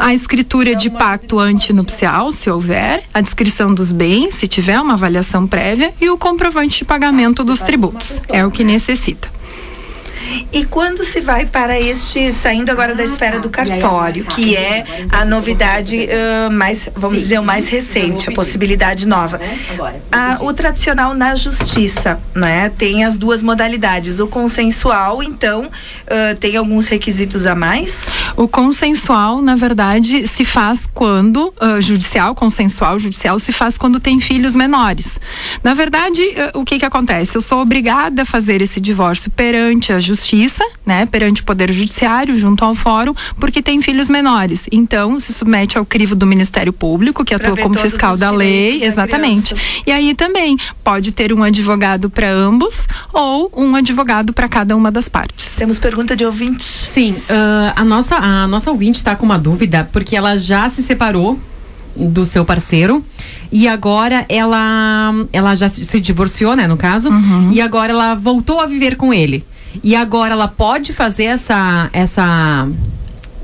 a 0.00 0.14
escritura 0.14 0.74
de 0.74 0.88
pacto 0.88 1.38
antinupcial, 1.38 2.32
se 2.32 2.48
houver, 2.48 3.02
a 3.12 3.20
descrição 3.20 3.74
dos 3.74 3.92
bens, 3.92 4.36
se 4.36 4.48
tiver 4.48 4.80
uma 4.80 4.94
avaliação 4.94 5.46
prévia, 5.56 5.94
e 5.98 6.10
o 6.10 6.18
comprovante 6.18 6.76
de 6.76 6.84
pagamento 6.84 7.42
dos 7.42 7.60
tributos. 7.60 8.20
É 8.28 8.44
o 8.44 8.50
que 8.50 8.62
necessita. 8.62 9.35
E 10.52 10.64
quando 10.64 11.04
se 11.04 11.20
vai 11.20 11.46
para 11.46 11.78
este, 11.80 12.32
saindo 12.32 12.70
agora 12.70 12.94
da 12.94 13.04
esfera 13.04 13.38
do 13.38 13.50
cartório, 13.50 14.24
que 14.24 14.56
é 14.56 14.84
a 15.10 15.24
novidade 15.24 16.08
ah, 16.10 16.50
mais, 16.50 16.88
vamos 16.94 17.18
dizer, 17.18 17.38
o 17.38 17.42
mais 17.42 17.68
recente, 17.68 18.28
a 18.28 18.32
possibilidade 18.32 19.06
nova. 19.06 19.40
Ah, 20.10 20.38
o 20.40 20.52
tradicional 20.52 21.14
na 21.14 21.34
justiça, 21.34 22.20
né? 22.34 22.68
Tem 22.70 23.04
as 23.04 23.16
duas 23.16 23.42
modalidades. 23.42 24.20
O 24.20 24.26
consensual, 24.26 25.22
então, 25.22 25.68
ah, 26.06 26.36
tem 26.38 26.56
alguns 26.56 26.88
requisitos 26.88 27.46
a 27.46 27.54
mais. 27.54 27.96
O 28.36 28.48
consensual, 28.48 29.40
na 29.42 29.54
verdade, 29.54 30.26
se 30.28 30.44
faz 30.44 30.86
quando 30.92 31.52
ah, 31.60 31.80
judicial, 31.80 32.34
consensual, 32.34 32.98
judicial 32.98 33.38
se 33.38 33.52
faz 33.52 33.78
quando 33.78 34.00
tem 34.00 34.20
filhos 34.20 34.54
menores. 34.54 35.18
Na 35.62 35.74
verdade, 35.74 36.22
ah, 36.36 36.58
o 36.58 36.64
que 36.64 36.78
que 36.78 36.84
acontece? 36.84 37.36
Eu 37.36 37.40
sou 37.40 37.60
obrigada 37.60 38.22
a 38.22 38.24
fazer 38.24 38.60
esse 38.62 38.80
divórcio 38.80 39.30
perante 39.30 39.92
a 39.92 40.00
justiça, 40.00 40.15
né, 40.84 41.06
perante 41.06 41.42
o 41.42 41.44
poder 41.44 41.72
judiciário, 41.72 42.38
junto 42.38 42.64
ao 42.64 42.74
fórum, 42.74 43.14
porque 43.38 43.62
tem 43.62 43.80
filhos 43.82 44.08
menores. 44.08 44.66
Então, 44.70 45.18
se 45.20 45.32
submete 45.32 45.78
ao 45.78 45.84
crivo 45.84 46.14
do 46.14 46.26
Ministério 46.26 46.72
Público, 46.72 47.24
que 47.24 47.36
Pra 47.36 47.48
atua 47.52 47.62
como 47.62 47.78
fiscal 47.78 48.16
da 48.16 48.30
lei, 48.30 48.80
da 48.80 48.86
exatamente. 48.86 49.54
criança. 49.54 49.82
E 49.86 49.92
aí 49.92 50.14
também 50.14 50.56
pode 50.82 51.12
ter 51.12 51.32
um 51.32 51.42
advogado 51.42 52.08
para 52.08 52.30
ambos 52.30 52.86
ou 53.12 53.50
um 53.56 53.74
advogado 53.76 54.32
para 54.32 54.48
cada 54.48 54.76
uma 54.76 54.90
das 54.90 55.08
partes. 55.08 55.56
Temos 55.56 55.78
pergunta 55.78 56.16
de 56.16 56.24
ouvinte. 56.24 56.64
Sim, 56.64 57.16
ah, 57.28 57.74
a, 57.76 57.84
nossa, 57.84 58.16
a 58.16 58.46
nossa 58.46 58.70
ouvinte 58.70 58.98
está 58.98 59.14
com 59.16 59.24
uma 59.26 59.38
dúvida, 59.38 59.88
porque 59.92 60.16
ela 60.16 60.36
já 60.36 60.68
se 60.68 60.82
separou 60.82 61.38
do 61.96 62.26
seu 62.26 62.44
parceiro 62.44 63.02
e 63.50 63.66
agora 63.66 64.26
ela 64.28 65.14
ela 65.32 65.54
já 65.54 65.66
se 65.68 65.82
se 65.84 65.98
divorciou, 65.98 66.54
né, 66.54 66.66
no 66.66 66.76
caso, 66.76 67.08
e 67.52 67.60
agora 67.60 67.90
ela 67.92 68.14
voltou 68.14 68.60
a 68.60 68.66
viver 68.66 68.96
com 68.96 69.14
ele. 69.14 69.44
E 69.82 69.94
agora 69.94 70.32
ela 70.32 70.48
pode 70.48 70.92
fazer 70.92 71.24
essa 71.24 71.90
essa 71.92 72.68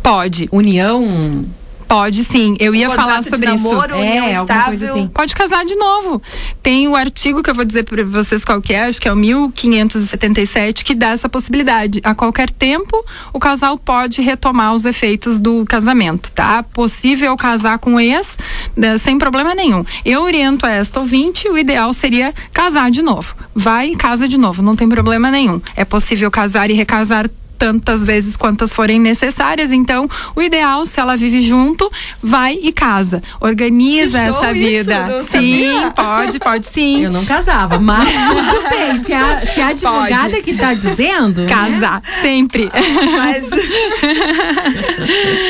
Pode. 0.02 0.48
união 0.50 1.44
Pode 1.92 2.24
sim, 2.24 2.56
eu 2.58 2.74
ia 2.74 2.88
falar 2.88 3.20
de 3.20 3.28
sobre 3.28 3.52
isso. 3.52 3.64
namoro, 3.68 3.94
união 3.94 4.24
É, 4.26 4.40
estável. 4.40 4.94
assim. 4.94 5.06
Pode 5.08 5.34
casar 5.36 5.62
de 5.66 5.74
novo. 5.74 6.22
Tem 6.62 6.88
o 6.88 6.96
artigo 6.96 7.42
que 7.42 7.50
eu 7.50 7.54
vou 7.54 7.66
dizer 7.66 7.82
para 7.82 8.02
vocês 8.02 8.46
qual 8.46 8.62
que 8.62 8.72
é, 8.72 8.84
acho 8.86 8.98
que 8.98 9.06
é 9.06 9.12
o 9.12 9.16
1577, 9.16 10.86
que 10.86 10.94
dá 10.94 11.08
essa 11.10 11.28
possibilidade. 11.28 12.00
A 12.02 12.14
qualquer 12.14 12.48
tempo, 12.50 13.04
o 13.30 13.38
casal 13.38 13.76
pode 13.76 14.22
retomar 14.22 14.72
os 14.74 14.86
efeitos 14.86 15.38
do 15.38 15.66
casamento, 15.66 16.32
tá? 16.32 16.62
Possível 16.62 17.36
casar 17.36 17.78
com 17.78 18.00
ex, 18.00 18.38
né, 18.74 18.96
sem 18.96 19.18
problema 19.18 19.54
nenhum. 19.54 19.84
Eu 20.02 20.22
oriento 20.22 20.64
a 20.64 20.70
esta 20.70 20.98
ouvinte, 20.98 21.46
o 21.48 21.58
ideal 21.58 21.92
seria 21.92 22.32
casar 22.54 22.90
de 22.90 23.02
novo. 23.02 23.34
Vai 23.54 23.88
e 23.90 23.96
casa 23.96 24.26
de 24.26 24.38
novo, 24.38 24.62
não 24.62 24.74
tem 24.74 24.88
problema 24.88 25.30
nenhum. 25.30 25.60
É 25.76 25.84
possível 25.84 26.30
casar 26.30 26.70
e 26.70 26.72
recasar 26.72 27.28
tantas 27.62 28.04
vezes 28.04 28.36
quantas 28.36 28.74
forem 28.74 28.98
necessárias. 28.98 29.70
Então, 29.70 30.10
o 30.34 30.42
ideal, 30.42 30.84
se 30.84 30.98
ela 30.98 31.16
vive 31.16 31.40
junto, 31.42 31.88
vai 32.20 32.58
e 32.60 32.72
casa. 32.72 33.22
Organiza 33.40 34.18
essa 34.18 34.52
vida. 34.52 35.20
Isso, 35.20 35.28
sim, 35.30 35.70
pode, 35.94 36.40
pode 36.40 36.66
sim. 36.66 37.04
Eu 37.04 37.12
não 37.12 37.24
casava, 37.24 37.78
mas 37.78 38.04
tudo 38.04 38.68
bem. 38.68 39.04
Se 39.04 39.12
a, 39.12 39.46
se 39.46 39.60
a 39.60 39.68
advogada 39.68 40.30
pode. 40.30 40.42
que 40.42 40.54
tá 40.54 40.74
dizendo. 40.74 41.46
Casar, 41.46 42.02
né? 42.02 42.20
sempre. 42.20 42.68
Mas, 43.16 43.44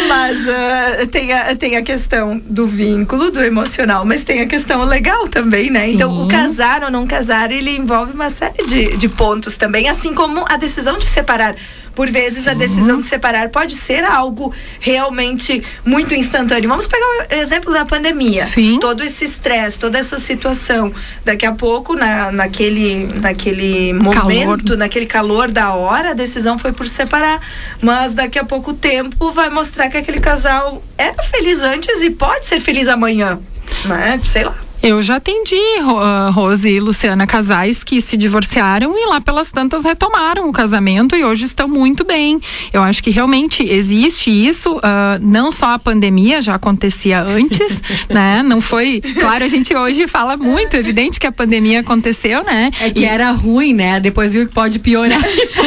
mas 0.06 0.36
uh, 0.36 1.06
tem, 1.10 1.32
a, 1.32 1.56
tem 1.56 1.78
a 1.78 1.82
questão 1.82 2.38
do 2.44 2.66
vínculo, 2.66 3.30
do 3.30 3.42
emocional, 3.42 4.04
mas 4.04 4.22
tem 4.22 4.42
a 4.42 4.46
questão 4.46 4.84
legal 4.84 5.28
também, 5.28 5.70
né? 5.70 5.86
Sim. 5.86 5.94
Então, 5.94 6.22
o 6.22 6.28
casar 6.28 6.84
ou 6.84 6.90
não 6.90 7.06
casar, 7.06 7.50
ele 7.50 7.74
envolve 7.74 8.12
uma 8.12 8.28
série 8.28 8.66
de, 8.66 8.98
de 8.98 9.08
pontos 9.08 9.56
também, 9.56 9.88
assim 9.88 10.12
como 10.12 10.44
a 10.46 10.58
decisão 10.58 10.98
de 10.98 11.06
separar. 11.06 11.56
Por 11.94 12.10
vezes 12.10 12.48
a 12.48 12.54
decisão 12.54 13.00
de 13.00 13.06
separar 13.06 13.48
pode 13.50 13.74
ser 13.74 14.04
algo 14.04 14.52
realmente 14.80 15.62
muito 15.84 16.14
instantâneo. 16.14 16.68
Vamos 16.68 16.86
pegar 16.86 17.06
o 17.06 17.34
exemplo 17.34 17.72
da 17.72 17.84
pandemia. 17.84 18.46
Sim. 18.46 18.78
Todo 18.80 19.02
esse 19.02 19.24
estresse, 19.24 19.78
toda 19.78 19.98
essa 19.98 20.18
situação. 20.18 20.92
Daqui 21.24 21.44
a 21.44 21.52
pouco, 21.52 21.94
na, 21.94 22.32
naquele, 22.32 23.06
naquele 23.20 23.92
momento, 23.92 24.64
calor. 24.64 24.78
naquele 24.78 25.06
calor 25.06 25.50
da 25.50 25.74
hora, 25.74 26.10
a 26.10 26.14
decisão 26.14 26.58
foi 26.58 26.72
por 26.72 26.86
separar. 26.88 27.40
Mas 27.80 28.14
daqui 28.14 28.38
a 28.38 28.44
pouco 28.44 28.72
tempo 28.72 29.32
vai 29.32 29.50
mostrar 29.50 29.88
que 29.88 29.96
aquele 29.96 30.20
casal 30.20 30.82
era 30.96 31.22
feliz 31.22 31.62
antes 31.62 32.02
e 32.02 32.10
pode 32.10 32.46
ser 32.46 32.60
feliz 32.60 32.88
amanhã. 32.88 33.38
Né? 33.84 34.20
Sei 34.24 34.44
lá. 34.44 34.71
Eu 34.82 35.00
já 35.00 35.16
atendi, 35.16 35.60
uh, 35.78 36.32
Rose 36.32 36.68
e 36.68 36.80
Luciana, 36.80 37.24
casais 37.24 37.84
que 37.84 38.00
se 38.00 38.16
divorciaram 38.16 38.98
e 38.98 39.06
lá 39.06 39.20
pelas 39.20 39.48
tantas 39.48 39.84
retomaram 39.84 40.48
o 40.48 40.52
casamento 40.52 41.14
e 41.14 41.22
hoje 41.22 41.44
estão 41.44 41.68
muito 41.68 42.04
bem. 42.04 42.40
Eu 42.72 42.82
acho 42.82 43.00
que 43.00 43.10
realmente 43.10 43.62
existe 43.62 44.28
isso, 44.28 44.76
uh, 44.78 44.80
não 45.20 45.52
só 45.52 45.74
a 45.74 45.78
pandemia 45.78 46.42
já 46.42 46.56
acontecia 46.56 47.22
antes, 47.22 47.80
né? 48.10 48.42
Não 48.42 48.60
foi, 48.60 49.00
claro, 49.20 49.44
a 49.44 49.48
gente 49.48 49.72
hoje 49.72 50.08
fala 50.08 50.36
muito, 50.36 50.74
evidente 50.74 51.20
que 51.20 51.28
a 51.28 51.32
pandemia 51.32 51.78
aconteceu, 51.78 52.42
né? 52.42 52.72
É 52.80 52.90
que 52.90 53.00
e... 53.00 53.04
era 53.04 53.30
ruim, 53.30 53.74
né? 53.74 54.00
Depois 54.00 54.32
viu 54.32 54.48
que 54.48 54.52
pode 54.52 54.80
piorar. 54.80 55.20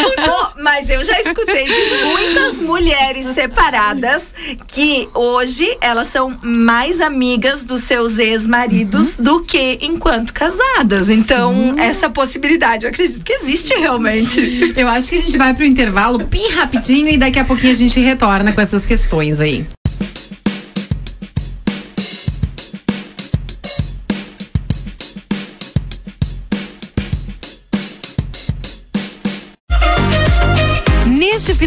mas 0.61 0.89
eu 0.89 1.01
já 1.05 1.17
escutei 1.21 1.63
de 1.63 2.05
muitas 2.05 2.55
mulheres 2.55 3.27
separadas 3.27 4.33
que 4.67 5.07
hoje 5.13 5.77
elas 5.79 6.07
são 6.07 6.35
mais 6.41 6.99
amigas 6.99 7.63
dos 7.63 7.83
seus 7.83 8.17
ex-maridos 8.17 9.04
do 9.17 9.41
que 9.41 9.79
enquanto 9.81 10.33
casadas. 10.33 11.09
Então, 11.09 11.53
Sim. 11.53 11.79
essa 11.79 12.09
possibilidade, 12.09 12.85
eu 12.85 12.91
acredito 12.91 13.23
que 13.23 13.33
existe 13.33 13.73
realmente. 13.73 14.73
Eu 14.75 14.87
acho 14.87 15.09
que 15.09 15.15
a 15.15 15.21
gente 15.21 15.37
vai 15.37 15.53
pro 15.53 15.65
intervalo 15.65 16.19
bem 16.19 16.51
rapidinho 16.51 17.09
e 17.09 17.17
daqui 17.17 17.39
a 17.39 17.45
pouquinho 17.45 17.71
a 17.71 17.75
gente 17.75 17.99
retorna 17.99 18.51
com 18.51 18.61
essas 18.61 18.85
questões 18.85 19.39
aí. 19.39 19.65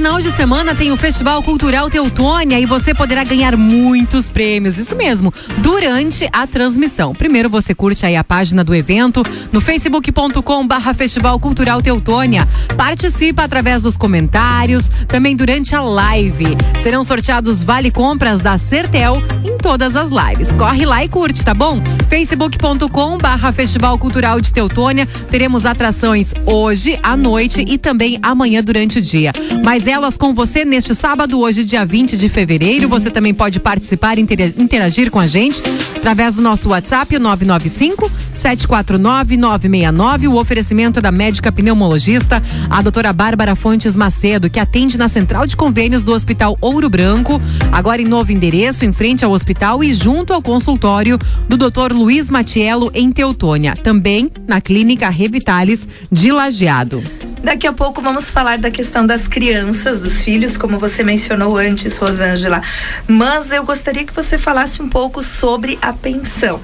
Final 0.09 0.23
de 0.23 0.31
semana 0.31 0.75
tem 0.75 0.91
o 0.91 0.97
Festival 0.97 1.43
Cultural 1.43 1.91
Teutônia 1.91 2.59
e 2.59 2.65
você 2.65 2.95
poderá 2.95 3.23
ganhar 3.25 3.55
muitos 3.59 4.31
prêmios. 4.31 4.79
Isso 4.79 4.97
mesmo, 4.97 5.31
durante 5.59 6.27
a 6.33 6.47
transmissão. 6.47 7.15
Primeiro 7.15 7.51
você 7.51 7.75
curte 7.75 8.07
aí 8.07 8.17
a 8.17 8.25
página 8.25 8.65
do 8.65 8.75
evento 8.75 9.23
no 9.53 9.61
facebook.com 9.61 10.67
barra 10.67 10.95
Festival 10.95 11.39
Cultural 11.39 11.83
Teutônia. 11.83 12.49
Participa 12.75 13.43
através 13.45 13.83
dos 13.83 13.99
comentários, 13.99 14.91
também 15.07 15.37
durante 15.37 15.77
a 15.77 15.83
live. 15.83 16.57
Serão 16.83 17.05
sorteados 17.05 17.63
vale 17.63 17.91
compras 17.91 18.41
da 18.41 18.57
Sertel 18.57 19.23
em 19.45 19.59
todas 19.59 19.95
as 19.95 20.09
lives. 20.09 20.55
Corre 20.55 20.87
lá 20.87 21.05
e 21.05 21.09
curte, 21.09 21.45
tá 21.45 21.53
bom? 21.53 21.83
facebook.com 22.09 23.19
barra 23.19 23.53
Festival 23.53 23.99
Cultural 23.99 24.41
de 24.41 24.51
Teutônia. 24.55 25.07
Teremos 25.31 25.67
atrações 25.67 26.33
hoje 26.47 26.99
à 27.03 27.15
noite 27.15 27.63
e 27.69 27.77
também 27.77 28.19
amanhã 28.23 28.63
durante 28.63 28.99
o 28.99 29.03
dia. 29.03 29.33
Mas 29.63 29.87
elas 29.99 30.17
com 30.17 30.33
você 30.33 30.65
neste 30.65 30.95
sábado, 30.95 31.41
hoje, 31.41 31.65
dia 31.65 31.85
20 31.85 32.17
de 32.17 32.29
fevereiro. 32.29 32.89
Você 32.89 33.11
também 33.11 33.35
pode 33.35 33.59
participar 33.59 34.17
e 34.17 34.21
interagir 34.21 35.11
com 35.11 35.19
a 35.19 35.27
gente 35.27 35.61
através 35.97 36.37
do 36.37 36.43
nosso 36.43 36.69
WhatsApp, 36.69 37.19
995 37.19 38.09
749 38.33 39.37
969. 39.37 40.29
O 40.29 40.37
oferecimento 40.37 41.01
é 41.01 41.03
da 41.03 41.11
médica 41.11 41.51
pneumologista, 41.51 42.41
a 42.71 42.81
doutora 42.81 43.13
Bárbara 43.13 43.57
Fontes 43.57 43.97
Macedo, 43.97 44.49
que 44.49 44.61
atende 44.61 44.97
na 44.97 45.09
central 45.09 45.49
de 45.49 45.57
convênios 45.57 46.05
do 46.05 46.13
Hospital 46.13 46.57
Ouro 46.61 46.89
Branco, 46.89 47.41
agora 47.73 48.01
em 48.01 48.07
novo 48.07 48.31
endereço, 48.31 48.85
em 48.85 48.93
frente 48.93 49.25
ao 49.25 49.33
hospital 49.33 49.83
e 49.83 49.93
junto 49.93 50.33
ao 50.33 50.41
consultório 50.41 51.19
do 51.49 51.57
doutor 51.57 51.93
Luiz 51.93 52.31
Matiello, 52.31 52.89
em 52.95 53.11
Teutônia. 53.11 53.75
Também 53.75 54.31
na 54.47 54.61
clínica 54.61 55.09
Revitalis 55.09 55.89
de 56.11 56.31
Lajeado. 56.31 57.03
Daqui 57.43 57.67
a 57.67 57.73
pouco 57.73 58.03
vamos 58.03 58.31
falar 58.31 58.59
da 58.59 58.71
questão 58.71 59.07
das 59.07 59.29
crianças, 59.29 60.03
dos 60.03 60.21
filhos, 60.21 60.57
como 60.57 60.79
você 60.79 61.05
mencionou 61.05 61.57
antes, 61.57 61.97
Rosângela. 61.97 62.61
Mas 63.07 63.53
eu 63.53 63.65
gostaria 63.65 64.05
que 64.05 64.13
você 64.13 64.37
falasse 64.37 64.83
um 64.83 64.89
pouco 64.89 65.23
sobre 65.23 65.79
a 65.81 65.93
pensão. 65.93 66.61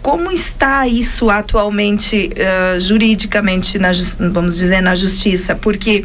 Como 0.00 0.30
está 0.30 0.86
isso 0.86 1.28
atualmente, 1.28 2.30
uh, 2.32 2.80
juridicamente, 2.80 3.78
na, 3.78 3.90
vamos 4.32 4.56
dizer, 4.56 4.80
na 4.80 4.94
justiça? 4.94 5.54
Porque 5.54 6.04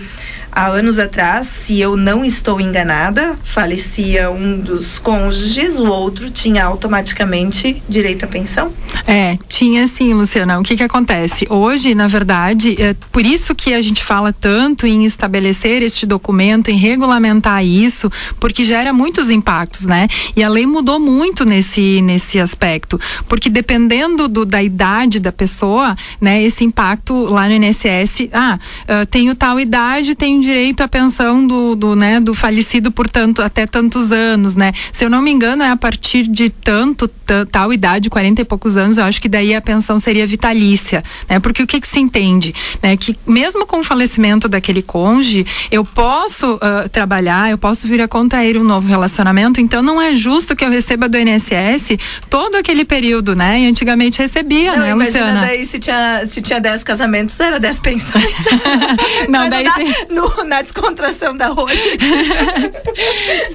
há 0.51 0.67
anos 0.67 0.99
atrás, 0.99 1.47
se 1.47 1.79
eu 1.79 1.95
não 1.95 2.25
estou 2.25 2.59
enganada, 2.59 3.35
falecia 3.43 4.29
um 4.29 4.59
dos 4.59 4.99
cônjuges, 4.99 5.79
o 5.79 5.87
outro 5.87 6.29
tinha 6.29 6.65
automaticamente 6.65 7.81
direito 7.87 8.25
à 8.25 8.27
pensão? 8.27 8.71
É, 9.07 9.37
tinha 9.47 9.87
sim, 9.87 10.13
Luciana. 10.13 10.59
O 10.59 10.63
que 10.63 10.75
que 10.75 10.83
acontece? 10.83 11.47
Hoje, 11.49 11.95
na 11.95 12.07
verdade, 12.07 12.75
é 12.81 12.95
por 13.11 13.25
isso 13.25 13.55
que 13.55 13.73
a 13.73 13.81
gente 13.81 14.03
fala 14.03 14.33
tanto 14.33 14.85
em 14.85 15.05
estabelecer 15.05 15.81
este 15.81 16.05
documento, 16.05 16.69
em 16.69 16.77
regulamentar 16.77 17.63
isso, 17.65 18.11
porque 18.39 18.63
gera 18.63 18.91
muitos 18.91 19.29
impactos, 19.29 19.85
né? 19.85 20.07
E 20.35 20.43
a 20.43 20.49
lei 20.49 20.65
mudou 20.65 20.99
muito 20.99 21.45
nesse 21.45 22.01
nesse 22.01 22.39
aspecto, 22.39 22.99
porque 23.27 23.49
dependendo 23.49 24.27
do, 24.27 24.45
da 24.45 24.61
idade 24.61 25.19
da 25.19 25.31
pessoa, 25.31 25.95
né, 26.19 26.41
esse 26.43 26.63
impacto 26.63 27.25
lá 27.25 27.47
no 27.47 27.55
INSS, 27.55 28.29
ah, 28.33 28.59
uh, 28.83 29.05
tenho 29.05 29.35
tal 29.35 29.59
idade, 29.59 30.15
tenho 30.15 30.40
direito 30.41 30.81
à 30.81 30.87
pensão 30.87 31.45
do, 31.45 31.75
do, 31.75 31.95
né, 31.95 32.19
do 32.19 32.33
falecido 32.33 32.91
por 32.91 33.09
tanto, 33.09 33.41
até 33.41 33.65
tantos 33.65 34.11
anos, 34.11 34.55
né? 34.55 34.73
Se 34.91 35.05
eu 35.05 35.09
não 35.09 35.21
me 35.21 35.31
engano, 35.31 35.63
é 35.63 35.69
a 35.69 35.77
partir 35.77 36.27
de 36.27 36.49
tanto, 36.49 37.07
tal 37.51 37.71
idade, 37.71 38.09
40 38.09 38.41
e 38.41 38.45
poucos 38.45 38.75
anos, 38.75 38.97
eu 38.97 39.05
acho 39.05 39.21
que 39.21 39.29
daí 39.29 39.55
a 39.55 39.61
pensão 39.61 39.99
seria 39.99 40.25
vitalícia, 40.27 41.03
né? 41.29 41.39
Porque 41.39 41.63
o 41.63 41.67
que 41.67 41.79
que 41.79 41.87
se 41.87 41.99
entende, 41.99 42.53
né? 42.81 42.97
Que 42.97 43.17
mesmo 43.25 43.65
com 43.65 43.79
o 43.79 43.83
falecimento 43.83 44.49
daquele 44.49 44.81
cônjuge, 44.81 45.45
eu 45.71 45.85
posso 45.85 46.55
uh, 46.55 46.89
trabalhar, 46.91 47.49
eu 47.49 47.57
posso 47.57 47.87
vir 47.87 48.01
a 48.01 48.07
contrair 48.07 48.57
um 48.57 48.63
novo 48.63 48.87
relacionamento, 48.87 49.61
então 49.61 49.81
não 49.81 50.01
é 50.01 50.15
justo 50.15 50.55
que 50.55 50.65
eu 50.65 50.69
receba 50.69 51.07
do 51.07 51.17
INSS 51.17 51.97
todo 52.29 52.55
aquele 52.55 52.83
período, 52.83 53.35
né? 53.35 53.61
E 53.61 53.67
antigamente 53.67 54.19
recebia, 54.19 54.75
não, 54.75 54.79
né, 54.79 54.93
Luciana? 54.93 55.41
daí 55.41 55.65
se 55.65 55.79
tinha, 55.79 56.25
se 56.27 56.41
tinha 56.41 56.59
10 56.59 56.83
casamentos, 56.83 57.39
era 57.39 57.59
10 57.59 57.79
pensões. 57.79 58.31
não, 59.29 59.49
daí 59.49 59.65
no, 60.09 60.30
na 60.45 60.61
descontração 60.61 61.35
da 61.35 61.47
Rose. 61.47 61.75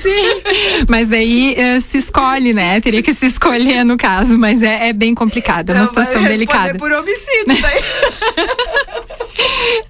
Sim. 0.02 0.42
Mas 0.88 1.08
daí 1.08 1.56
uh, 1.58 1.80
se 1.80 1.98
escolhe, 1.98 2.52
né? 2.52 2.80
Teria 2.80 3.02
que 3.02 3.12
se 3.12 3.26
escolher 3.26 3.84
no 3.84 3.96
caso, 3.96 4.36
mas 4.38 4.62
é, 4.62 4.88
é 4.88 4.92
bem 4.92 5.14
complicado, 5.14 5.70
é 5.70 5.74
uma 5.74 5.86
situação 5.86 6.22
delicada. 6.22 6.78
por 6.78 6.92
homicídio, 6.92 7.60
daí. 7.60 7.82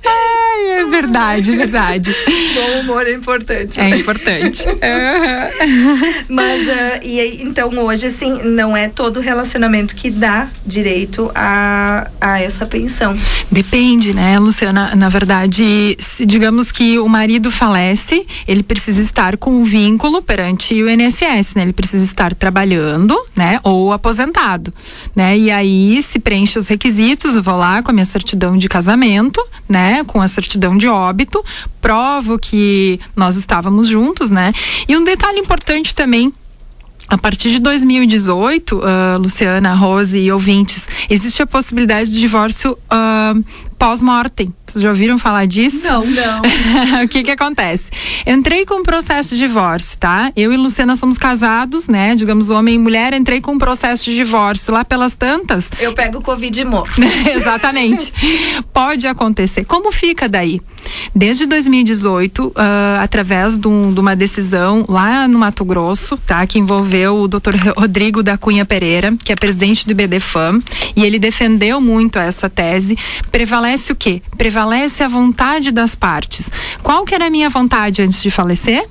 Ai, 0.04 0.80
é 0.80 0.86
verdade, 0.86 1.56
verdade. 1.56 2.14
Bom 2.54 2.80
humor 2.80 3.06
é 3.06 3.12
importante. 3.12 3.80
É 3.80 3.88
importante. 3.96 4.64
Mas, 6.28 6.68
uh, 6.68 7.00
e 7.02 7.20
aí, 7.20 7.42
então, 7.42 7.70
hoje, 7.78 8.06
assim, 8.06 8.42
não 8.42 8.76
é 8.76 8.88
todo 8.88 9.20
relacionamento 9.20 9.94
que 9.94 10.10
dá 10.10 10.48
direito 10.64 11.30
a, 11.34 12.10
a 12.20 12.40
essa 12.40 12.66
pensão. 12.66 13.16
Depende, 13.50 14.12
né, 14.14 14.38
Luciana? 14.38 14.94
Na 14.94 15.08
verdade, 15.08 15.96
se, 15.98 16.24
digamos 16.26 16.72
que 16.72 16.98
o 16.98 17.08
marido 17.08 17.50
falece, 17.50 18.26
ele 18.46 18.62
precisa 18.62 19.00
estar 19.00 19.36
com 19.36 19.50
um 19.50 19.62
vínculo 19.64 20.22
perante 20.22 20.82
o 20.82 20.90
INSS, 20.90 21.54
né? 21.54 21.62
Ele 21.62 21.72
precisa 21.72 22.04
estar 22.04 22.34
trabalhando, 22.34 23.16
né? 23.34 23.60
Ou 23.62 23.92
aposentado, 23.92 24.72
né? 25.14 25.36
E 25.36 25.50
aí 25.50 26.02
se 26.02 26.18
preenche 26.18 26.58
os 26.58 26.68
requisitos, 26.68 27.34
eu 27.34 27.42
vou 27.42 27.56
lá 27.56 27.82
com 27.82 27.90
a 27.90 27.94
minha 27.94 28.04
certidão 28.04 28.56
de 28.56 28.68
casamento, 28.68 29.35
né? 29.68 30.04
Com 30.04 30.20
a 30.20 30.28
certidão 30.28 30.76
de 30.76 30.88
óbito, 30.88 31.44
provo 31.80 32.38
que 32.38 33.00
nós 33.14 33.36
estávamos 33.36 33.88
juntos, 33.88 34.30
né? 34.30 34.52
E 34.88 34.96
um 34.96 35.04
detalhe 35.04 35.38
importante 35.38 35.94
também 35.94 36.32
a 37.08 37.16
partir 37.16 37.50
de 37.50 37.60
2018, 37.60 38.78
uh, 38.78 38.82
Luciana, 39.20 39.72
Rose 39.74 40.18
e 40.18 40.32
ouvintes, 40.32 40.88
existe 41.08 41.40
a 41.40 41.46
possibilidade 41.46 42.10
de 42.10 42.18
divórcio 42.18 42.72
uh, 42.72 43.44
pós-mortem. 43.78 44.52
Vocês 44.66 44.82
já 44.82 44.90
ouviram 44.90 45.18
falar 45.18 45.46
disso? 45.46 45.86
Não, 45.86 46.04
não. 46.04 46.42
o 47.04 47.08
que 47.08 47.22
que 47.22 47.30
acontece? 47.30 47.84
Entrei 48.26 48.66
com 48.66 48.80
um 48.80 48.82
processo 48.82 49.34
de 49.34 49.38
divórcio, 49.38 49.96
tá? 49.98 50.32
Eu 50.36 50.52
e 50.52 50.56
Luciana 50.56 50.96
somos 50.96 51.16
casados, 51.18 51.86
né? 51.86 52.16
Digamos, 52.16 52.50
homem 52.50 52.74
e 52.74 52.78
mulher, 52.78 53.12
entrei 53.12 53.40
com 53.40 53.52
um 53.52 53.58
processo 53.58 54.04
de 54.04 54.16
divórcio. 54.16 54.72
Lá 54.72 54.84
pelas 54.84 55.14
tantas. 55.14 55.70
Eu 55.78 55.92
pego 55.92 56.20
Covid 56.20 56.60
e 56.60 56.64
morro. 56.64 56.88
Exatamente. 57.32 58.12
Pode 58.72 59.06
acontecer. 59.06 59.64
Como 59.64 59.92
fica 59.92 60.28
daí? 60.28 60.60
Desde 61.14 61.46
2018, 61.46 62.46
uh, 62.46 62.52
ah, 62.56 63.00
através 63.02 63.58
de, 63.58 63.66
um, 63.68 63.92
de, 63.92 64.00
uma 64.00 64.14
decisão 64.14 64.84
lá 64.88 65.26
no 65.26 65.38
Mato 65.38 65.64
Grosso, 65.64 66.16
tá? 66.18 66.46
Que 66.46 66.58
envolveu 66.58 67.16
o 67.16 67.28
Dr. 67.28 67.56
Rodrigo 67.76 68.22
da 68.22 68.38
Cunha 68.38 68.64
Pereira, 68.64 69.14
que 69.24 69.32
é 69.32 69.36
presidente 69.36 69.86
do 69.86 69.94
BDFAM, 69.94 70.62
e 70.94 71.04
ele 71.04 71.18
defendeu 71.18 71.80
muito 71.80 72.18
essa 72.18 72.48
tese. 72.48 72.96
Prevalece 73.30 73.65
o 73.92 73.96
quê? 73.96 74.22
Prevalece 74.36 75.02
a 75.02 75.08
vontade 75.08 75.70
das 75.70 75.94
partes. 75.94 76.50
Qual 76.82 77.04
que 77.04 77.14
era 77.14 77.26
a 77.26 77.30
minha 77.30 77.48
vontade 77.48 78.02
antes 78.02 78.22
de 78.22 78.30
falecer? 78.30 78.88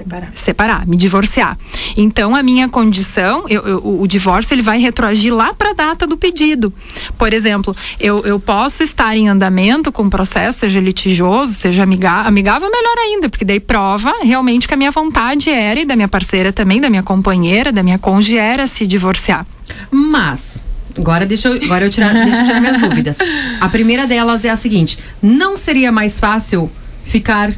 Separar. 0.00 0.30
Separar, 0.34 0.86
me 0.86 0.96
divorciar. 0.96 1.58
Então, 1.94 2.34
a 2.34 2.42
minha 2.42 2.68
condição, 2.68 3.44
eu, 3.48 3.62
eu, 3.66 4.00
o 4.00 4.06
divórcio, 4.06 4.54
ele 4.54 4.62
vai 4.62 4.78
retroagir 4.78 5.34
lá 5.34 5.52
para 5.52 5.70
a 5.70 5.74
data 5.74 6.06
do 6.06 6.16
pedido. 6.16 6.72
Por 7.18 7.34
exemplo, 7.34 7.76
eu, 7.98 8.24
eu 8.24 8.40
posso 8.40 8.82
estar 8.82 9.14
em 9.14 9.28
andamento 9.28 9.92
com 9.92 10.04
o 10.04 10.10
processo, 10.10 10.60
seja 10.60 10.80
litigioso, 10.80 11.52
seja 11.52 11.82
amigável, 11.82 12.28
amigável, 12.28 12.70
melhor 12.70 12.96
ainda, 12.98 13.28
porque 13.28 13.44
daí 13.44 13.60
prova 13.60 14.12
realmente 14.22 14.66
que 14.66 14.72
a 14.72 14.76
minha 14.76 14.90
vontade 14.90 15.50
era, 15.50 15.80
e 15.80 15.84
da 15.84 15.94
minha 15.94 16.08
parceira 16.08 16.50
também, 16.50 16.80
da 16.80 16.88
minha 16.88 17.02
companheira, 17.02 17.70
da 17.70 17.82
minha 17.82 17.98
cônjuge, 17.98 18.38
era 18.38 18.66
se 18.66 18.86
divorciar. 18.86 19.46
Mas, 19.90 20.62
Agora 21.00 21.24
deixa 21.24 21.48
eu, 21.48 21.54
agora 21.54 21.84
eu 21.86 21.90
tirar, 21.90 22.12
deixa 22.12 22.40
eu 22.40 22.44
tirar 22.44 22.60
minhas 22.60 22.80
dúvidas. 22.80 23.18
A 23.60 23.68
primeira 23.68 24.06
delas 24.06 24.44
é 24.44 24.50
a 24.50 24.56
seguinte: 24.56 24.98
não 25.22 25.56
seria 25.56 25.90
mais 25.90 26.20
fácil 26.20 26.70
ficar 27.04 27.52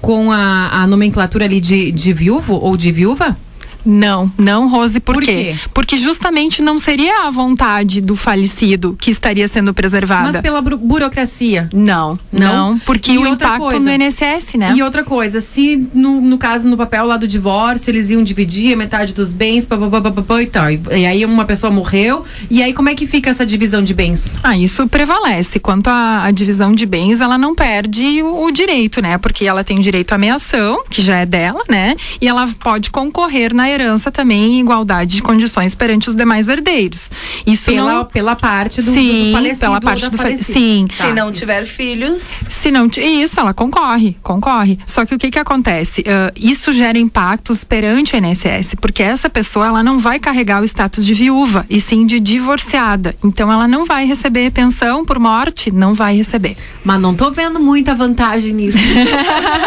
com 0.00 0.30
a, 0.30 0.82
a 0.82 0.86
nomenclatura 0.86 1.44
ali 1.44 1.60
de, 1.60 1.90
de 1.92 2.12
viúvo 2.12 2.54
ou 2.54 2.76
de 2.76 2.92
viúva? 2.92 3.36
Não, 3.84 4.30
não, 4.38 4.68
Rose, 4.68 5.00
por, 5.00 5.16
por 5.16 5.24
quê? 5.24 5.32
quê? 5.32 5.56
Porque 5.74 5.96
justamente 5.96 6.62
não 6.62 6.78
seria 6.78 7.26
a 7.26 7.30
vontade 7.30 8.00
do 8.00 8.16
falecido 8.16 8.96
que 9.00 9.10
estaria 9.10 9.46
sendo 9.48 9.74
preservada. 9.74 10.32
Mas 10.32 10.40
pela 10.40 10.60
burocracia. 10.60 11.68
Não, 11.72 12.18
não, 12.32 12.70
não 12.70 12.78
porque 12.78 13.12
e 13.12 13.18
o 13.18 13.26
impacto 13.26 13.58
coisa, 13.58 13.80
no 13.80 13.90
INSS, 13.90 14.54
né? 14.54 14.74
E 14.76 14.82
outra 14.82 15.02
coisa, 15.04 15.40
se 15.40 15.88
no, 15.94 16.20
no 16.20 16.38
caso, 16.38 16.68
no 16.68 16.76
papel 16.76 17.06
lá 17.06 17.16
do 17.16 17.26
divórcio, 17.26 17.90
eles 17.90 18.10
iam 18.10 18.22
dividir 18.22 18.74
a 18.74 18.76
metade 18.76 19.12
dos 19.12 19.32
bens, 19.32 19.66
papapá, 19.66 20.42
e 20.42 20.46
tal. 20.46 20.70
E 20.70 21.06
aí 21.06 21.24
uma 21.24 21.44
pessoa 21.44 21.70
morreu, 21.70 22.24
e 22.50 22.62
aí 22.62 22.72
como 22.72 22.88
é 22.88 22.94
que 22.94 23.06
fica 23.06 23.30
essa 23.30 23.44
divisão 23.44 23.82
de 23.82 23.94
bens? 23.94 24.34
Ah, 24.42 24.56
isso 24.56 24.86
prevalece. 24.88 25.58
Quanto 25.58 25.88
à 25.88 26.30
divisão 26.30 26.72
de 26.74 26.86
bens, 26.86 27.20
ela 27.20 27.36
não 27.36 27.54
perde 27.54 28.22
o, 28.22 28.44
o 28.44 28.50
direito, 28.50 29.00
né? 29.02 29.18
Porque 29.18 29.44
ela 29.44 29.64
tem 29.64 29.80
direito 29.80 30.12
à 30.12 30.18
meação, 30.18 30.82
que 30.88 31.02
já 31.02 31.18
é 31.18 31.26
dela, 31.26 31.62
né? 31.68 31.96
E 32.20 32.28
ela 32.28 32.48
pode 32.60 32.90
concorrer 32.90 33.54
na 33.54 33.68
herança 33.72 34.10
também 34.10 34.54
em 34.54 34.60
igualdade 34.60 35.16
de 35.16 35.22
condições 35.22 35.74
perante 35.74 36.08
os 36.08 36.14
demais 36.14 36.48
herdeiros. 36.48 37.10
Isso 37.46 37.70
pela, 37.70 37.92
não... 37.92 38.04
pela 38.04 38.36
parte 38.36 38.82
do, 38.82 38.92
sim, 38.92 39.26
do 39.26 39.32
falecido. 39.32 39.60
Pela 39.60 39.80
parte 39.80 40.10
do 40.10 40.16
falecido. 40.16 40.52
Sim. 40.52 40.86
Tá. 40.96 41.06
Se 41.06 41.12
não 41.12 41.32
tiver 41.32 41.64
filhos. 41.64 42.20
Se 42.20 42.70
não 42.70 42.86
isso, 42.96 43.40
ela 43.40 43.54
concorre, 43.54 44.16
concorre. 44.22 44.78
Só 44.86 45.04
que 45.04 45.14
o 45.14 45.18
que 45.18 45.30
que 45.30 45.38
acontece? 45.38 46.02
Uh, 46.02 46.32
isso 46.36 46.72
gera 46.72 46.98
impactos 46.98 47.64
perante 47.64 48.14
o 48.14 48.18
INSS, 48.18 48.74
porque 48.80 49.02
essa 49.02 49.28
pessoa 49.28 49.66
ela 49.66 49.82
não 49.82 49.98
vai 49.98 50.18
carregar 50.18 50.60
o 50.60 50.64
status 50.64 51.04
de 51.04 51.14
viúva 51.14 51.66
e 51.68 51.80
sim 51.80 52.06
de 52.06 52.20
divorciada. 52.20 53.14
Então 53.24 53.50
ela 53.50 53.66
não 53.66 53.84
vai 53.84 54.04
receber 54.04 54.50
pensão 54.50 55.04
por 55.04 55.18
morte, 55.18 55.70
não 55.70 55.94
vai 55.94 56.16
receber. 56.16 56.56
Mas 56.84 57.00
não 57.00 57.14
tô 57.14 57.30
vendo 57.30 57.58
muita 57.58 57.94
vantagem 57.94 58.52
nisso. 58.52 58.78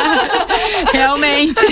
Realmente. 0.93 1.65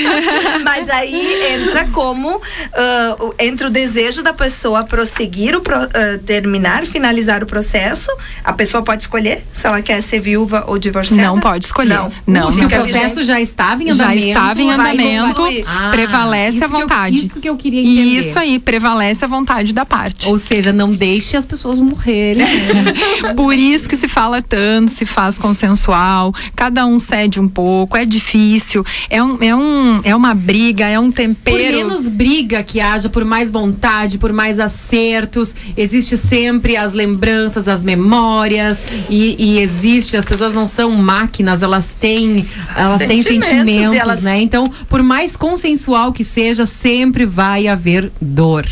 Mas 0.64 0.90
aí 0.90 1.54
entra 1.54 1.88
como 1.88 2.23
uh, 2.30 3.34
entre 3.40 3.68
o 3.68 3.70
desejo 3.70 4.22
da 4.22 4.34
pessoa 4.34 4.84
prosseguir 4.84 5.56
o 5.56 5.62
pro, 5.62 5.78
uh, 5.84 6.18
terminar, 6.26 6.86
finalizar 6.86 7.44
o 7.44 7.46
processo, 7.46 8.10
a 8.44 8.54
pessoa 8.54 8.84
pode 8.84 9.04
escolher 9.04 9.44
se 9.52 9.68
ela 9.68 9.82
quer 9.82 10.02
ser 10.02 10.20
viúva 10.20 10.66
ou 10.68 10.78
divorciada? 10.78 11.24
Não 11.24 11.40
pode 11.40 11.66
escolher. 11.66 11.96
Não. 11.96 12.12
não 12.26 12.52
se 12.52 12.66
o 12.66 12.70
processo 12.70 13.24
já 13.24 13.40
estava 13.40 13.84
em 13.84 13.92
andamento, 13.92 14.22
já 14.22 14.28
estava 14.28 14.62
em 14.62 14.72
andamento, 14.72 15.42
ah, 15.66 15.90
prevalece 15.92 16.64
a 16.64 16.68
vontade. 16.68 17.18
Eu, 17.18 17.24
isso 17.24 17.40
que 17.40 17.50
eu 17.50 17.56
queria 17.56 17.82
entender. 17.82 18.28
Isso 18.28 18.40
aí, 18.40 18.60
prevalece 18.60 19.24
a 19.24 19.28
vontade 19.28 19.74
da 19.74 19.86
parte. 19.86 20.28
Ou 20.28 20.38
seja, 20.38 20.72
não 20.72 20.92
deixe 20.92 21.38
as 21.38 21.46
pessoas 21.46 21.80
morrerem. 21.80 22.46
Por 23.36 23.54
isso 23.54 23.88
que 23.88 23.96
se 23.96 24.08
fala 24.08 24.42
tanto, 24.42 24.92
se 24.92 25.06
faz 25.06 25.38
consensual, 25.38 26.34
cada 26.56 26.86
um 26.86 27.00
cede 27.00 27.40
um 27.40 27.48
pouco, 27.48 27.98
é 27.98 28.06
difícil, 28.06 28.86
é, 29.10 29.22
um, 29.22 29.38
é, 29.42 29.56
um, 29.56 30.02
é 30.04 30.16
uma 30.16 30.34
briga, 30.34 30.88
é 30.88 31.00
um 31.00 31.12
tempero. 31.12 31.58
Por 31.58 31.64
menos 31.64 32.08
briga 32.14 32.64
que 32.64 32.80
haja, 32.80 33.10
por 33.10 33.26
mais 33.26 33.52
vontade, 33.52 34.18
por 34.18 34.32
mais 34.32 34.60
acertos, 34.60 35.56
existe 35.76 36.16
sempre 36.16 36.78
as 36.78 36.94
lembranças, 36.94 37.68
as 37.68 37.84
memórias 37.84 38.84
e, 39.10 39.36
e 39.38 39.60
existe, 39.60 40.16
as 40.16 40.26
pessoas 40.26 40.54
não 40.54 40.66
são 40.66 40.92
máquinas, 40.92 41.62
elas 41.62 41.96
têm, 41.96 42.46
elas 42.76 43.00
sentimentos, 43.00 43.26
têm 43.26 43.42
sentimentos, 43.42 43.96
elas... 44.00 44.22
né? 44.22 44.40
Então, 44.42 44.72
por 44.88 45.02
mais 45.02 45.36
consensual 45.36 46.14
que 46.14 46.24
seja, 46.24 46.66
sempre 46.66 47.26
vai 47.26 47.68
haver 47.68 48.12
dor. 48.22 48.66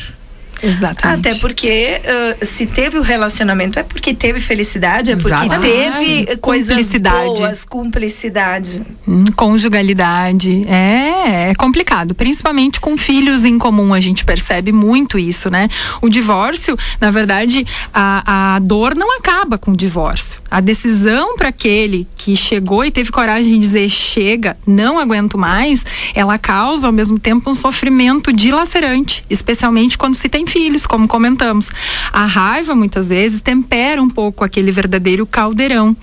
Exatamente. 0.63 1.27
Até 1.27 1.39
porque 1.39 2.01
uh, 2.01 2.45
se 2.45 2.65
teve 2.65 2.97
o 2.97 3.01
relacionamento 3.01 3.79
é 3.79 3.83
porque 3.83 4.13
teve 4.13 4.39
felicidade, 4.39 5.11
é 5.11 5.15
porque 5.15 5.33
Exatamente. 5.33 5.71
teve 5.71 6.37
coisas 6.37 6.87
boas, 6.93 7.65
cumplicidade. 7.65 8.81
Hum, 9.07 9.25
conjugalidade. 9.35 10.63
É, 10.67 11.49
é 11.49 11.55
complicado, 11.55 12.13
principalmente 12.13 12.79
com 12.79 12.97
filhos 12.97 13.43
em 13.43 13.57
comum, 13.57 13.93
a 13.93 13.99
gente 13.99 14.23
percebe 14.23 14.71
muito 14.71 15.17
isso, 15.17 15.49
né? 15.49 15.67
O 16.01 16.09
divórcio, 16.09 16.77
na 16.99 17.11
verdade, 17.11 17.65
a, 17.93 18.55
a 18.55 18.59
dor 18.59 18.95
não 18.95 19.17
acaba 19.17 19.57
com 19.57 19.71
o 19.71 19.77
divórcio. 19.77 20.41
A 20.49 20.59
decisão 20.59 21.35
para 21.35 21.49
aquele 21.49 22.07
que 22.17 22.35
chegou 22.35 22.83
e 22.85 22.91
teve 22.91 23.11
coragem 23.11 23.53
de 23.53 23.59
dizer 23.59 23.89
chega, 23.89 24.57
não 24.67 24.99
aguento 24.99 25.37
mais, 25.37 25.85
ela 26.13 26.37
causa 26.37 26.87
ao 26.87 26.93
mesmo 26.93 27.17
tempo 27.17 27.49
um 27.49 27.53
sofrimento 27.53 28.33
dilacerante, 28.33 29.23
especialmente 29.29 29.97
quando 29.97 30.15
se 30.15 30.29
tem 30.29 30.45
filhos, 30.51 30.85
como 30.85 31.07
comentamos. 31.07 31.69
A 32.11 32.25
raiva, 32.25 32.75
muitas 32.75 33.09
vezes, 33.09 33.41
tempera 33.41 34.01
um 34.01 34.09
pouco 34.09 34.43
aquele 34.43 34.71
verdadeiro 34.71 35.25
caldeirão. 35.25 35.95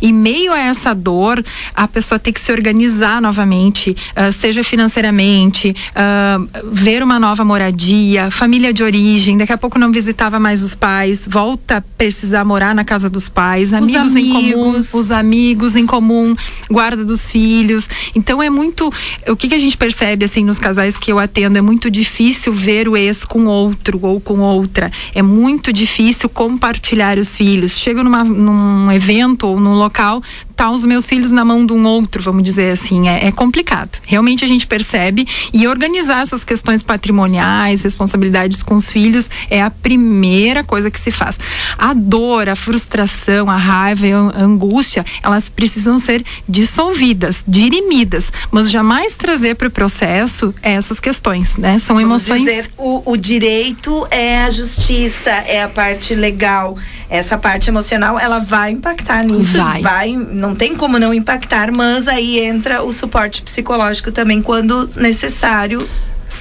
E 0.00 0.12
meio 0.12 0.52
a 0.52 0.58
essa 0.58 0.94
dor, 0.94 1.44
a 1.74 1.86
pessoa 1.86 2.18
tem 2.18 2.32
que 2.32 2.40
se 2.40 2.50
organizar 2.50 3.20
novamente, 3.20 3.90
uh, 3.90 4.32
seja 4.32 4.64
financeiramente, 4.64 5.74
uh, 5.90 6.48
ver 6.72 7.02
uma 7.02 7.18
nova 7.18 7.44
moradia, 7.44 8.30
família 8.30 8.72
de 8.72 8.82
origem, 8.82 9.36
daqui 9.36 9.52
a 9.52 9.58
pouco 9.58 9.78
não 9.78 9.92
visitava 9.92 10.40
mais 10.40 10.62
os 10.62 10.74
pais, 10.74 11.24
volta 11.28 11.78
a 11.78 11.80
precisar 11.80 12.44
morar 12.44 12.74
na 12.74 12.84
casa 12.84 13.10
dos 13.10 13.28
pais, 13.28 13.72
amigos, 13.72 14.12
amigos 14.12 14.16
em 14.16 14.54
comum, 14.54 14.78
os 14.78 15.10
amigos 15.10 15.76
em 15.76 15.86
comum, 15.86 16.34
guarda 16.70 17.04
dos 17.04 17.30
filhos. 17.30 17.88
Então 18.14 18.42
é 18.42 18.48
muito. 18.48 18.92
O 19.28 19.36
que, 19.36 19.48
que 19.48 19.54
a 19.54 19.58
gente 19.58 19.76
percebe 19.76 20.24
assim 20.24 20.44
nos 20.44 20.58
casais 20.58 20.96
que 20.96 21.12
eu 21.12 21.18
atendo? 21.18 21.58
É 21.58 21.60
muito 21.60 21.90
difícil 21.90 22.52
ver 22.52 22.88
o 22.88 22.96
ex 22.96 23.24
com 23.24 23.44
outro 23.46 23.89
outro 23.90 24.06
ou 24.06 24.20
com 24.20 24.40
outra. 24.40 24.90
É 25.14 25.22
muito 25.22 25.72
difícil 25.72 26.28
compartilhar 26.28 27.18
os 27.18 27.36
filhos. 27.36 27.78
Chego 27.78 28.02
numa, 28.02 28.22
num 28.22 28.92
evento 28.92 29.46
ou 29.46 29.58
num 29.58 29.74
local, 29.74 30.22
tá 30.64 30.70
os 30.70 30.84
meus 30.84 31.06
filhos 31.06 31.30
na 31.30 31.44
mão 31.44 31.64
de 31.64 31.72
um 31.72 31.86
outro, 31.86 32.22
vamos 32.22 32.42
dizer 32.42 32.72
assim. 32.72 33.08
É, 33.08 33.26
é 33.26 33.32
complicado. 33.32 33.98
Realmente 34.02 34.44
a 34.44 34.48
gente 34.48 34.66
percebe 34.66 35.26
e 35.52 35.66
organizar 35.66 36.22
essas 36.22 36.44
questões 36.44 36.82
patrimoniais, 36.82 37.82
responsabilidades 37.82 38.62
com 38.62 38.76
os 38.76 38.90
filhos 38.90 39.30
é 39.48 39.62
a 39.62 39.70
primeira 39.70 40.62
coisa 40.62 40.90
que 40.90 41.00
se 41.00 41.10
faz. 41.10 41.38
A 41.76 41.92
dor, 41.92 42.48
a 42.48 42.56
frustração, 42.56 43.50
a 43.50 43.56
raiva 43.56 44.06
e 44.06 44.12
a 44.12 44.18
angústia, 44.18 45.04
elas 45.22 45.48
precisam 45.48 45.98
ser 45.98 46.24
dissolvidas, 46.48 47.44
dirimidas, 47.46 48.26
mas 48.50 48.70
jamais 48.70 49.14
trazer 49.14 49.54
para 49.54 49.68
o 49.68 49.70
processo 49.70 50.54
essas 50.62 51.00
questões, 51.00 51.56
né? 51.56 51.78
São 51.78 51.96
vamos 51.96 52.28
emoções. 52.28 52.40
Dizer, 52.40 52.70
o, 52.76 53.02
o 53.12 53.16
direito 53.16 53.50
direito 53.80 54.06
é 54.10 54.44
a 54.44 54.50
justiça, 54.50 55.30
é 55.30 55.62
a 55.62 55.68
parte 55.68 56.14
legal. 56.14 56.76
Essa 57.08 57.36
parte 57.36 57.68
emocional, 57.68 58.18
ela 58.18 58.38
vai 58.38 58.70
impactar 58.70 59.24
nisso. 59.24 59.58
Vai. 59.58 59.82
vai. 59.82 60.12
Não 60.12 60.49
tem 60.54 60.76
como 60.76 60.98
não 60.98 61.12
impactar, 61.12 61.72
mas 61.74 62.08
aí 62.08 62.38
entra 62.38 62.82
o 62.82 62.92
suporte 62.92 63.42
psicológico 63.42 64.12
também 64.12 64.42
quando 64.42 64.88
necessário 64.96 65.86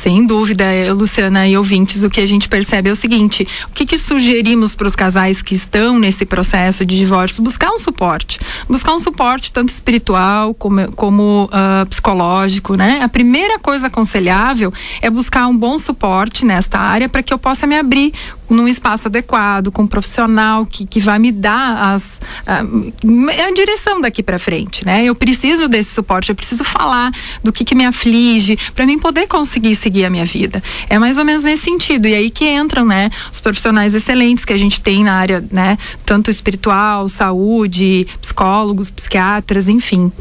sem 0.01 0.25
dúvida, 0.25 0.63
Luciana 0.93 1.45
e 1.45 1.57
ouvintes, 1.57 2.03
o 2.03 2.09
que 2.09 2.21
a 2.21 2.27
gente 2.27 2.47
percebe 2.47 2.89
é 2.89 2.91
o 2.91 2.95
seguinte: 2.95 3.45
o 3.69 3.73
que, 3.73 3.85
que 3.85 3.97
sugerimos 3.97 4.73
para 4.73 4.87
os 4.87 4.95
casais 4.95 5.41
que 5.41 5.53
estão 5.53 5.99
nesse 5.99 6.25
processo 6.25 6.85
de 6.85 6.97
divórcio? 6.97 7.43
Buscar 7.43 7.69
um 7.71 7.77
suporte. 7.77 8.39
Buscar 8.67 8.93
um 8.93 8.99
suporte 8.99 9.51
tanto 9.51 9.69
espiritual 9.69 10.53
como, 10.53 10.89
como 10.93 11.45
uh, 11.51 11.85
psicológico, 11.87 12.75
né? 12.75 13.01
A 13.03 13.09
primeira 13.09 13.59
coisa 13.59 13.87
aconselhável 13.87 14.73
é 15.01 15.09
buscar 15.09 15.47
um 15.47 15.57
bom 15.57 15.77
suporte 15.77 16.45
nesta 16.45 16.79
área 16.79 17.09
para 17.09 17.21
que 17.21 17.33
eu 17.33 17.37
possa 17.37 17.67
me 17.67 17.77
abrir 17.77 18.13
num 18.49 18.67
espaço 18.67 19.07
adequado, 19.07 19.71
com 19.71 19.83
um 19.83 19.87
profissional 19.87 20.65
que, 20.65 20.85
que 20.85 20.99
vai 20.99 21.19
me 21.19 21.31
dar 21.31 21.93
as, 21.93 22.19
a, 22.45 22.59
a 22.59 23.53
direção 23.53 24.01
daqui 24.01 24.23
para 24.23 24.39
frente, 24.39 24.85
né? 24.85 25.05
Eu 25.05 25.15
preciso 25.15 25.67
desse 25.67 25.93
suporte, 25.93 26.29
eu 26.29 26.35
preciso 26.35 26.63
falar 26.63 27.11
do 27.43 27.53
que, 27.53 27.63
que 27.63 27.75
me 27.75 27.85
aflige 27.85 28.57
para 28.73 28.85
mim 28.85 28.97
poder 28.97 29.27
conseguir 29.27 29.75
seguir 29.75 30.05
a 30.05 30.09
minha 30.09 30.25
vida. 30.25 30.63
É 30.89 30.97
mais 30.97 31.17
ou 31.17 31.25
menos 31.25 31.43
nesse 31.43 31.63
sentido. 31.63 32.07
E 32.07 32.15
aí 32.15 32.29
que 32.29 32.45
entram, 32.49 32.85
né, 32.85 33.09
os 33.31 33.39
profissionais 33.39 33.93
excelentes 33.93 34.43
que 34.43 34.53
a 34.53 34.57
gente 34.57 34.81
tem 34.81 35.03
na 35.03 35.13
área, 35.13 35.43
né, 35.51 35.77
tanto 36.05 36.31
espiritual, 36.31 37.07
saúde, 37.07 38.07
psicólogos, 38.21 38.89
psiquiatras, 38.89 39.67
enfim. 39.67 40.11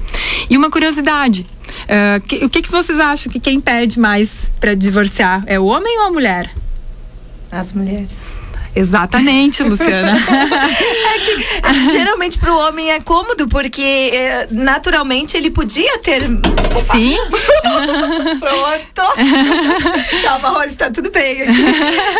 E 0.51 0.57
uma 0.57 0.71
curiosidade, 0.71 1.47
Uh, 1.85 2.21
que, 2.27 2.45
o 2.45 2.49
que, 2.49 2.63
que 2.63 2.71
vocês 2.71 2.99
acham 2.99 3.31
que 3.31 3.39
quem 3.39 3.61
pede 3.61 4.01
mais 4.01 4.31
para 4.59 4.75
divorciar 4.75 5.45
é 5.47 5.61
o 5.61 5.67
homem 5.67 5.99
ou 6.01 6.07
a 6.07 6.11
mulher? 6.11 6.51
As 7.51 7.73
mulheres. 7.73 8.39
Exatamente, 8.79 9.63
Luciana. 9.63 10.13
é 10.17 11.19
que 11.19 11.91
geralmente 11.91 12.39
para 12.39 12.53
o 12.53 12.59
homem 12.59 12.93
é 12.93 13.01
cômodo 13.01 13.49
porque 13.49 13.83
é, 13.83 14.47
naturalmente 14.51 15.37
ele 15.37 15.51
podia 15.51 15.99
ter. 15.99 16.23
Opa. 16.25 16.97
Sim. 16.97 17.17
Pronto. 18.39 19.15
Calma, 20.23 20.49
Rose, 20.51 20.77
tá 20.77 20.91
tudo 20.91 21.11
bem. 21.11 21.39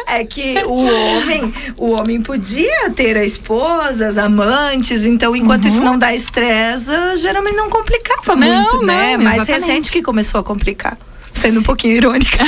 É 0.07 0.25
que 0.25 0.59
o 0.65 0.85
homem, 0.85 1.55
o 1.79 1.93
homem 1.93 2.23
podia 2.23 2.91
ter 2.91 3.17
a 3.17 3.25
esposa, 3.25 4.09
as 4.09 4.19
amantes, 4.19 5.05
então 5.05 5.37
enquanto 5.37 5.67
uhum. 5.67 5.71
isso 5.71 5.81
não 5.81 5.99
dá 5.99 6.13
estresse, 6.15 6.91
geralmente 7.19 7.57
não 7.57 7.71
complicava 7.71 8.35
não, 8.35 8.63
muito, 8.63 8.85
né? 8.85 9.17
Não, 9.17 9.25
Mais 9.25 9.47
recente 9.47 9.93
que 9.93 10.03
começou 10.03 10.41
a 10.41 10.43
complicar 10.43 10.99
sendo 11.39 11.61
um 11.61 11.63
pouquinho 11.63 11.95
irônica. 11.95 12.39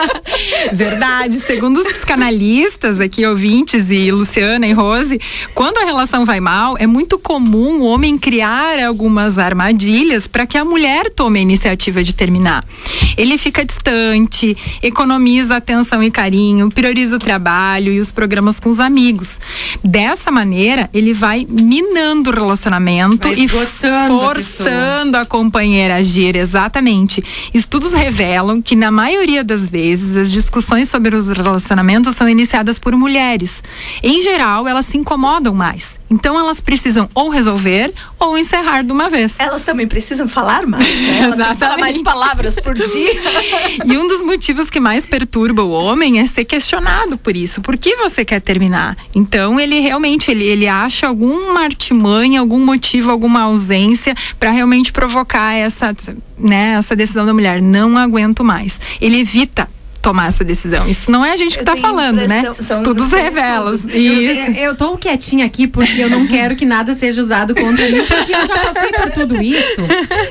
Verdade. 0.72 1.38
Segundo 1.40 1.78
os 1.78 1.86
psicanalistas 1.86 2.98
aqui, 2.98 3.26
ouvintes 3.26 3.90
e 3.90 4.10
Luciana 4.10 4.66
e 4.66 4.72
Rose, 4.72 5.20
quando 5.54 5.78
a 5.78 5.84
relação 5.84 6.24
vai 6.24 6.40
mal, 6.40 6.76
é 6.78 6.86
muito 6.86 7.18
comum 7.18 7.80
o 7.80 7.84
homem 7.84 8.18
criar 8.18 8.78
algumas 8.78 9.38
armadilhas 9.38 10.26
para 10.26 10.46
que 10.46 10.56
a 10.56 10.64
mulher 10.64 11.10
tome 11.10 11.38
a 11.38 11.42
iniciativa 11.42 12.02
de 12.02 12.14
terminar. 12.14 12.64
Ele 13.16 13.36
fica 13.36 13.64
distante, 13.64 14.56
economiza 14.82 15.56
atenção 15.56 16.02
e 16.02 16.10
carinho, 16.10 16.70
prioriza 16.70 17.16
o 17.16 17.18
trabalho 17.18 17.92
e 17.92 18.00
os 18.00 18.10
programas 18.10 18.58
com 18.58 18.70
os 18.70 18.80
amigos. 18.80 19.38
Dessa 19.84 20.30
maneira, 20.30 20.88
ele 20.94 21.12
vai 21.12 21.46
minando 21.48 22.30
o 22.30 22.34
relacionamento 22.34 23.28
vai 23.28 23.38
e 23.38 23.48
forçando 23.48 25.16
a, 25.16 25.20
a 25.20 25.26
companheira 25.26 25.94
a 25.94 25.96
agir. 25.98 26.36
Exatamente. 26.36 27.22
Estudos 27.52 27.92
revelam 27.92 28.21
revelam 28.22 28.62
que, 28.62 28.76
na 28.76 28.90
maioria 28.90 29.42
das 29.42 29.68
vezes, 29.68 30.16
as 30.16 30.30
discussões 30.30 30.88
sobre 30.88 31.16
os 31.16 31.26
relacionamentos 31.26 32.14
são 32.14 32.28
iniciadas 32.28 32.78
por 32.78 32.94
mulheres. 32.94 33.60
Em 34.00 34.22
geral, 34.22 34.68
elas 34.68 34.86
se 34.86 34.96
incomodam 34.96 35.52
mais. 35.52 36.00
Então, 36.08 36.38
elas 36.38 36.60
precisam 36.60 37.08
ou 37.14 37.30
resolver 37.30 37.92
ou 38.26 38.38
encerrar 38.38 38.82
de 38.82 38.92
uma 38.92 39.08
vez. 39.08 39.36
Elas 39.38 39.62
também 39.62 39.86
precisam 39.86 40.28
falar 40.28 40.66
mais. 40.66 40.86
Né? 40.86 41.18
Elas 41.18 41.34
Exatamente. 41.34 41.58
falar 41.58 41.78
mais 41.78 42.02
palavras 42.02 42.54
por 42.56 42.74
dia. 42.74 43.12
e 43.84 43.98
um 43.98 44.06
dos 44.06 44.22
motivos 44.22 44.70
que 44.70 44.80
mais 44.80 45.04
perturba 45.04 45.62
o 45.62 45.70
homem 45.70 46.20
é 46.20 46.26
ser 46.26 46.44
questionado 46.44 47.18
por 47.18 47.36
isso. 47.36 47.60
Por 47.60 47.76
que 47.76 47.96
você 47.96 48.24
quer 48.24 48.40
terminar? 48.40 48.96
Então, 49.14 49.58
ele 49.58 49.80
realmente 49.80 50.30
ele, 50.30 50.44
ele 50.44 50.68
acha 50.68 51.06
alguma 51.06 51.60
artimanha, 51.60 52.40
algum 52.40 52.64
motivo, 52.64 53.10
alguma 53.10 53.42
ausência 53.42 54.14
para 54.38 54.50
realmente 54.50 54.92
provocar 54.92 55.52
essa, 55.54 55.94
né, 56.38 56.74
essa 56.78 56.94
decisão 56.94 57.26
da 57.26 57.34
mulher. 57.34 57.60
Não 57.60 57.96
aguento 57.96 58.44
mais. 58.44 58.78
Ele 59.00 59.20
evita 59.20 59.68
tomar 60.02 60.28
essa 60.28 60.44
decisão. 60.44 60.88
Isso 60.88 61.10
não 61.10 61.24
é 61.24 61.32
a 61.32 61.36
gente 61.36 61.54
que 61.54 61.62
está 61.62 61.76
falando, 61.76 62.26
né? 62.26 62.44
Estudos 62.58 63.10
revelam. 63.10 63.74
Isso. 63.74 63.90
Eu, 63.90 64.54
eu 64.54 64.74
tô 64.74 64.96
quietinha 64.96 65.46
aqui 65.46 65.66
porque 65.66 66.02
eu 66.02 66.10
não 66.10 66.26
quero 66.26 66.56
que 66.56 66.66
nada 66.66 66.94
seja 66.94 67.20
usado 67.20 67.54
contra 67.54 67.88
mim, 67.88 68.04
porque 68.04 68.34
eu 68.34 68.46
já 68.46 68.58
passei 68.58 68.92
por 68.92 69.10
tudo 69.10 69.40
isso. 69.40 69.82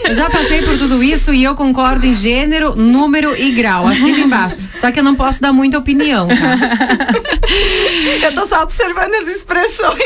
Eu 0.03 0.13
já 0.13 0.30
passei 0.30 0.61
por 0.61 0.78
tudo 0.78 1.03
isso 1.03 1.34
e 1.34 1.43
eu 1.43 1.55
concordo 1.55 2.05
em 2.05 2.13
gênero, 2.13 2.76
número 2.76 3.36
e 3.36 3.51
grau, 3.51 3.88
assim 3.88 4.22
embaixo. 4.22 4.57
Só 4.78 4.91
que 4.91 4.99
eu 4.99 5.03
não 5.03 5.15
posso 5.15 5.41
dar 5.41 5.53
muita 5.53 5.78
opinião, 5.78 6.28
tá? 6.28 6.57
Eu 8.24 8.34
tô 8.34 8.47
só 8.47 8.63
observando 8.63 9.13
as 9.13 9.28
expressões. 9.28 10.03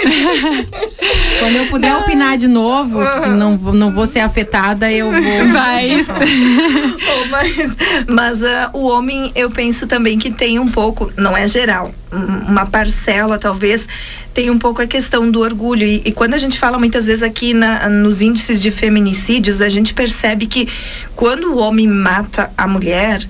Quando 1.39 1.55
eu 1.55 1.65
puder 1.67 1.95
opinar 1.95 2.37
de 2.37 2.47
novo, 2.47 2.99
que 3.23 3.29
não, 3.29 3.57
não 3.57 3.91
vou 3.91 4.07
ser 4.07 4.19
afetada, 4.19 4.91
eu 4.91 5.09
vou. 5.11 5.47
Vai. 5.49 6.05
oh, 6.05 7.25
mas 7.29 7.75
mas 8.07 8.41
uh, 8.41 8.69
o 8.73 8.87
homem, 8.87 9.31
eu 9.35 9.49
penso 9.55 9.87
também 9.87 10.19
que 10.19 10.29
tem 10.29 10.59
um 10.59 10.67
pouco, 10.67 11.11
não 11.15 11.35
é 11.35 11.47
geral, 11.47 11.95
uma 12.11 12.65
parcela 12.65 13.39
talvez, 13.39 13.87
tem 14.33 14.49
um 14.49 14.57
pouco 14.57 14.81
a 14.81 14.87
questão 14.87 15.31
do 15.31 15.39
orgulho. 15.39 15.87
E, 15.87 16.01
e 16.05 16.11
quando 16.11 16.33
a 16.33 16.37
gente 16.37 16.59
fala 16.59 16.77
muitas 16.77 17.05
vezes 17.05 17.23
aqui 17.23 17.53
na, 17.53 17.87
nos 17.89 18.21
índices 18.21 18.61
de 18.61 18.69
feminicídios, 18.69 19.61
a 19.61 19.69
gente 19.69 19.93
percebe 19.93 20.45
que 20.45 20.67
quando 21.15 21.53
o 21.53 21.57
homem 21.57 21.87
mata 21.87 22.51
a 22.57 22.67
mulher, 22.67 23.25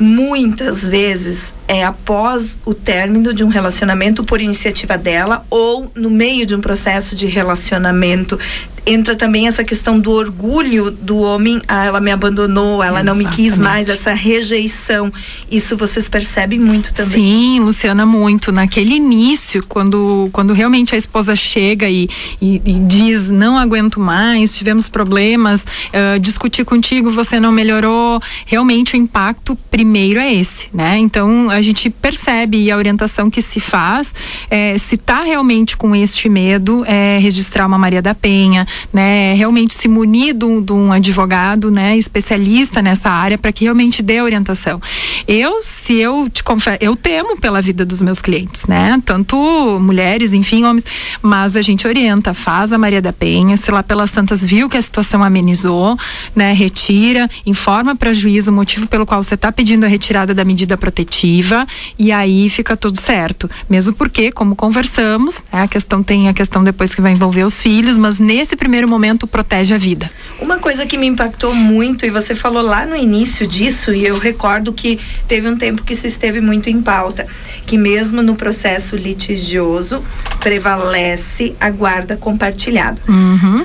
muitas 0.00 0.86
vezes 0.86 1.54
é 1.68 1.84
após 1.84 2.58
o 2.64 2.72
término 2.72 3.34
de 3.34 3.44
um 3.44 3.48
relacionamento 3.48 4.24
por 4.24 4.40
iniciativa 4.40 4.96
dela 4.96 5.44
ou 5.50 5.90
no 5.94 6.10
meio 6.10 6.46
de 6.46 6.54
um 6.54 6.60
processo 6.60 7.14
de 7.14 7.26
relacionamento. 7.26 8.38
Entra 8.86 9.16
também 9.16 9.48
essa 9.48 9.64
questão 9.64 9.98
do 9.98 10.12
orgulho 10.12 10.92
do 10.92 11.18
homem, 11.18 11.60
ah, 11.66 11.84
ela 11.84 12.00
me 12.00 12.12
abandonou, 12.12 12.82
ela 12.82 13.00
Exatamente. 13.00 13.24
não 13.24 13.30
me 13.30 13.36
quis 13.36 13.58
mais, 13.58 13.88
essa 13.88 14.12
rejeição. 14.12 15.12
Isso 15.50 15.76
vocês 15.76 16.08
percebem 16.08 16.58
muito 16.58 16.94
também. 16.94 17.20
Sim, 17.20 17.60
Luciana, 17.60 18.06
muito. 18.06 18.52
Naquele 18.52 18.94
início, 18.94 19.64
quando, 19.68 20.28
quando 20.32 20.52
realmente 20.52 20.94
a 20.94 20.98
esposa 20.98 21.34
chega 21.34 21.88
e, 21.88 22.08
e, 22.40 22.62
e 22.64 22.78
diz: 22.86 23.28
Não 23.28 23.58
aguento 23.58 23.98
mais, 23.98 24.56
tivemos 24.56 24.88
problemas, 24.88 25.62
uh, 25.62 26.18
discuti 26.20 26.64
contigo, 26.64 27.10
você 27.10 27.40
não 27.40 27.50
melhorou. 27.50 28.22
Realmente 28.44 28.94
o 28.94 28.96
impacto 28.96 29.56
primeiro 29.70 30.20
é 30.20 30.32
esse, 30.32 30.68
né? 30.72 30.96
Então, 30.98 31.50
a 31.50 31.60
gente 31.60 31.90
percebe 31.90 32.58
e 32.58 32.70
a 32.70 32.76
orientação 32.76 33.28
que 33.28 33.42
se 33.42 33.58
faz, 33.58 34.14
é, 34.50 34.78
se 34.78 34.94
está 34.94 35.22
realmente 35.22 35.76
com 35.76 35.94
este 35.94 36.28
medo, 36.28 36.84
é 36.86 37.18
registrar 37.18 37.66
uma 37.66 37.78
Maria 37.78 38.00
da 38.00 38.14
Penha, 38.14 38.66
né? 38.92 39.34
Realmente 39.34 39.74
se 39.74 39.88
munir 39.88 40.34
de 40.34 40.44
um, 40.44 40.62
de 40.62 40.72
um 40.72 40.92
advogado, 40.92 41.70
né? 41.70 41.96
Especialista 41.96 42.82
nessa 42.82 43.10
área 43.10 43.38
para 43.38 43.52
que 43.52 43.64
realmente 43.64 44.02
dê 44.02 44.20
orientação. 44.20 44.80
Eu, 45.26 45.62
se 45.62 45.94
eu 45.94 46.28
te 46.30 46.42
confesso, 46.42 46.78
eu 46.80 46.96
temo 46.96 47.38
pela 47.40 47.60
vida 47.60 47.84
dos 47.84 48.02
meus 48.02 48.20
clientes, 48.20 48.66
né? 48.66 49.00
Tanto 49.04 49.36
mulheres, 49.80 50.32
enfim, 50.32 50.64
homens, 50.64 50.84
mas 51.22 51.56
a 51.56 51.62
gente 51.62 51.86
orienta, 51.86 52.34
faz 52.34 52.72
a 52.72 52.78
Maria 52.78 53.02
da 53.02 53.12
Penha, 53.12 53.56
se 53.56 53.70
lá 53.70 53.82
pelas 53.82 54.10
tantas 54.10 54.42
viu 54.42 54.68
que 54.68 54.76
a 54.76 54.82
situação 54.82 55.22
amenizou, 55.22 55.98
né? 56.34 56.52
Retira, 56.52 57.28
informa 57.44 57.94
para 57.94 58.12
juiz 58.12 58.46
o 58.46 58.52
motivo 58.52 58.86
pelo 58.86 59.06
qual 59.06 59.22
você 59.22 59.34
está 59.34 59.50
pedindo 59.52 59.84
a 59.84 59.88
retirada 59.88 60.34
da 60.34 60.44
medida 60.44 60.76
protetiva 60.76 61.66
e 61.98 62.12
aí 62.12 62.48
fica 62.48 62.76
tudo 62.76 63.00
certo. 63.00 63.48
Mesmo 63.68 63.92
porque, 63.92 64.30
como 64.32 64.54
conversamos, 64.54 65.42
é, 65.52 65.60
a 65.60 65.68
questão 65.68 66.02
tem 66.02 66.28
a 66.28 66.34
questão 66.34 66.62
depois 66.62 66.94
que 66.94 67.00
vai 67.00 67.12
envolver 67.12 67.44
os 67.44 67.60
filhos, 67.62 67.96
mas 67.98 68.18
nesse 68.18 68.56
primeiro 68.66 68.88
momento 68.88 69.28
protege 69.28 69.72
a 69.72 69.78
vida. 69.78 70.10
Uma 70.40 70.58
coisa 70.58 70.84
que 70.84 70.98
me 70.98 71.06
impactou 71.06 71.54
muito, 71.54 72.04
e 72.04 72.10
você 72.10 72.34
falou 72.34 72.62
lá 72.62 72.84
no 72.84 72.96
início 72.96 73.46
disso, 73.46 73.94
e 73.94 74.04
eu 74.04 74.18
recordo 74.18 74.72
que 74.72 74.98
teve 75.28 75.48
um 75.48 75.56
tempo 75.56 75.84
que 75.84 75.92
isso 75.92 76.04
esteve 76.04 76.40
muito 76.40 76.68
em 76.68 76.82
pauta, 76.82 77.28
que 77.64 77.78
mesmo 77.78 78.22
no 78.22 78.34
processo 78.34 78.96
litigioso 78.96 80.02
prevalece 80.40 81.54
a 81.60 81.70
guarda 81.70 82.16
compartilhada. 82.16 83.00
Uhum. 83.06 83.64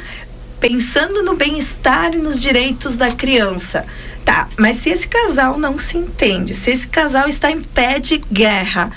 Pensando 0.60 1.24
no 1.24 1.36
bem-estar 1.36 2.14
e 2.14 2.18
nos 2.20 2.40
direitos 2.40 2.96
da 2.96 3.12
criança 3.12 3.84
Tá, 4.24 4.48
mas 4.56 4.78
se 4.78 4.92
esse 4.92 5.08
casal 5.08 5.58
não 5.58 5.80
se 5.80 5.98
entende, 5.98 6.54
se 6.54 6.70
esse 6.70 6.86
casal 6.86 7.28
está 7.28 7.50
em 7.50 7.64
pé 7.64 7.98
de 7.98 8.22
guerra, 8.32 8.92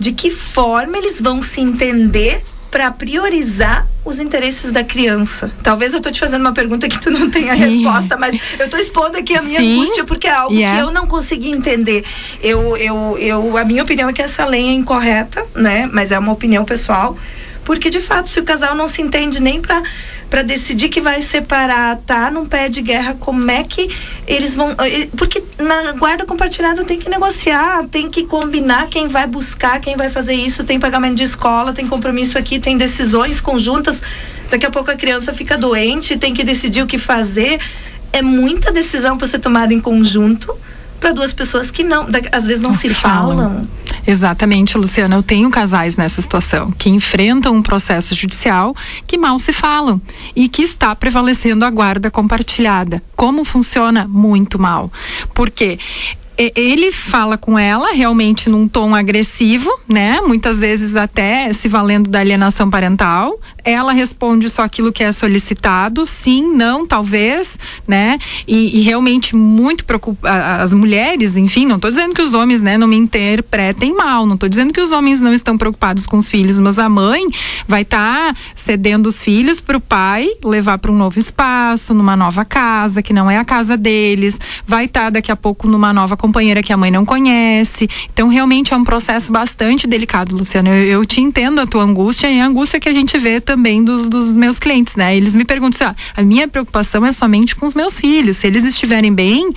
de 0.00 0.10
que 0.10 0.32
forma 0.32 0.98
eles 0.98 1.20
vão 1.20 1.40
se 1.40 1.60
entender 1.60 2.44
para 2.74 2.90
priorizar 2.90 3.86
os 4.04 4.18
interesses 4.18 4.72
da 4.72 4.82
criança? 4.82 5.48
Talvez 5.62 5.94
eu 5.94 6.00
tô 6.00 6.10
te 6.10 6.18
fazendo 6.18 6.40
uma 6.40 6.52
pergunta 6.52 6.88
que 6.88 7.00
tu 7.00 7.08
não 7.08 7.30
tenha 7.30 7.54
Sim. 7.54 7.60
resposta, 7.60 8.16
mas 8.16 8.36
eu 8.58 8.68
tô 8.68 8.76
expondo 8.76 9.16
aqui 9.16 9.36
a 9.36 9.42
minha 9.42 9.60
Sim. 9.60 9.74
angústia 9.74 10.02
porque 10.02 10.26
é 10.26 10.32
algo 10.32 10.52
yeah. 10.52 10.76
que 10.76 10.84
eu 10.84 10.90
não 10.90 11.06
consegui 11.06 11.52
entender. 11.52 12.04
Eu, 12.42 12.76
eu, 12.76 13.16
eu, 13.16 13.56
a 13.56 13.64
minha 13.64 13.84
opinião 13.84 14.08
é 14.08 14.12
que 14.12 14.20
essa 14.20 14.44
lei 14.44 14.70
é 14.70 14.72
incorreta, 14.72 15.46
né? 15.54 15.88
Mas 15.92 16.10
é 16.10 16.18
uma 16.18 16.32
opinião 16.32 16.64
pessoal 16.64 17.16
porque, 17.64 17.88
de 17.88 18.00
fato, 18.00 18.28
se 18.28 18.38
o 18.38 18.44
casal 18.44 18.74
não 18.74 18.86
se 18.86 19.00
entende 19.00 19.40
nem 19.40 19.60
para 19.60 19.82
decidir 20.42 20.88
que 20.88 21.00
vai 21.00 21.22
separar, 21.22 21.96
tá 22.06 22.30
num 22.30 22.44
pé 22.46 22.68
de 22.68 22.82
guerra, 22.82 23.16
como 23.18 23.50
é 23.50 23.62
que 23.62 23.88
eles 24.26 24.54
vão. 24.54 24.70
Eh, 24.72 25.08
porque 25.16 25.42
na 25.58 25.92
guarda 25.92 26.24
compartilhada 26.24 26.84
tem 26.84 26.98
que 26.98 27.08
negociar, 27.08 27.86
tem 27.88 28.10
que 28.10 28.24
combinar 28.24 28.88
quem 28.88 29.08
vai 29.08 29.26
buscar, 29.26 29.80
quem 29.80 29.96
vai 29.96 30.10
fazer 30.10 30.34
isso, 30.34 30.64
tem 30.64 30.80
pagamento 30.80 31.16
de 31.16 31.24
escola, 31.24 31.72
tem 31.72 31.86
compromisso 31.86 32.36
aqui, 32.36 32.58
tem 32.58 32.76
decisões 32.76 33.40
conjuntas. 33.40 34.02
Daqui 34.50 34.66
a 34.66 34.70
pouco 34.70 34.90
a 34.90 34.96
criança 34.96 35.32
fica 35.32 35.56
doente, 35.56 36.16
tem 36.16 36.34
que 36.34 36.44
decidir 36.44 36.82
o 36.82 36.86
que 36.86 36.98
fazer. 36.98 37.60
É 38.12 38.22
muita 38.22 38.72
decisão 38.72 39.16
para 39.18 39.26
ser 39.28 39.38
tomada 39.38 39.72
em 39.72 39.80
conjunto 39.80 40.56
para 41.04 41.12
duas 41.12 41.34
pessoas 41.34 41.70
que 41.70 41.84
não, 41.84 42.06
às 42.32 42.46
vezes 42.46 42.62
não, 42.62 42.70
não 42.70 42.78
se, 42.78 42.88
se 42.88 42.94
falam. 42.94 43.36
falam. 43.36 43.68
Exatamente, 44.06 44.78
Luciana. 44.78 45.16
Eu 45.16 45.22
tenho 45.22 45.50
casais 45.50 45.98
nessa 45.98 46.22
situação 46.22 46.72
que 46.72 46.88
enfrentam 46.88 47.54
um 47.54 47.62
processo 47.62 48.14
judicial 48.14 48.74
que 49.06 49.18
mal 49.18 49.38
se 49.38 49.52
falam 49.52 50.00
e 50.34 50.48
que 50.48 50.62
está 50.62 50.96
prevalecendo 50.96 51.62
a 51.66 51.68
guarda 51.68 52.10
compartilhada. 52.10 53.02
Como 53.14 53.44
funciona? 53.44 54.08
Muito 54.08 54.58
mal. 54.58 54.90
Porque 55.34 55.78
ele 56.36 56.90
fala 56.90 57.36
com 57.36 57.58
ela 57.58 57.92
realmente 57.92 58.48
num 58.48 58.66
tom 58.66 58.94
agressivo, 58.94 59.70
né? 59.86 60.22
Muitas 60.22 60.60
vezes 60.60 60.96
até 60.96 61.52
se 61.52 61.68
valendo 61.68 62.08
da 62.08 62.20
alienação 62.20 62.70
parental. 62.70 63.38
Ela 63.64 63.92
responde 63.92 64.50
só 64.50 64.62
aquilo 64.62 64.92
que 64.92 65.02
é 65.02 65.10
solicitado, 65.10 66.06
sim, 66.06 66.54
não, 66.54 66.86
talvez, 66.86 67.58
né? 67.88 68.18
E, 68.46 68.78
e 68.78 68.82
realmente 68.82 69.34
muito 69.34 69.84
preocupa 69.84 70.28
as 70.60 70.74
mulheres, 70.74 71.36
enfim, 71.36 71.66
não 71.66 71.76
estou 71.76 71.90
dizendo 71.90 72.14
que 72.14 72.22
os 72.22 72.34
homens, 72.34 72.60
né, 72.60 72.76
não 72.76 72.86
me 72.86 72.96
interpretem 72.96 73.94
mal, 73.94 74.26
não 74.26 74.34
estou 74.34 74.48
dizendo 74.48 74.72
que 74.72 74.80
os 74.80 74.92
homens 74.92 75.20
não 75.20 75.32
estão 75.32 75.56
preocupados 75.56 76.06
com 76.06 76.18
os 76.18 76.30
filhos, 76.30 76.58
mas 76.58 76.78
a 76.78 76.88
mãe 76.88 77.26
vai 77.66 77.82
estar 77.82 78.34
tá 78.34 78.40
cedendo 78.54 79.06
os 79.06 79.22
filhos 79.22 79.60
para 79.60 79.76
o 79.76 79.80
pai 79.80 80.28
levar 80.44 80.78
para 80.78 80.90
um 80.90 80.96
novo 80.96 81.18
espaço, 81.18 81.94
numa 81.94 82.16
nova 82.16 82.44
casa 82.44 83.02
que 83.02 83.12
não 83.12 83.30
é 83.30 83.38
a 83.38 83.44
casa 83.44 83.76
deles, 83.76 84.38
vai 84.66 84.84
estar 84.84 85.04
tá 85.04 85.10
daqui 85.10 85.32
a 85.32 85.36
pouco 85.36 85.66
numa 85.66 85.92
nova 85.92 86.16
companheira 86.16 86.62
que 86.62 86.72
a 86.72 86.76
mãe 86.76 86.90
não 86.90 87.04
conhece. 87.04 87.88
Então, 88.12 88.28
realmente 88.28 88.74
é 88.74 88.76
um 88.76 88.84
processo 88.84 89.32
bastante 89.32 89.86
delicado, 89.86 90.36
Luciano. 90.36 90.68
Eu, 90.68 91.00
eu 91.00 91.06
te 91.06 91.20
entendo 91.20 91.60
a 91.60 91.66
tua 91.66 91.82
angústia 91.82 92.30
e 92.30 92.40
a 92.40 92.46
angústia 92.46 92.78
que 92.78 92.88
a 92.88 92.92
gente 92.92 93.16
vê 93.18 93.40
também 93.40 93.53
dos, 93.84 94.08
dos 94.08 94.34
meus 94.34 94.58
clientes, 94.58 94.96
né? 94.96 95.16
Eles 95.16 95.34
me 95.34 95.44
perguntam 95.44 95.86
assim, 95.86 95.96
ah, 95.96 96.20
a 96.20 96.22
minha 96.22 96.48
preocupação 96.48 97.04
é 97.04 97.12
somente 97.12 97.56
com 97.56 97.66
os 97.66 97.74
meus 97.74 97.98
filhos. 97.98 98.38
Se 98.38 98.46
eles 98.46 98.64
estiverem 98.64 99.12
bem, 99.12 99.50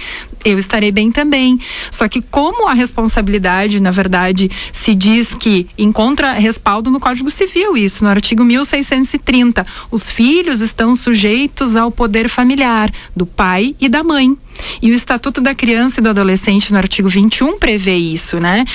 eu 0.43 0.57
estarei 0.57 0.91
bem 0.91 1.11
também. 1.11 1.59
Só 1.91 2.07
que 2.07 2.21
como 2.21 2.67
a 2.67 2.73
responsabilidade, 2.73 3.79
na 3.79 3.91
verdade, 3.91 4.49
se 4.71 4.95
diz 4.95 5.33
que 5.33 5.67
encontra 5.77 6.33
respaldo 6.33 6.89
no 6.89 6.99
Código 6.99 7.29
Civil, 7.29 7.75
isso 7.77 8.03
no 8.03 8.09
artigo 8.09 8.43
1630, 8.43 9.65
os 9.91 10.09
filhos 10.09 10.61
estão 10.61 10.95
sujeitos 10.95 11.75
ao 11.75 11.91
poder 11.91 12.29
familiar 12.29 12.91
do 13.15 13.25
pai 13.25 13.75
e 13.79 13.89
da 13.89 14.03
mãe. 14.03 14.37
E 14.81 14.91
o 14.91 14.93
Estatuto 14.93 15.41
da 15.41 15.53
Criança 15.55 15.99
e 15.99 16.03
do 16.03 16.09
Adolescente, 16.09 16.71
no 16.71 16.77
artigo 16.77 17.09
21, 17.09 17.59
prevê 17.59 17.95
isso, 17.95 18.39
né? 18.39 18.65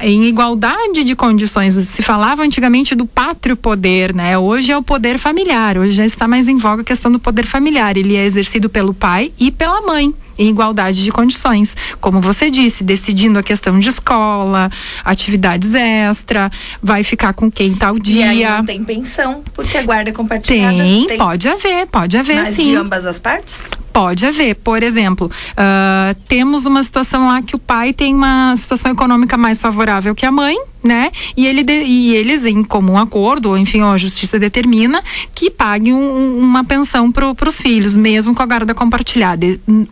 Em 0.00 0.24
igualdade 0.24 1.04
de 1.04 1.14
condições. 1.14 1.74
Se 1.74 2.02
falava 2.02 2.42
antigamente 2.42 2.94
do 2.94 3.06
pátrio 3.06 3.56
poder, 3.56 4.14
né? 4.14 4.36
Hoje 4.38 4.72
é 4.72 4.76
o 4.76 4.82
poder 4.82 5.18
familiar. 5.18 5.78
Hoje 5.78 5.92
já 5.92 6.06
está 6.06 6.26
mais 6.26 6.48
em 6.48 6.56
voga 6.56 6.82
a 6.82 6.84
questão 6.84 7.10
do 7.10 7.18
poder 7.18 7.46
familiar. 7.46 7.96
Ele 7.96 8.16
é 8.16 8.24
exercido 8.24 8.68
pelo 8.68 8.94
pai 8.94 9.32
e 9.38 9.50
pela 9.50 9.82
mãe 9.82 10.14
em 10.38 10.48
igualdade 10.48 11.02
de 11.02 11.10
condições. 11.10 11.76
Como 12.00 12.20
você 12.20 12.50
disse, 12.50 12.84
decidindo 12.84 13.38
a 13.38 13.42
questão 13.42 13.78
de 13.78 13.88
escola, 13.88 14.70
atividades 15.04 15.74
extra, 15.74 16.50
vai 16.82 17.02
ficar 17.04 17.32
com 17.32 17.50
quem 17.50 17.74
tal 17.74 17.98
dia. 17.98 18.32
E 18.32 18.44
aí 18.44 18.58
não 18.58 18.64
tem 18.64 18.84
pensão, 18.84 19.42
porque 19.54 19.76
a 19.78 19.82
guarda 19.82 20.12
compartilhada 20.12 20.76
tem, 20.76 21.06
tem. 21.06 21.18
pode 21.18 21.48
haver, 21.48 21.86
pode 21.86 22.16
haver 22.16 22.36
Mas 22.36 22.56
sim. 22.56 22.70
de 22.70 22.76
ambas 22.76 23.06
as 23.06 23.18
partes? 23.18 23.70
Pode 23.92 24.24
haver. 24.24 24.54
Por 24.54 24.82
exemplo, 24.82 25.30
uh, 25.52 26.14
temos 26.26 26.64
uma 26.64 26.82
situação 26.82 27.28
lá 27.28 27.42
que 27.42 27.54
o 27.54 27.58
pai 27.58 27.92
tem 27.92 28.14
uma 28.14 28.54
situação 28.56 28.90
econômica 28.90 29.36
mais 29.36 29.60
favorável 29.60 30.14
que 30.14 30.24
a 30.24 30.32
mãe, 30.32 30.56
né? 30.82 31.10
E, 31.36 31.46
ele 31.46 31.62
de, 31.62 31.84
e 31.84 32.14
eles, 32.14 32.44
em 32.44 32.64
comum 32.64 32.96
acordo, 32.96 33.50
ou 33.50 33.58
enfim, 33.58 33.82
a 33.82 33.96
justiça 33.98 34.38
determina 34.38 35.02
que 35.34 35.50
pague 35.50 35.92
um, 35.92 36.38
uma 36.38 36.64
pensão 36.64 37.12
para 37.12 37.48
os 37.48 37.56
filhos, 37.56 37.94
mesmo 37.94 38.34
com 38.34 38.42
a 38.42 38.46
guarda 38.46 38.74
compartilhada. 38.74 39.46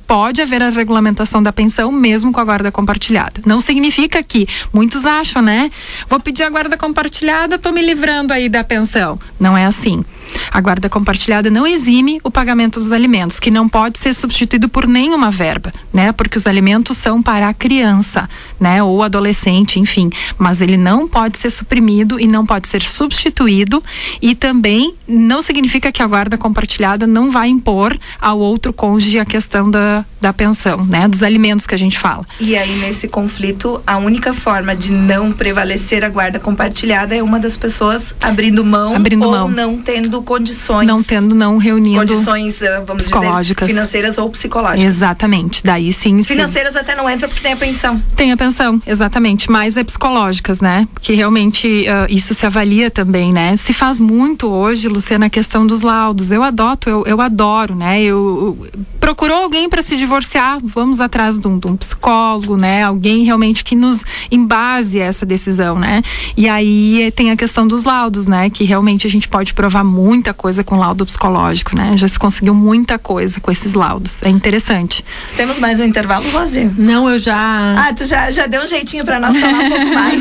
Pode 0.07 0.30
haver 0.39 0.62
a 0.62 0.68
regulamentação 0.68 1.43
da 1.43 1.53
pensão, 1.53 1.91
mesmo 1.91 2.31
com 2.31 2.41
a 2.41 2.45
guarda 2.45 2.70
compartilhada. 2.70 3.41
Não 3.47 3.61
significa 3.61 4.22
que 4.22 4.47
muitos 4.72 5.07
acham, 5.07 5.41
né? 5.41 5.70
Vou 6.09 6.20
pedir 6.20 6.43
a 6.43 6.51
guarda 6.51 6.76
compartilhada, 6.76 7.59
tô 7.59 7.72
me 7.72 7.81
livrando 7.81 8.33
aí 8.33 8.49
da 8.49 8.62
pensão. 8.62 9.18
Não 9.39 9.57
é 9.57 9.64
assim. 9.64 10.05
A 10.51 10.61
guarda 10.61 10.89
compartilhada 10.89 11.51
não 11.51 11.66
exime 11.66 12.20
o 12.24 12.31
pagamento 12.31 12.81
dos 12.81 12.93
alimentos, 12.93 13.39
que 13.39 13.51
não 13.51 13.68
pode 13.68 13.99
ser 13.99 14.14
substituído 14.14 14.68
por 14.68 14.87
nenhuma 14.87 15.31
verba, 15.31 15.72
né? 15.93 16.12
Porque 16.12 16.39
os 16.39 16.47
alimentos 16.47 16.97
são 16.97 17.22
para 17.22 17.49
a 17.49 17.55
criança, 17.55 18.28
né? 18.59 18.83
Ou 18.83 19.03
adolescente, 19.03 19.78
enfim. 19.78 20.11
Mas 20.39 20.61
ele 20.61 20.76
não 20.76 21.07
pode 21.07 21.39
ser 21.39 21.51
suprimido 21.51 22.18
e 22.18 22.26
não 22.26 22.45
pode 22.45 22.68
ser 22.68 22.83
substituído 22.83 23.83
e 24.20 24.35
também 24.35 24.95
não 25.07 25.43
significa 25.43 25.93
que 25.93 26.03
a 26.03 26.07
guarda 26.07 26.37
compartilhada 26.37 27.07
não 27.07 27.31
vai 27.31 27.49
impor 27.49 27.97
ao 28.20 28.39
outro 28.39 28.72
cônjuge 28.72 29.18
a 29.18 29.24
questão 29.24 29.70
da, 29.70 30.05
da 30.20 30.33
pensão, 30.33 30.85
né? 30.85 31.09
Dos 31.09 31.22
alimentos 31.22 31.66
que 31.66 31.74
a 31.74 31.78
gente 31.78 31.99
fala. 31.99 32.26
E 32.39 32.57
aí 32.57 32.76
nesse 32.78 33.09
conflito, 33.09 33.83
a 33.87 33.97
única 33.99 34.33
forma 34.33 34.74
de 34.74 34.93
não 34.93 35.33
prevalecer 35.33 36.05
a 36.05 36.09
guarda 36.09 36.39
compartilhada 36.39 37.14
é 37.14 37.22
uma 37.22 37.39
das 37.39 37.57
pessoas 37.57 38.14
abrindo 38.20 38.64
mão 38.64 38.95
abrindo 38.95 39.24
ou 39.24 39.31
mão. 39.31 39.49
não 39.49 39.78
tendo 39.78 40.20
condições. 40.23 40.87
Não 40.87 41.03
tendo, 41.03 41.35
não 41.35 41.57
reunindo. 41.57 41.99
Condições, 41.99 42.62
eh, 42.62 42.83
vamos 42.87 43.05
psicológicas. 43.05 43.66
dizer, 43.66 43.79
financeiras 43.79 44.18
ou 44.18 44.31
psicológicas. 44.31 44.85
Exatamente. 44.85 45.62
Daí 45.64 45.93
sim. 45.93 46.23
Financeiras 46.23 46.73
sim. 46.73 46.79
até 46.79 46.95
não 46.95 47.09
entra 47.09 47.29
porque 47.29 47.43
tem 47.43 47.53
a 47.53 47.57
pensão. 47.57 48.03
Tem 48.16 48.33
a 48.33 48.37
pensão, 48.37 48.81
exatamente. 48.87 49.51
Mas 49.51 49.77
é 49.77 49.85
psicológicas, 49.85 50.61
né? 50.61 50.87
Que 51.01 51.14
realmente 51.14 51.87
uh, 51.89 52.12
isso 52.12 52.35
se 52.35 52.47
avalia 52.47 52.91
também, 52.91 53.33
né? 53.33 53.57
Se 53.57 53.73
faz 53.73 54.01
muito 54.01 54.49
hoje, 54.49 54.89
Luciana, 54.89 55.27
a 55.27 55.31
questão 55.31 55.66
dos 55.66 55.81
laudos. 55.81 56.31
Eu 56.31 56.43
adoto, 56.43 56.89
eu, 56.89 57.05
eu 57.07 57.21
adoro, 57.21 57.75
né? 57.75 58.03
Eu, 58.03 58.59
eu 58.73 58.83
procurou 59.01 59.39
alguém 59.39 59.68
para 59.68 59.83
se 59.83 59.97
divorciar, 59.97 60.59
vamos 60.62 61.01
atrás 61.01 61.39
de 61.39 61.49
um, 61.49 61.59
de 61.59 61.66
um, 61.66 61.77
psicólogo, 61.77 62.57
né? 62.57 62.85
Alguém 62.85 63.25
realmente 63.25 63.64
que 63.64 63.75
nos 63.75 64.05
embase 64.31 64.99
essa 64.99 65.25
decisão, 65.25 65.79
né? 65.79 66.03
E 66.37 66.49
aí 66.49 67.12
tem 67.16 67.31
a 67.31 67.37
questão 67.37 67.66
dos 67.66 67.85
laudos, 67.85 68.27
né? 68.27 68.51
Que 68.51 68.64
realmente 68.64 69.07
a 69.07 69.11
gente 69.11 69.27
pode 69.27 69.55
provar 69.55 69.83
muito 69.83 70.10
muita 70.11 70.35
coisa 70.35 70.65
com 70.65 70.77
laudo 70.77 71.07
psicológico, 71.07 71.77
né? 71.77 71.97
Já 71.97 72.09
se 72.09 72.19
conseguiu 72.19 72.53
muita 72.53 72.99
coisa 72.99 73.39
com 73.41 73.49
esses 73.49 73.75
laudos. 73.75 74.21
É 74.25 74.29
interessante. 74.29 75.05
Temos 75.37 75.61
mais 75.61 75.79
um 75.79 75.85
intervalo, 75.85 76.29
Rosi? 76.31 76.69
Não, 76.77 77.09
eu 77.09 77.17
já. 77.17 77.37
Ah, 77.79 77.95
tu 77.95 78.05
já, 78.05 78.29
já 78.33 78.49
deu 78.49 78.61
um 78.63 78.67
jeitinho 78.67 79.05
para 79.05 79.21
nós 79.21 79.37
falar 79.39 79.61
um 79.61 79.69
pouco 79.69 79.87
mais. 79.87 80.21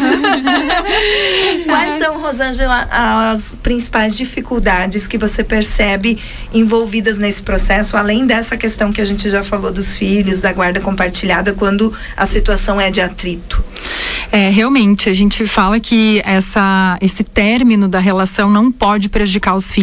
Quais 1.65 1.99
são, 1.99 2.21
Rosângela, 2.21 2.87
as 2.91 3.57
principais 3.63 4.15
dificuldades 4.15 5.07
que 5.07 5.17
você 5.17 5.43
percebe 5.43 6.19
envolvidas 6.53 7.17
nesse 7.17 7.41
processo, 7.41 7.97
além 7.97 8.27
dessa 8.27 8.55
questão 8.55 8.93
que 8.93 9.01
a 9.01 9.05
gente 9.05 9.27
já 9.27 9.43
falou 9.43 9.71
dos 9.71 9.95
filhos, 9.95 10.39
da 10.39 10.53
guarda 10.53 10.79
compartilhada, 10.79 11.53
quando 11.53 11.91
a 12.15 12.27
situação 12.27 12.79
é 12.79 12.91
de 12.91 13.01
atrito? 13.01 13.63
É, 14.31 14.49
realmente, 14.49 15.09
a 15.09 15.13
gente 15.13 15.47
fala 15.47 15.79
que 15.79 16.21
essa, 16.23 16.97
esse 17.01 17.23
término 17.23 17.87
da 17.87 17.97
relação 17.97 18.49
não 18.49 18.71
pode 18.71 19.09
prejudicar 19.09 19.55
os 19.55 19.71
filhos, 19.71 19.78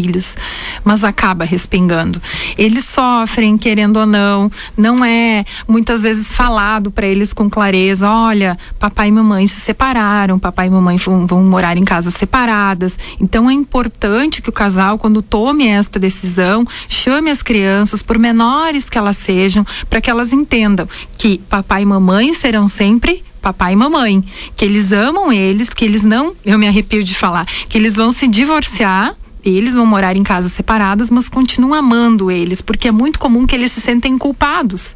mas 0.85 1.05
acaba 1.05 1.45
respingando. 1.45 2.21
Eles 2.57 2.85
sofrem, 2.85 3.57
querendo 3.57 3.99
ou 3.99 4.07
não, 4.07 4.51
não 4.77 5.05
é 5.05 5.45
muitas 5.67 6.03
vezes 6.03 6.33
falado 6.33 6.91
para 6.91 7.07
eles 7.07 7.33
com 7.33 7.49
clareza: 7.49 8.09
olha, 8.09 8.59
papai 8.79 9.09
e 9.09 9.13
mamãe 9.13 9.47
se 9.47 9.61
separaram, 9.61 10.39
papai 10.39 10.67
e 10.67 10.71
mamãe 10.71 10.97
vão, 10.97 11.27
vão 11.27 11.43
morar 11.45 11.77
em 11.77 11.85
casas 11.85 12.15
separadas. 12.15 12.99
Então 13.21 13.49
é 13.49 13.53
importante 13.53 14.43
que 14.43 14.49
o 14.49 14.53
casal, 14.53 14.99
quando 14.99 15.23
tome 15.23 15.67
esta 15.67 15.99
decisão, 15.99 16.67
chame 16.89 17.31
as 17.31 17.43
crianças, 17.43 18.03
por 18.03 18.19
menores 18.19 18.89
que 18.89 18.99
elas 18.99 19.17
sejam, 19.17 19.67
para 19.89 20.01
que 20.01 20.11
elas 20.11 20.33
entendam 20.33 20.89
que 21.17 21.39
papai 21.49 21.83
e 21.83 21.87
mamãe 21.87 22.33
serão 22.35 22.69
sempre 22.69 23.25
papai 23.47 23.75
e 23.75 23.77
mamãe, 23.77 24.25
que 24.57 24.65
eles 24.65 24.91
amam 24.91 25.33
eles, 25.33 25.71
que 25.71 25.85
eles 25.85 26.03
não, 26.03 26.35
eu 26.45 26.59
me 26.59 26.67
arrepio 26.67 27.05
de 27.05 27.15
falar, 27.15 27.47
que 27.69 27.79
eles 27.79 27.95
vão 27.95 28.11
se 28.11 28.27
divorciar 28.27 29.15
eles 29.51 29.75
vão 29.75 29.87
morar 29.87 30.17
em 30.17 30.23
casas 30.23 30.53
separadas, 30.53 31.11
mas 31.11 31.29
continuam 31.29 31.75
amando 31.75 32.31
eles, 32.31 32.61
porque 32.61 32.89
é 32.89 32.91
muito 32.91 33.19
comum 33.19 33.47
que 33.47 33.55
eles 33.55 33.73
se 33.73 33.81
sentem 33.81 34.17
culpados, 34.19 34.95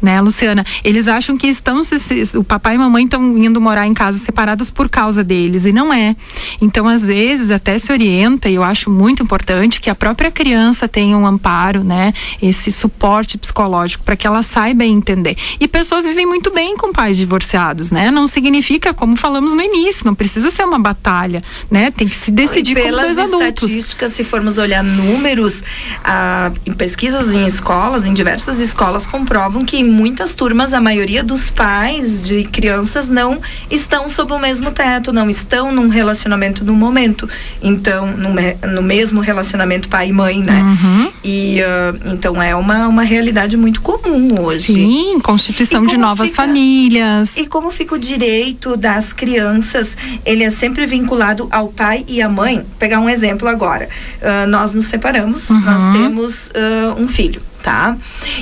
né, 0.00 0.20
Luciana? 0.20 0.64
Eles 0.84 1.08
acham 1.08 1.36
que 1.36 1.46
estão 1.46 1.82
se, 1.82 1.98
se, 1.98 2.36
o 2.38 2.44
papai 2.44 2.74
e 2.74 2.78
mamãe 2.78 3.04
estão 3.04 3.36
indo 3.38 3.60
morar 3.60 3.86
em 3.86 3.94
casas 3.94 4.22
separadas 4.22 4.70
por 4.70 4.88
causa 4.88 5.24
deles 5.24 5.64
e 5.64 5.72
não 5.72 5.92
é. 5.92 6.16
Então, 6.60 6.88
às 6.88 7.06
vezes 7.06 7.50
até 7.50 7.78
se 7.78 7.90
orienta 7.92 8.48
e 8.48 8.54
eu 8.54 8.62
acho 8.62 8.90
muito 8.90 9.22
importante 9.22 9.80
que 9.80 9.88
a 9.88 9.94
própria 9.94 10.30
criança 10.30 10.86
tenha 10.86 11.16
um 11.16 11.26
amparo, 11.26 11.82
né, 11.82 12.12
esse 12.42 12.70
suporte 12.70 13.38
psicológico 13.38 14.04
para 14.04 14.16
que 14.16 14.26
ela 14.26 14.42
saiba 14.42 14.84
entender. 14.84 15.36
E 15.58 15.66
pessoas 15.66 16.04
vivem 16.04 16.26
muito 16.26 16.52
bem 16.52 16.76
com 16.76 16.92
pais 16.92 17.16
divorciados, 17.16 17.90
né? 17.90 18.10
Não 18.10 18.26
significa, 18.26 18.92
como 18.92 19.16
falamos 19.16 19.54
no 19.54 19.62
início, 19.62 20.04
não 20.04 20.14
precisa 20.14 20.50
ser 20.50 20.64
uma 20.64 20.78
batalha, 20.78 21.42
né? 21.70 21.90
Tem 21.90 22.08
que 22.08 22.16
se 22.16 22.30
decidir 22.30 22.74
como 22.74 22.92
dois 22.92 23.18
adultos 23.18 23.85
estatísticas, 23.86 24.12
se 24.12 24.24
formos 24.24 24.58
olhar 24.58 24.82
números, 24.82 25.62
ah, 26.02 26.50
em 26.66 26.72
pesquisas 26.72 27.32
em 27.32 27.46
escolas, 27.46 28.06
em 28.06 28.14
diversas 28.14 28.58
escolas 28.58 29.06
comprovam 29.06 29.64
que 29.64 29.76
em 29.76 29.84
muitas 29.84 30.34
turmas 30.34 30.74
a 30.74 30.80
maioria 30.80 31.22
dos 31.22 31.50
pais 31.50 32.26
de 32.26 32.44
crianças 32.44 33.08
não 33.08 33.40
estão 33.70 34.08
sob 34.08 34.32
o 34.32 34.38
mesmo 34.38 34.70
teto, 34.70 35.12
não 35.12 35.30
estão 35.30 35.72
num 35.72 35.88
relacionamento 35.88 36.64
no 36.64 36.74
momento. 36.74 37.28
Então, 37.62 38.06
no, 38.06 38.30
no 38.72 38.82
mesmo 38.82 39.20
relacionamento 39.20 39.88
pai 39.88 40.08
e 40.08 40.12
mãe, 40.12 40.38
né? 40.40 40.62
Uhum. 40.62 41.12
E 41.24 41.60
uh, 41.60 42.12
então 42.12 42.42
é 42.42 42.54
uma, 42.54 42.88
uma 42.88 43.02
realidade 43.02 43.56
muito 43.56 43.80
comum 43.80 44.40
hoje. 44.40 44.74
Sim, 44.74 45.18
constituição 45.22 45.84
de 45.84 45.96
novas 45.96 46.28
fica, 46.28 46.42
famílias. 46.42 47.36
E 47.36 47.46
como 47.46 47.70
fica 47.70 47.94
o 47.94 47.98
direito 47.98 48.76
das 48.76 49.12
crianças? 49.12 49.96
Ele 50.24 50.44
é 50.44 50.50
sempre 50.50 50.86
vinculado 50.86 51.48
ao 51.50 51.68
pai 51.68 52.04
e 52.08 52.20
à 52.22 52.28
mãe. 52.28 52.56
Vou 52.56 52.64
pegar 52.78 53.00
um 53.00 53.08
exemplo 53.08 53.48
agora. 53.48 53.75
Uh, 53.84 54.46
nós 54.48 54.74
nos 54.74 54.86
separamos, 54.86 55.50
uhum. 55.50 55.60
nós 55.60 55.96
temos 55.96 56.48
uh, 56.48 57.00
um 57.00 57.08
filho, 57.08 57.42
tá? 57.62 57.96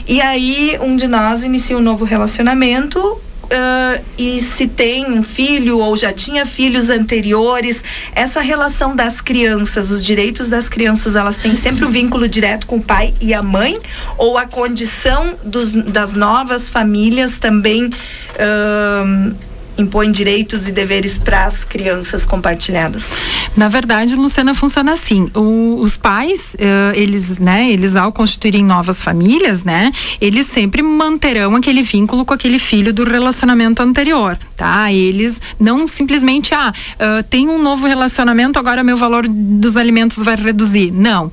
E 0.06 0.20
aí 0.20 0.78
um 0.80 0.96
de 0.96 1.08
nós 1.08 1.44
inicia 1.44 1.76
um 1.76 1.82
novo 1.82 2.04
relacionamento 2.04 3.20
Uh, 3.44 4.02
e 4.16 4.40
se 4.40 4.66
tem 4.66 5.12
um 5.12 5.22
filho 5.22 5.78
ou 5.78 5.96
já 5.96 6.12
tinha 6.12 6.46
filhos 6.46 6.88
anteriores, 6.90 7.84
essa 8.14 8.40
relação 8.40 8.96
das 8.96 9.20
crianças, 9.20 9.90
os 9.90 10.04
direitos 10.04 10.48
das 10.48 10.68
crianças, 10.68 11.14
elas 11.14 11.36
têm 11.36 11.54
sempre 11.54 11.84
um 11.84 11.90
vínculo 11.90 12.28
direto 12.28 12.66
com 12.66 12.76
o 12.76 12.82
pai 12.82 13.12
e 13.20 13.34
a 13.34 13.42
mãe? 13.42 13.78
Ou 14.16 14.38
a 14.38 14.46
condição 14.46 15.34
dos, 15.44 15.72
das 15.72 16.12
novas 16.12 16.68
famílias 16.68 17.38
também. 17.38 17.90
Impõe 19.76 20.10
direitos 20.12 20.68
e 20.68 20.72
deveres 20.72 21.18
para 21.18 21.46
as 21.46 21.64
crianças 21.64 22.24
compartilhadas? 22.24 23.04
Na 23.56 23.68
verdade, 23.68 24.14
Luciana, 24.14 24.54
funciona 24.54 24.92
assim. 24.92 25.30
O, 25.34 25.80
os 25.80 25.96
pais, 25.96 26.54
uh, 26.54 26.94
eles, 26.94 27.38
né, 27.38 27.70
eles 27.70 27.96
ao 27.96 28.12
constituírem 28.12 28.64
novas 28.64 29.02
famílias, 29.02 29.64
né, 29.64 29.92
eles 30.20 30.46
sempre 30.46 30.82
manterão 30.82 31.56
aquele 31.56 31.82
vínculo 31.82 32.24
com 32.24 32.34
aquele 32.34 32.58
filho 32.58 32.92
do 32.92 33.04
relacionamento 33.04 33.82
anterior, 33.82 34.38
tá? 34.56 34.92
Eles 34.92 35.40
não 35.58 35.86
simplesmente, 35.86 36.54
ah, 36.54 36.72
uh, 36.72 37.22
tem 37.24 37.48
um 37.48 37.62
novo 37.62 37.86
relacionamento, 37.86 38.58
agora 38.58 38.84
meu 38.84 38.96
valor 38.96 39.26
dos 39.28 39.76
alimentos 39.76 40.22
vai 40.22 40.36
reduzir. 40.36 40.90
Não. 40.90 41.32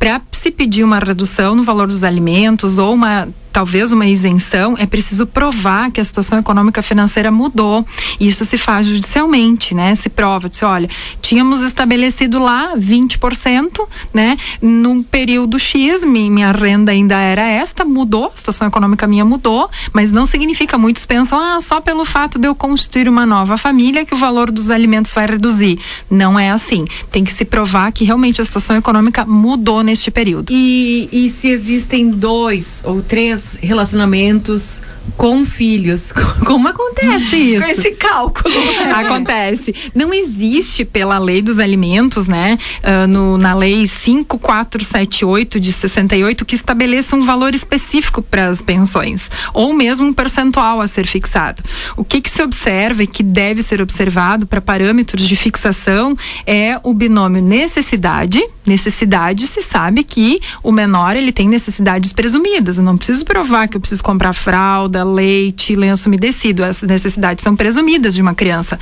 Para 0.00 0.20
se 0.32 0.50
pedir 0.50 0.82
uma 0.82 0.98
redução 0.98 1.54
no 1.54 1.62
valor 1.62 1.86
dos 1.86 2.02
alimentos 2.02 2.78
ou 2.78 2.94
uma 2.94 3.28
talvez 3.52 3.92
uma 3.92 4.06
isenção, 4.06 4.76
é 4.78 4.86
preciso 4.86 5.26
provar 5.26 5.90
que 5.90 6.00
a 6.00 6.04
situação 6.04 6.38
econômica 6.38 6.82
financeira 6.82 7.30
mudou. 7.30 7.84
Isso 8.18 8.44
se 8.44 8.56
faz 8.56 8.86
judicialmente, 8.86 9.74
né? 9.74 9.94
Se 9.94 10.08
prova, 10.08 10.48
diz, 10.48 10.62
olha, 10.62 10.88
tínhamos 11.20 11.62
estabelecido 11.62 12.38
lá 12.38 12.74
20%, 12.76 13.86
né? 14.14 14.36
Num 14.62 15.02
período 15.02 15.58
X, 15.58 16.04
minha 16.04 16.52
renda 16.52 16.92
ainda 16.92 17.16
era 17.18 17.42
esta, 17.42 17.84
mudou, 17.84 18.26
a 18.26 18.36
situação 18.36 18.68
econômica 18.68 19.06
minha 19.06 19.24
mudou, 19.24 19.68
mas 19.92 20.12
não 20.12 20.26
significa, 20.26 20.78
muitos 20.78 21.04
pensam, 21.04 21.38
ah, 21.38 21.60
só 21.60 21.80
pelo 21.80 22.04
fato 22.04 22.38
de 22.38 22.46
eu 22.46 22.54
constituir 22.54 23.08
uma 23.08 23.26
nova 23.26 23.56
família 23.56 24.04
que 24.04 24.14
o 24.14 24.16
valor 24.16 24.50
dos 24.50 24.70
alimentos 24.70 25.12
vai 25.12 25.26
reduzir. 25.26 25.78
Não 26.08 26.38
é 26.38 26.50
assim. 26.50 26.84
Tem 27.10 27.24
que 27.24 27.32
se 27.32 27.44
provar 27.44 27.92
que 27.92 28.04
realmente 28.04 28.40
a 28.40 28.44
situação 28.44 28.76
econômica 28.76 29.24
mudou 29.24 29.82
neste 29.90 30.10
período. 30.10 30.52
E, 30.52 31.08
e 31.12 31.28
se 31.28 31.48
existem 31.48 32.10
dois 32.10 32.80
ou 32.84 33.02
três 33.02 33.58
relacionamentos 33.60 34.80
com 35.16 35.44
filhos. 35.44 36.12
Como 36.46 36.68
acontece 36.68 37.36
isso? 37.36 37.64
Com 37.64 37.70
esse 37.70 37.90
cálculo. 37.92 38.54
acontece. 38.94 39.74
Não 39.94 40.14
existe 40.14 40.84
pela 40.84 41.18
lei 41.18 41.42
dos 41.42 41.58
alimentos, 41.58 42.28
né? 42.28 42.56
Uh, 42.82 43.06
no, 43.08 43.36
na 43.36 43.54
lei 43.54 43.86
5478 43.86 45.58
de 45.58 45.72
68 45.72 46.44
que 46.44 46.54
estabeleça 46.54 47.16
um 47.16 47.24
valor 47.24 47.54
específico 47.54 48.22
para 48.22 48.46
as 48.46 48.62
pensões 48.62 49.28
ou 49.52 49.74
mesmo 49.74 50.06
um 50.06 50.12
percentual 50.12 50.80
a 50.80 50.86
ser 50.86 51.06
fixado. 51.06 51.62
O 51.96 52.04
que 52.04 52.20
que 52.20 52.30
se 52.30 52.42
observa 52.42 53.02
e 53.02 53.06
que 53.06 53.22
deve 53.22 53.62
ser 53.62 53.82
observado 53.82 54.46
para 54.46 54.60
parâmetros 54.60 55.28
de 55.28 55.34
fixação 55.34 56.16
é 56.46 56.78
o 56.82 56.94
binômio 56.94 57.42
necessidade. 57.42 58.42
Necessidade 58.64 59.46
se 59.46 59.62
sabe 59.62 59.79
que 60.04 60.40
o 60.62 60.72
menor 60.72 61.16
ele 61.16 61.32
tem 61.32 61.48
necessidades 61.48 62.12
presumidas. 62.12 62.78
Eu 62.78 62.84
não 62.84 62.96
preciso 62.96 63.24
provar 63.24 63.68
que 63.68 63.76
eu 63.76 63.80
preciso 63.80 64.02
comprar 64.02 64.32
fralda, 64.32 65.04
leite, 65.04 65.74
lenço 65.74 66.08
umedecido. 66.08 66.64
As 66.64 66.82
necessidades 66.82 67.42
são 67.42 67.56
presumidas 67.56 68.14
de 68.14 68.22
uma 68.22 68.34
criança. 68.34 68.78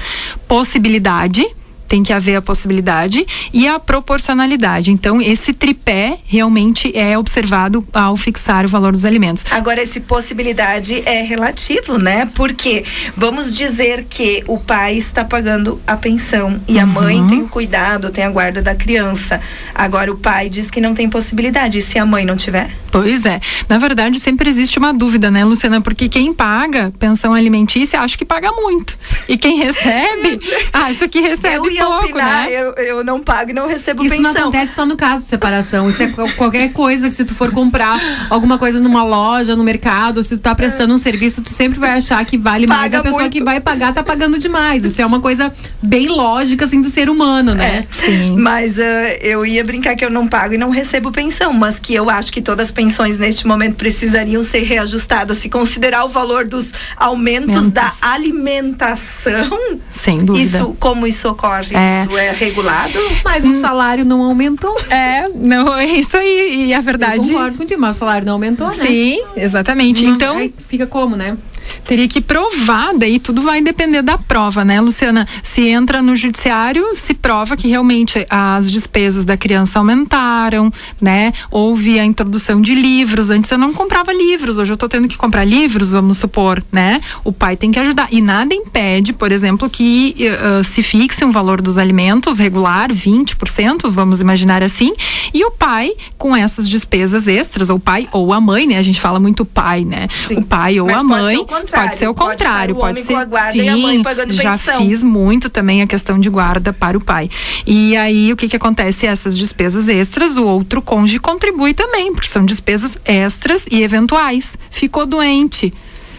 Possibilidade 0.47 1.47
tem 1.89 2.03
que 2.03 2.13
haver 2.13 2.37
a 2.37 2.43
possibilidade 2.43 3.27
e 3.53 3.67
a 3.67 3.79
proporcionalidade. 3.81 4.91
Então, 4.91 5.21
esse 5.21 5.53
tripé 5.53 6.19
realmente 6.25 6.97
é 6.97 7.19
observado 7.19 7.87
ao 7.93 8.17
fixar 8.17 8.65
o 8.65 8.69
valor 8.69 8.93
dos 8.93 9.05
alimentos. 9.05 9.45
Agora, 9.51 9.83
esse 9.83 10.01
possibilidade 10.01 11.03
é 11.07 11.23
relativo, 11.23 11.99
né? 11.99 12.31
Porque 12.35 12.85
vamos 13.17 13.57
dizer 13.57 14.07
que 14.09 14.45
o 14.47 14.59
pai 14.59 14.97
está 14.97 15.25
pagando 15.25 15.81
a 15.87 15.97
pensão 15.97 16.61
e 16.69 16.75
uhum. 16.75 16.83
a 16.83 16.87
mãe 16.87 17.27
tem 17.27 17.43
o 17.43 17.49
cuidado, 17.49 18.11
tem 18.11 18.25
a 18.25 18.31
guarda 18.31 18.61
da 18.61 18.75
criança. 18.75 19.41
Agora, 19.75 20.13
o 20.13 20.19
pai 20.19 20.49
diz 20.49 20.71
que 20.71 20.81
não 20.81 20.95
tem 20.95 21.09
possibilidade. 21.09 21.79
E 21.79 21.83
se 21.83 21.99
a 21.99 22.05
mãe 22.05 22.25
não 22.25 22.37
tiver? 22.37 22.71
Pois 22.91 23.25
é. 23.25 23.41
Na 23.69 23.79
verdade, 23.79 24.19
sempre 24.19 24.49
existe 24.49 24.79
uma 24.79 24.93
dúvida, 24.93 25.31
né, 25.31 25.45
Luciana? 25.45 25.81
Porque 25.81 26.09
quem 26.09 26.33
paga 26.33 26.93
pensão 26.99 27.35
alimentícia 27.35 28.01
acha 28.01 28.17
que 28.17 28.25
paga 28.25 28.51
muito. 28.53 28.99
E 29.29 29.37
quem 29.37 29.59
recebe 29.63 30.41
acha 30.73 31.09
que 31.09 31.21
recebe 31.21 31.78
pouco, 31.87 32.05
opinar, 32.05 32.47
né? 32.47 32.53
Eu, 32.53 32.73
eu 32.73 33.05
não 33.05 33.23
pago 33.23 33.51
e 33.51 33.53
não 33.55 33.67
recebo 33.67 34.03
isso 34.03 34.15
pensão. 34.15 34.31
Isso 34.31 34.41
não 34.41 34.49
acontece 34.49 34.75
só 34.75 34.87
no 34.87 34.97
caso 34.97 35.23
de 35.23 35.29
separação. 35.29 35.89
Isso 35.89 36.03
é 36.03 36.09
qualquer 36.37 36.73
coisa 36.73 37.09
que 37.09 37.15
se 37.15 37.25
tu 37.25 37.35
for 37.35 37.51
comprar 37.51 37.99
alguma 38.31 38.59
coisa 38.59 38.81
numa 38.81 39.03
loja, 39.03 39.55
no 39.57 39.65
mercado, 39.65 40.23
se 40.23 40.37
tu 40.37 40.41
tá 40.41 40.55
prestando 40.55 40.95
um 40.95 40.99
serviço, 40.99 41.43
tu 41.43 41.51
sempre 41.51 41.79
vai 41.79 41.91
achar 41.91 42.25
que 42.25 42.37
vale 42.37 42.67
Paga 42.67 42.81
mais. 42.81 42.95
A 42.95 43.03
pessoa 43.03 43.21
muito. 43.23 43.33
que 43.33 43.43
vai 43.43 43.61
pagar 43.61 43.93
tá 43.93 44.03
pagando 44.03 44.39
demais. 44.39 44.85
Isso 44.85 45.01
é 45.01 45.07
uma 45.07 45.21
coisa 45.21 45.53
bem 45.83 46.09
lógica, 46.09 46.65
assim, 46.65 46.81
do 46.81 46.91
ser 46.91 47.09
humano, 47.09 47.55
né? 47.55 47.87
É. 48.03 48.07
Sim. 48.07 48.37
Mas 48.39 48.79
uh, 48.79 48.81
eu 49.21 49.45
ia 49.45 49.65
brincar 49.65 49.95
que 49.95 50.05
eu 50.05 50.11
não 50.11 50.27
pago 50.27 50.55
e 50.55 50.59
não 50.59 50.71
recebo 50.71 51.11
pensão, 51.13 51.53
mas 51.53 51.79
que 51.79 51.95
eu 51.95 52.09
acho 52.11 52.33
que 52.33 52.41
todas 52.41 52.69
as 52.69 52.73
pensões 52.73 53.19
neste 53.19 53.47
momento 53.47 53.77
precisariam 53.77 54.43
ser 54.43 54.63
reajustadas. 54.63 55.39
Se 55.39 55.49
considerar 55.49 56.05
o 56.05 56.09
valor 56.09 56.47
dos 56.47 56.73
aumentos, 56.97 57.57
aumentos. 57.57 57.73
da 57.73 57.93
alimentação. 58.03 59.79
Sem 59.91 60.25
dúvida. 60.25 60.59
Isso, 60.59 60.77
como 60.79 61.07
isso 61.07 61.29
ocorre? 61.29 61.68
É. 61.75 62.03
Isso 62.03 62.17
é 62.17 62.33
regulado? 62.33 62.99
Mas 63.25 63.45
o 63.45 63.49
hum. 63.49 63.55
salário 63.55 64.05
não 64.05 64.23
aumentou. 64.23 64.77
É, 64.91 65.29
não, 65.35 65.77
é 65.77 65.87
isso 65.87 66.17
aí. 66.17 66.67
E 66.69 66.75
a 66.75 66.81
verdade. 66.81 67.29
Eu 67.29 67.35
concordo 67.35 67.59
contigo, 67.59 67.81
mas 67.81 67.97
o 67.97 67.99
salário 67.99 68.27
não 68.27 68.35
aumentou, 68.35 68.69
né? 68.69 68.87
Sim, 68.87 69.23
exatamente. 69.37 70.05
Não, 70.05 70.15
então. 70.15 70.53
Fica 70.69 70.87
como, 70.87 71.17
né? 71.17 71.37
Teria 71.85 72.09
que 72.09 72.21
provar, 72.21 72.95
daí 72.95 73.19
tudo 73.19 73.43
vai 73.43 73.61
depender 73.61 74.03
da 74.03 74.19
prova, 74.19 74.65
né, 74.65 74.81
Luciana? 74.81 75.27
Se 75.43 75.69
entra 75.69 76.03
no 76.03 76.15
judiciário, 76.15 76.95
se 76.95 77.15
prova 77.15 77.57
que 77.57 77.69
realmente 77.69 78.27
as 78.29 78.71
despesas 78.71 79.25
da 79.25 79.37
criança 79.37 79.79
aumentaram, 79.79 80.73
né? 81.01 81.33
Houve 81.51 81.99
a 81.99 82.05
introdução 82.05 82.61
de 82.61 82.75
livros. 82.75 83.31
Antes 83.31 83.51
eu 83.51 83.59
não 83.59 83.73
comprava 83.73 84.13
livros, 84.13 84.59
hoje 84.59 84.73
eu 84.73 84.75
estou 84.75 84.89
tendo 84.89 85.09
que 85.09 85.17
comprar 85.17 85.45
livros, 85.45 85.93
vamos 85.93 86.19
supor, 86.19 86.63
né? 86.71 87.01
O 87.25 87.33
pai 87.33 87.57
tem 87.57 87.73
que 87.73 87.79
ajudar. 87.79 88.09
E 88.11 88.21
nada 88.21 88.55
impede, 88.55 89.13
por 89.13 89.33
exemplo, 89.33 89.69
que 89.71 90.15
uh, 90.19 90.65
se 90.65 90.83
fixe 90.83 91.25
um 91.25 91.33
valor 91.33 91.61
dos 91.61 91.79
alimentos 91.79 92.39
regular, 92.39 92.93
20%, 92.93 93.91
vamos 93.91 94.21
imaginar 94.21 94.63
assim, 94.63 94.93
e 95.33 95.45
o 95.45 95.51
pai, 95.51 95.93
com 96.17 96.37
essas 96.37 96.69
despesas 96.69 97.27
extras, 97.27 97.71
ou 97.71 97.77
o 97.77 97.81
pai 97.81 98.09
ou 98.13 98.33
a 98.33 98.41
mãe, 98.41 98.67
né? 98.67 98.77
A 98.77 98.83
gente 98.83 99.01
fala 99.01 99.19
muito 99.19 99.45
pai, 99.45 99.85
né? 99.85 100.09
Sim. 100.27 100.39
O 100.39 100.45
pai 100.45 100.81
ou 100.81 100.87
Mas 100.87 100.97
a 100.97 101.03
mãe 101.03 101.47
Pode 101.67 101.97
ser 101.97 102.09
o 102.09 102.15
contrário, 102.15 102.75
pode 102.75 103.01
ser. 103.03 103.15
Pode 103.27 103.53
ser 103.53 103.63
sim, 103.63 104.03
já 104.31 104.53
pensão. 104.53 104.79
fiz 104.79 105.03
muito 105.03 105.49
também 105.49 105.83
a 105.83 105.87
questão 105.87 106.19
de 106.19 106.29
guarda 106.29 106.73
para 106.73 106.97
o 106.97 107.01
pai. 107.01 107.31
E 107.67 107.97
aí 107.97 108.33
o 108.33 108.37
que 108.37 108.49
que 108.49 108.57
acontece? 108.57 109.07
Essas 109.07 109.37
despesas 109.37 109.89
extras, 109.89 110.37
o 110.37 110.45
outro 110.45 110.81
cônjuge 110.83 111.19
contribui 111.19 111.75
também, 111.75 112.13
porque 112.13 112.29
são 112.29 112.45
despesas 112.45 112.99
extras 113.05 113.65
e 113.71 113.83
eventuais. 113.83 114.57
Ficou 114.71 115.07
doente. 115.07 115.73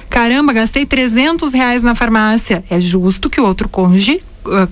Caramba, 0.09 0.53
gastei 0.53 0.85
300 0.85 1.53
reais 1.53 1.83
na 1.83 1.93
farmácia. 1.93 2.63
É 2.69 2.79
justo 2.79 3.29
que 3.29 3.39
o 3.39 3.45
outro 3.45 3.69
cônjuge 3.69 4.21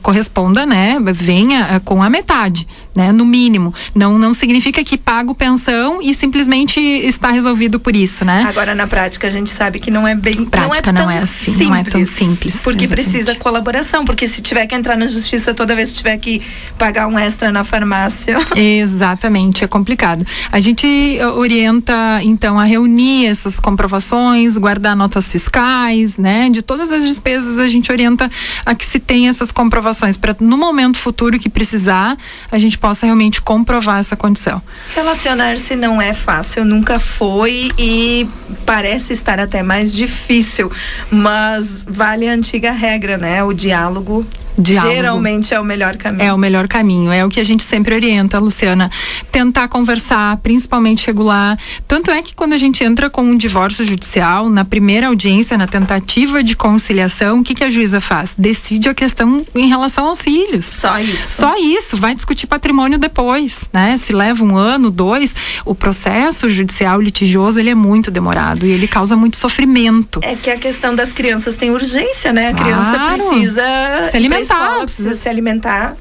corresponda, 0.02 0.66
né, 0.66 0.98
venha 1.14 1.78
uh, 1.78 1.80
com 1.82 2.02
a 2.02 2.10
metade, 2.10 2.68
né, 2.96 3.12
no 3.12 3.26
mínimo. 3.26 3.74
Não 3.94 4.18
não 4.18 4.34
significa 4.34 4.84
que 4.84 4.98
pago 4.98 5.34
pensão 5.36 6.02
e 6.02 6.14
simplesmente 6.14 6.80
está 6.80 7.30
resolvido 7.30 7.80
por 7.80 7.96
isso, 7.96 8.26
né? 8.26 8.46
Agora 8.48 8.74
na 8.74 8.88
prática 8.88 9.28
a 9.28 9.30
gente 9.30 9.50
sabe 9.50 9.80
que 9.80 9.92
não 9.92 10.08
é 10.08 10.16
bem 10.16 10.46
prática 10.46 10.92
não 10.92 11.02
é, 11.02 11.06
não 11.06 11.12
é 11.12 11.18
assim, 11.20 11.46
simples, 11.46 11.68
não 11.68 11.76
é 11.76 11.84
tão 11.84 12.06
simples. 12.06 12.56
Porque 12.58 12.86
exatamente. 12.86 13.10
precisa 13.10 13.36
colaboração, 13.36 14.06
porque 14.06 14.28
se 14.28 14.42
tiver 14.42 14.66
que 14.68 14.76
entrar 14.76 14.98
na 14.98 15.08
justiça 15.08 15.54
toda 15.54 15.76
vez 15.76 15.92
que 15.92 15.98
tiver 15.98 16.18
que 16.18 16.42
pagar 16.78 17.08
um 17.08 17.18
extra 17.18 17.52
na 17.52 17.64
farmácia. 17.64 18.38
Exatamente, 18.56 19.64
é 19.64 19.68
complicado. 19.68 20.26
A 20.52 20.60
gente 20.60 20.86
uh, 21.22 21.38
orienta 21.38 22.20
então 22.24 22.60
a 22.60 22.64
reunir 22.64 23.26
essas 23.28 23.60
comprovações, 23.60 24.58
guardar 24.58 24.96
notas 24.96 25.32
fiscais, 25.32 26.18
né? 26.18 26.50
De 26.50 26.62
todas 26.62 26.92
as 26.92 27.04
despesas 27.04 27.60
a 27.60 27.68
gente 27.68 27.92
orienta 27.92 28.30
a 28.66 28.76
que 28.76 28.86
se 28.86 29.00
tenha 29.00 29.30
essas 29.30 29.52
comprovações 29.52 29.67
comprovações 29.68 30.16
para 30.16 30.36
no 30.40 30.58
momento 30.58 30.98
futuro 30.98 31.38
que 31.38 31.50
precisar, 31.50 32.18
a 32.50 32.58
gente 32.58 32.78
possa 32.78 33.06
realmente 33.06 33.42
comprovar 33.42 34.00
essa 34.00 34.16
condição. 34.16 34.62
Relacionar-se 34.96 35.76
não 35.76 36.02
é 36.02 36.14
fácil, 36.14 36.64
nunca 36.64 37.00
foi 37.00 37.70
e 37.78 38.28
parece 38.66 39.12
estar 39.12 39.40
até 39.40 39.62
mais 39.62 39.94
difícil, 39.94 40.72
mas 41.12 41.86
vale 41.88 42.28
a 42.28 42.32
antiga 42.32 42.72
regra, 42.72 43.18
né? 43.18 43.44
O 43.44 43.52
diálogo 43.52 44.26
Diálogo. 44.58 44.96
Geralmente 44.96 45.54
é 45.54 45.60
o 45.60 45.64
melhor 45.64 45.96
caminho. 45.98 46.24
É 46.24 46.34
o 46.34 46.38
melhor 46.38 46.68
caminho. 46.68 47.12
É 47.12 47.24
o 47.24 47.30
que 47.30 47.40
a 47.40 47.44
gente 47.44 47.64
sempre 47.64 47.94
orienta, 47.94 48.40
Luciana. 48.40 48.90
Tentar 49.32 49.68
conversar, 49.68 50.38
principalmente 50.38 51.06
regular. 51.06 51.58
Tanto 51.88 52.10
é 52.10 52.22
que 52.22 52.34
quando 52.34 52.54
a 52.54 52.58
gente 52.58 52.84
entra 52.84 53.10
com 53.10 53.22
um 53.22 53.38
divórcio 53.38 53.86
judicial, 53.86 54.50
na 54.50 54.66
primeira 54.66 55.08
audiência, 55.08 55.58
na 55.58 55.68
tentativa 55.68 56.44
de 56.44 56.56
conciliação, 56.56 57.40
o 57.40 57.44
que, 57.44 57.54
que 57.54 57.64
a 57.64 57.70
juíza 57.70 58.02
faz? 58.02 58.34
Decide 58.38 58.90
a 58.90 58.94
questão 58.94 59.46
em 59.54 59.68
relação 59.68 60.08
aos 60.08 60.22
filhos. 60.22 60.66
Só 60.66 61.00
isso. 61.00 61.38
Só 61.38 61.56
isso. 61.58 61.98
Vai 61.98 62.16
discutir 62.16 62.48
patrimônio 62.48 62.98
depois, 62.98 63.62
né? 63.72 63.96
Se 63.98 64.12
leva 64.12 64.44
um 64.44 64.56
ano, 64.56 64.90
dois, 64.90 65.36
o 65.66 65.76
processo 65.76 66.50
judicial 66.50 67.00
litigioso 67.00 67.60
ele 67.60 67.70
é 67.70 67.76
muito 67.76 68.10
demorado 68.10 68.66
e 68.66 68.72
ele 68.72 68.88
causa 68.88 69.16
muito 69.16 69.38
sofrimento. 69.38 70.20
É 70.24 70.36
que 70.36 70.50
a 70.50 70.58
questão 70.58 70.96
das 70.96 71.14
crianças 71.14 71.56
tem 71.56 71.70
urgência, 71.70 72.34
né? 72.34 72.50
A 72.50 72.54
claro. 72.54 72.66
criança 72.66 73.00
precisa 73.14 73.64
se 74.10 74.18
alimentar 74.18 74.47
escola, 74.54 74.84
precisa 74.84 75.14
se 75.14 75.30
alimentar. 75.30 75.96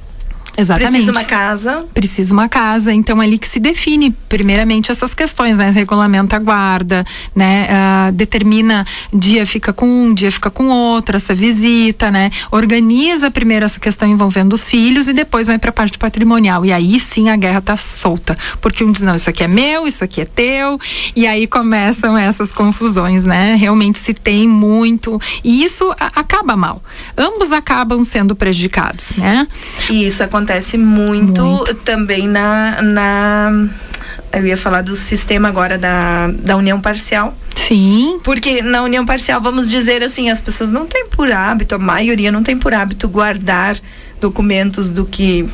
Exatamente. 0.57 0.93
Precisa 0.93 1.13
uma 1.13 1.25
casa. 1.25 1.85
Precisa 1.93 2.33
uma 2.33 2.49
casa. 2.49 2.93
Então, 2.93 3.21
ali 3.21 3.39
que 3.39 3.47
se 3.47 3.61
define, 3.61 4.11
primeiramente, 4.29 4.91
essas 4.91 5.13
questões, 5.13 5.57
né? 5.57 5.71
Regulamenta 5.71 6.37
a 6.37 6.39
guarda, 6.39 7.05
né? 7.35 7.69
Uh, 7.69 8.13
determina 8.13 8.87
dia 9.13 9.45
fica 9.45 9.73
com 9.73 9.87
um, 9.87 10.15
dia 10.15 10.33
fica 10.33 10.51
com 10.51 10.69
outro, 10.69 11.17
essa 11.17 11.35
visita, 11.35 12.11
né? 12.11 12.31
Organiza 12.51 13.31
primeiro 13.31 13.67
essa 13.67 13.79
questão 13.79 14.09
envolvendo 14.09 14.55
os 14.55 14.69
filhos 14.69 15.09
e 15.09 15.13
depois 15.13 15.47
vai 15.47 15.59
para 15.59 15.71
a 15.71 15.73
parte 15.73 15.99
patrimonial. 15.99 16.65
E 16.65 16.73
aí 16.73 16.99
sim 16.99 17.29
a 17.29 17.37
guerra 17.37 17.61
tá 17.61 17.77
solta. 17.77 18.37
Porque 18.61 18.83
um 18.83 18.91
diz, 18.91 19.03
não, 19.03 19.15
isso 19.15 19.29
aqui 19.29 19.45
é 19.45 19.49
meu, 19.49 19.87
isso 19.87 20.03
aqui 20.03 20.23
é 20.23 20.25
teu. 20.25 20.81
E 21.15 21.27
aí 21.27 21.47
começam 21.47 22.17
essas 22.17 22.51
confusões, 22.51 23.25
né? 23.25 23.57
Realmente 23.57 23.99
se 23.99 24.15
tem 24.15 24.49
muito. 24.49 25.21
E 25.45 25.63
isso 25.63 25.95
acaba 25.99 26.57
mal. 26.57 26.83
Ambos 27.17 27.53
acabam 27.53 28.03
sendo 28.05 28.35
prejudicados, 28.35 29.13
né? 29.17 29.47
Isso 29.91 30.23
acontece 30.23 30.46
acontece 30.47 30.79
muito, 30.79 31.45
muito, 31.45 31.75
também 31.75 32.29
na, 32.29 32.81
na. 32.81 33.69
Eu 34.33 34.47
ia 34.47 34.57
falar 34.57 34.83
do 34.83 34.95
sistema 34.95 35.49
agora 35.49 35.77
da, 35.77 36.29
da 36.29 36.57
união 36.57 36.81
parcial. 36.81 37.37
Sim. 37.55 38.21
Porque 38.23 38.63
na 38.63 38.83
união 38.83 39.05
parcial, 39.05 39.41
vamos 39.41 39.69
dizer 39.69 40.03
assim, 40.03 40.31
as 40.31 40.41
pessoas 40.41 40.71
não 40.71 40.87
têm 40.87 41.09
por 41.09 41.33
hábito, 41.33 41.75
a 41.75 41.79
maioria 41.79 42.31
não 42.31 42.43
tem 42.43 42.57
por 42.57 42.73
hábito 42.73 43.09
guardar 43.09 43.77
documentos 44.21 44.91
do 44.93 45.05
que 45.05 45.49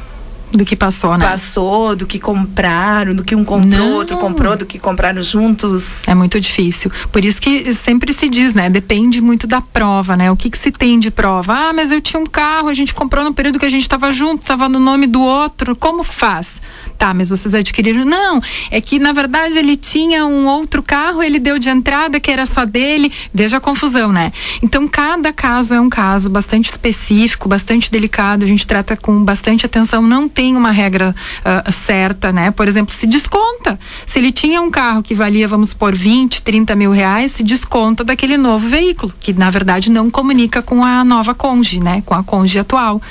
do 0.56 0.64
que 0.64 0.76
passou, 0.76 1.16
né? 1.16 1.26
Passou, 1.26 1.96
do 1.96 2.06
que 2.06 2.18
compraram, 2.18 3.14
do 3.14 3.24
que 3.24 3.34
um 3.34 3.44
comprou, 3.44 3.88
Não. 3.88 3.92
outro 3.92 4.16
comprou, 4.18 4.56
do 4.56 4.66
que 4.66 4.78
compraram 4.78 5.22
juntos. 5.22 6.06
É 6.06 6.14
muito 6.14 6.40
difícil. 6.40 6.90
Por 7.10 7.24
isso 7.24 7.40
que 7.40 7.72
sempre 7.74 8.12
se 8.12 8.28
diz, 8.28 8.54
né? 8.54 8.68
Depende 8.68 9.20
muito 9.20 9.46
da 9.46 9.60
prova, 9.60 10.16
né? 10.16 10.30
O 10.30 10.36
que, 10.36 10.50
que 10.50 10.58
se 10.58 10.70
tem 10.70 10.98
de 10.98 11.10
prova? 11.10 11.52
Ah, 11.54 11.72
mas 11.72 11.90
eu 11.90 12.00
tinha 12.00 12.20
um 12.20 12.26
carro, 12.26 12.68
a 12.68 12.74
gente 12.74 12.94
comprou 12.94 13.24
no 13.24 13.32
período 13.34 13.58
que 13.58 13.66
a 13.66 13.70
gente 13.70 13.82
estava 13.82 14.12
junto, 14.12 14.42
estava 14.42 14.68
no 14.68 14.78
nome 14.78 15.06
do 15.06 15.20
outro. 15.20 15.74
Como 15.74 16.02
faz? 16.02 16.60
Tá, 17.02 17.12
mas 17.12 17.30
vocês 17.30 17.52
adquiriram? 17.52 18.04
Não, 18.04 18.40
é 18.70 18.80
que 18.80 19.00
na 19.00 19.12
verdade 19.12 19.58
ele 19.58 19.76
tinha 19.76 20.24
um 20.24 20.46
outro 20.46 20.84
carro, 20.84 21.20
ele 21.20 21.40
deu 21.40 21.58
de 21.58 21.68
entrada 21.68 22.20
que 22.20 22.30
era 22.30 22.46
só 22.46 22.64
dele. 22.64 23.10
Veja 23.34 23.56
a 23.56 23.60
confusão, 23.60 24.12
né? 24.12 24.32
Então 24.62 24.86
cada 24.86 25.32
caso 25.32 25.74
é 25.74 25.80
um 25.80 25.90
caso 25.90 26.30
bastante 26.30 26.70
específico, 26.70 27.48
bastante 27.48 27.90
delicado. 27.90 28.44
A 28.44 28.46
gente 28.46 28.64
trata 28.64 28.96
com 28.96 29.24
bastante 29.24 29.66
atenção. 29.66 30.00
Não 30.00 30.28
tem 30.28 30.56
uma 30.56 30.70
regra 30.70 31.12
uh, 31.40 31.72
certa, 31.72 32.30
né? 32.30 32.52
Por 32.52 32.68
exemplo, 32.68 32.94
se 32.94 33.08
desconta. 33.08 33.80
Se 34.06 34.20
ele 34.20 34.30
tinha 34.30 34.62
um 34.62 34.70
carro 34.70 35.02
que 35.02 35.12
valia, 35.12 35.48
vamos 35.48 35.70
supor, 35.70 35.96
20, 35.96 36.40
30 36.40 36.76
mil 36.76 36.92
reais, 36.92 37.32
se 37.32 37.42
desconta 37.42 38.04
daquele 38.04 38.36
novo 38.36 38.68
veículo, 38.68 39.12
que 39.18 39.32
na 39.32 39.50
verdade 39.50 39.90
não 39.90 40.08
comunica 40.08 40.62
com 40.62 40.84
a 40.84 41.04
nova 41.04 41.34
conge, 41.34 41.80
né? 41.80 42.00
Com 42.06 42.14
a 42.14 42.22
conge 42.22 42.60
atual. 42.60 43.02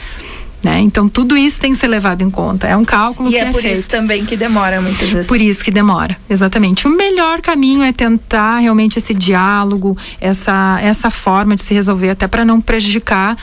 Né? 0.63 0.79
Então 0.81 1.09
tudo 1.09 1.35
isso 1.35 1.59
tem 1.59 1.71
que 1.71 1.77
ser 1.77 1.87
levado 1.87 2.21
em 2.21 2.29
conta. 2.29 2.67
É 2.67 2.77
um 2.77 2.85
cálculo 2.85 3.29
e 3.29 3.31
que 3.31 3.37
é, 3.37 3.41
é 3.41 3.51
por 3.51 3.61
feito. 3.61 3.79
isso 3.79 3.89
também 3.89 4.25
que 4.25 4.37
demora 4.37 4.79
muitas 4.79 5.09
vezes. 5.09 5.27
Por 5.27 5.41
isso 5.41 5.63
que 5.63 5.71
demora, 5.71 6.15
exatamente. 6.29 6.87
O 6.87 6.95
melhor 6.95 7.41
caminho 7.41 7.81
é 7.81 7.91
tentar 7.91 8.59
realmente 8.59 8.99
esse 8.99 9.13
diálogo, 9.13 9.97
essa 10.19 10.79
essa 10.81 11.09
forma 11.09 11.55
de 11.55 11.63
se 11.63 11.73
resolver 11.73 12.11
até 12.11 12.27
para 12.27 12.45
não 12.45 12.61
prejudicar 12.61 13.35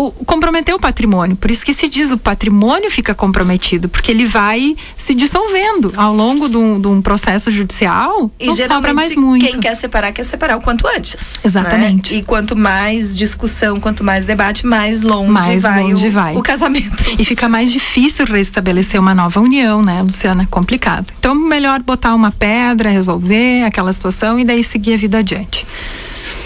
o, 0.00 0.10
comprometer 0.24 0.74
o 0.74 0.78
patrimônio. 0.78 1.36
Por 1.36 1.50
isso 1.50 1.64
que 1.64 1.74
se 1.74 1.86
diz 1.86 2.10
o 2.10 2.16
patrimônio 2.16 2.90
fica 2.90 3.14
comprometido, 3.14 3.86
porque 3.86 4.10
ele 4.10 4.24
vai 4.24 4.74
se 4.96 5.14
dissolvendo 5.14 5.92
ao 5.94 6.14
longo 6.14 6.48
de 6.48 6.56
um, 6.56 6.80
de 6.80 6.88
um 6.88 7.02
processo 7.02 7.50
judicial. 7.50 8.30
E 8.40 8.46
não 8.46 8.56
sobra 8.56 8.94
mais 8.94 9.14
muito. 9.14 9.44
Quem 9.44 9.60
quer 9.60 9.74
separar 9.74 10.12
quer 10.12 10.24
separar 10.24 10.56
o 10.56 10.62
quanto 10.62 10.88
antes. 10.88 11.16
Né? 11.16 11.40
Exatamente. 11.44 12.14
Né? 12.14 12.20
E 12.20 12.22
quanto 12.22 12.56
mais 12.56 13.16
discussão, 13.16 13.78
quanto 13.78 14.02
mais 14.02 14.24
debate, 14.24 14.66
mais 14.66 15.02
longe 15.02 15.30
mais 15.30 15.62
vai, 15.62 15.82
longe 15.82 16.08
o, 16.08 16.10
vai 16.10 16.34
o 16.34 16.42
casamento. 16.42 17.04
E 17.18 17.24
fica 17.24 17.46
mais 17.46 17.70
difícil 17.70 18.24
restabelecer 18.24 18.98
uma 18.98 19.14
nova 19.14 19.38
união, 19.38 19.82
né, 19.82 20.00
Luciana? 20.00 20.48
Complicado. 20.50 21.12
Então, 21.18 21.34
melhor 21.34 21.82
botar 21.82 22.14
uma 22.14 22.30
pedra, 22.30 22.88
resolver 22.88 23.64
aquela 23.64 23.92
situação 23.92 24.40
e 24.40 24.44
daí 24.44 24.64
seguir 24.64 24.94
a 24.94 24.96
vida 24.96 25.18
adiante. 25.18 25.66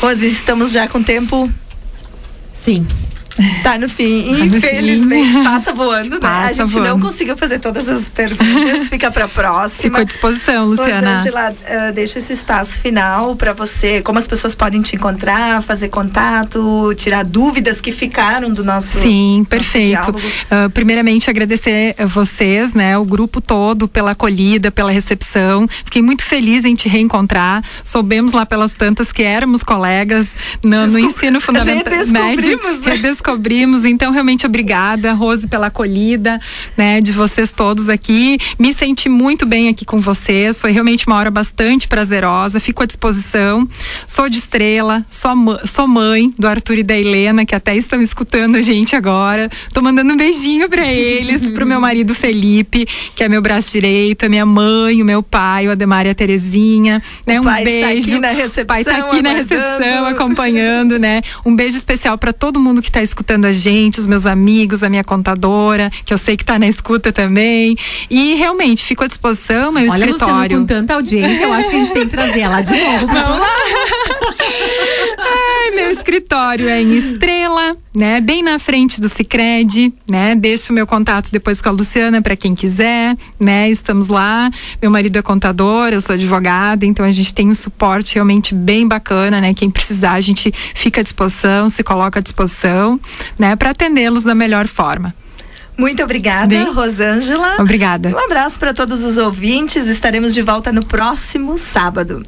Rose, 0.00 0.26
estamos 0.26 0.72
já 0.72 0.88
com 0.88 1.00
tempo? 1.02 1.48
Sim. 2.52 2.84
Tá 3.62 3.78
no 3.78 3.88
fim. 3.88 4.22
Tá 4.22 4.44
Infelizmente, 4.44 5.26
no 5.26 5.32
fim. 5.32 5.44
passa 5.44 5.72
voando, 5.72 6.10
né? 6.16 6.20
Passa 6.20 6.50
a 6.50 6.52
gente 6.52 6.72
voando. 6.72 6.88
não 6.88 7.00
conseguiu 7.00 7.36
fazer 7.36 7.58
todas 7.58 7.88
as 7.88 8.08
perguntas, 8.08 8.86
fica 8.88 9.10
pra 9.10 9.26
próxima. 9.26 9.82
Fico 9.82 9.96
à 9.98 10.04
disposição, 10.04 10.66
Luciana. 10.66 11.14
Rosângela, 11.14 11.50
uh, 11.50 11.92
deixa 11.92 12.18
esse 12.18 12.32
espaço 12.32 12.78
final 12.78 13.34
para 13.34 13.52
você, 13.52 14.00
como 14.02 14.18
as 14.18 14.26
pessoas 14.26 14.54
podem 14.54 14.82
te 14.82 14.94
encontrar, 14.94 15.62
fazer 15.62 15.88
contato, 15.88 16.94
tirar 16.96 17.24
dúvidas 17.24 17.80
que 17.80 17.90
ficaram 17.90 18.52
do 18.52 18.64
nosso 18.64 19.00
Sim, 19.00 19.38
nosso 19.38 19.48
perfeito. 19.48 20.10
Uh, 20.10 20.70
primeiramente, 20.72 21.28
agradecer 21.28 21.94
a 21.98 22.06
vocês, 22.06 22.72
né, 22.72 22.96
o 22.96 23.04
grupo 23.04 23.40
todo, 23.40 23.88
pela 23.88 24.12
acolhida, 24.12 24.70
pela 24.70 24.90
recepção. 24.90 25.66
Fiquei 25.84 26.02
muito 26.02 26.24
feliz 26.24 26.64
em 26.64 26.74
te 26.74 26.88
reencontrar. 26.88 27.62
Soubemos 27.82 28.32
lá 28.32 28.46
pelas 28.46 28.72
tantas 28.72 29.10
que 29.10 29.22
éramos 29.22 29.62
colegas 29.62 30.28
no, 30.62 30.86
no 30.86 30.98
ensino 30.98 31.40
fundamental 31.40 31.84
médio. 32.06 32.60
Né? 32.62 32.96
Descobrimos. 33.24 33.84
Então, 33.86 34.12
realmente 34.12 34.44
obrigada, 34.44 35.14
Rose, 35.14 35.48
pela 35.48 35.68
acolhida, 35.68 36.38
né, 36.76 37.00
de 37.00 37.10
vocês 37.10 37.52
todos 37.52 37.88
aqui. 37.88 38.38
Me 38.58 38.74
senti 38.74 39.08
muito 39.08 39.46
bem 39.46 39.68
aqui 39.68 39.84
com 39.84 39.98
vocês. 39.98 40.60
Foi 40.60 40.70
realmente 40.70 41.06
uma 41.06 41.16
hora 41.16 41.30
bastante 41.30 41.88
prazerosa. 41.88 42.60
Fico 42.60 42.82
à 42.82 42.86
disposição. 42.86 43.66
Sou 44.06 44.28
de 44.28 44.38
Estrela, 44.38 45.04
sou, 45.08 45.32
sou 45.64 45.88
mãe 45.88 46.30
do 46.38 46.46
Arthur 46.46 46.78
e 46.78 46.82
da 46.82 46.96
Helena, 46.96 47.46
que 47.46 47.54
até 47.54 47.74
estão 47.74 48.02
escutando 48.02 48.56
a 48.56 48.62
gente 48.62 48.94
agora. 48.94 49.48
Tô 49.72 49.80
mandando 49.80 50.12
um 50.12 50.16
beijinho 50.16 50.68
para 50.68 50.86
eles, 50.86 51.48
pro 51.50 51.66
meu 51.66 51.80
marido 51.80 52.14
Felipe, 52.14 52.86
que 53.16 53.24
é 53.24 53.28
meu 53.28 53.40
braço 53.40 53.72
direito, 53.72 54.26
a 54.26 54.28
minha 54.28 54.44
mãe, 54.44 55.00
o 55.00 55.04
meu 55.04 55.22
pai, 55.22 55.66
o 55.66 55.70
Ademar 55.70 56.04
e 56.04 56.10
a 56.10 56.14
Terezinha, 56.14 57.02
né? 57.26 57.40
Um 57.40 57.44
pai 57.44 57.64
beijo. 57.64 57.98
Está 57.98 58.12
aqui 58.12 58.20
na 58.20 58.30
recepção, 58.30 58.64
o 58.64 58.66
pai 58.66 58.80
está 58.82 58.96
aqui 58.98 59.22
na 59.22 59.32
recepção 59.32 60.06
acompanhando, 60.06 60.98
né? 60.98 61.22
Um 61.44 61.56
beijo 61.56 61.78
especial 61.78 62.18
para 62.18 62.32
todo 62.32 62.60
mundo 62.60 62.82
que 62.82 62.88
está 62.88 63.02
escutando 63.02 63.13
escutando 63.14 63.44
a 63.44 63.52
gente, 63.52 64.00
os 64.00 64.08
meus 64.08 64.26
amigos, 64.26 64.82
a 64.82 64.90
minha 64.90 65.04
contadora, 65.04 65.90
que 66.04 66.12
eu 66.12 66.18
sei 66.18 66.36
que 66.36 66.42
está 66.42 66.58
na 66.58 66.66
escuta 66.66 67.12
também. 67.12 67.76
E 68.10 68.34
realmente, 68.34 68.84
fico 68.84 69.04
à 69.04 69.06
disposição, 69.06 69.70
meu 69.70 69.88
Olha, 69.88 70.04
escritório. 70.04 70.34
Luciana, 70.34 70.60
com 70.60 70.66
tanta 70.66 70.94
audiência, 70.94 71.44
eu 71.44 71.52
acho 71.52 71.70
que 71.70 71.76
a 71.76 71.78
gente 71.78 71.92
tem 71.92 72.02
que 72.02 72.10
trazer 72.10 72.40
ela 72.40 72.60
de 72.60 72.74
novo. 72.74 73.06
Vamos 73.06 73.38
lá. 73.38 73.46
Ai, 75.64 75.70
meu 75.70 75.90
escritório 75.90 76.68
é 76.68 76.82
em 76.82 76.92
Estrela, 76.94 77.74
né? 77.96 78.20
Bem 78.20 78.42
na 78.42 78.58
frente 78.58 79.00
do 79.00 79.08
Cicred, 79.08 79.94
né? 80.06 80.34
Deixo 80.34 80.70
o 80.70 80.74
meu 80.74 80.86
contato 80.86 81.30
depois 81.32 81.62
com 81.62 81.70
a 81.70 81.72
Luciana 81.72 82.20
para 82.20 82.36
quem 82.36 82.54
quiser, 82.54 83.16
né? 83.40 83.70
Estamos 83.70 84.08
lá. 84.08 84.50
Meu 84.82 84.90
marido 84.90 85.18
é 85.18 85.22
contador, 85.22 85.88
eu 85.88 86.02
sou 86.02 86.12
advogada, 86.14 86.84
então 86.84 87.04
a 87.06 87.12
gente 87.12 87.32
tem 87.32 87.48
um 87.48 87.54
suporte 87.54 88.16
realmente 88.16 88.54
bem 88.54 88.86
bacana, 88.86 89.40
né? 89.40 89.54
Quem 89.54 89.70
precisar, 89.70 90.12
a 90.12 90.20
gente 90.20 90.52
fica 90.74 91.00
à 91.00 91.04
disposição, 91.04 91.70
se 91.70 91.82
coloca 91.82 92.20
à 92.20 92.22
disposição, 92.22 93.00
né? 93.38 93.56
Para 93.56 93.70
atendê-los 93.70 94.22
da 94.22 94.34
melhor 94.34 94.66
forma. 94.66 95.14
Muito 95.78 96.02
obrigada, 96.02 96.46
Bem, 96.46 96.72
Rosângela. 96.72 97.56
Obrigada. 97.58 98.10
Um 98.10 98.18
abraço 98.18 98.58
para 98.58 98.74
todos 98.74 99.02
os 99.02 99.16
ouvintes. 99.16 99.86
Estaremos 99.86 100.34
de 100.34 100.42
volta 100.42 100.70
no 100.70 100.84
próximo 100.84 101.58
sábado. 101.58 102.22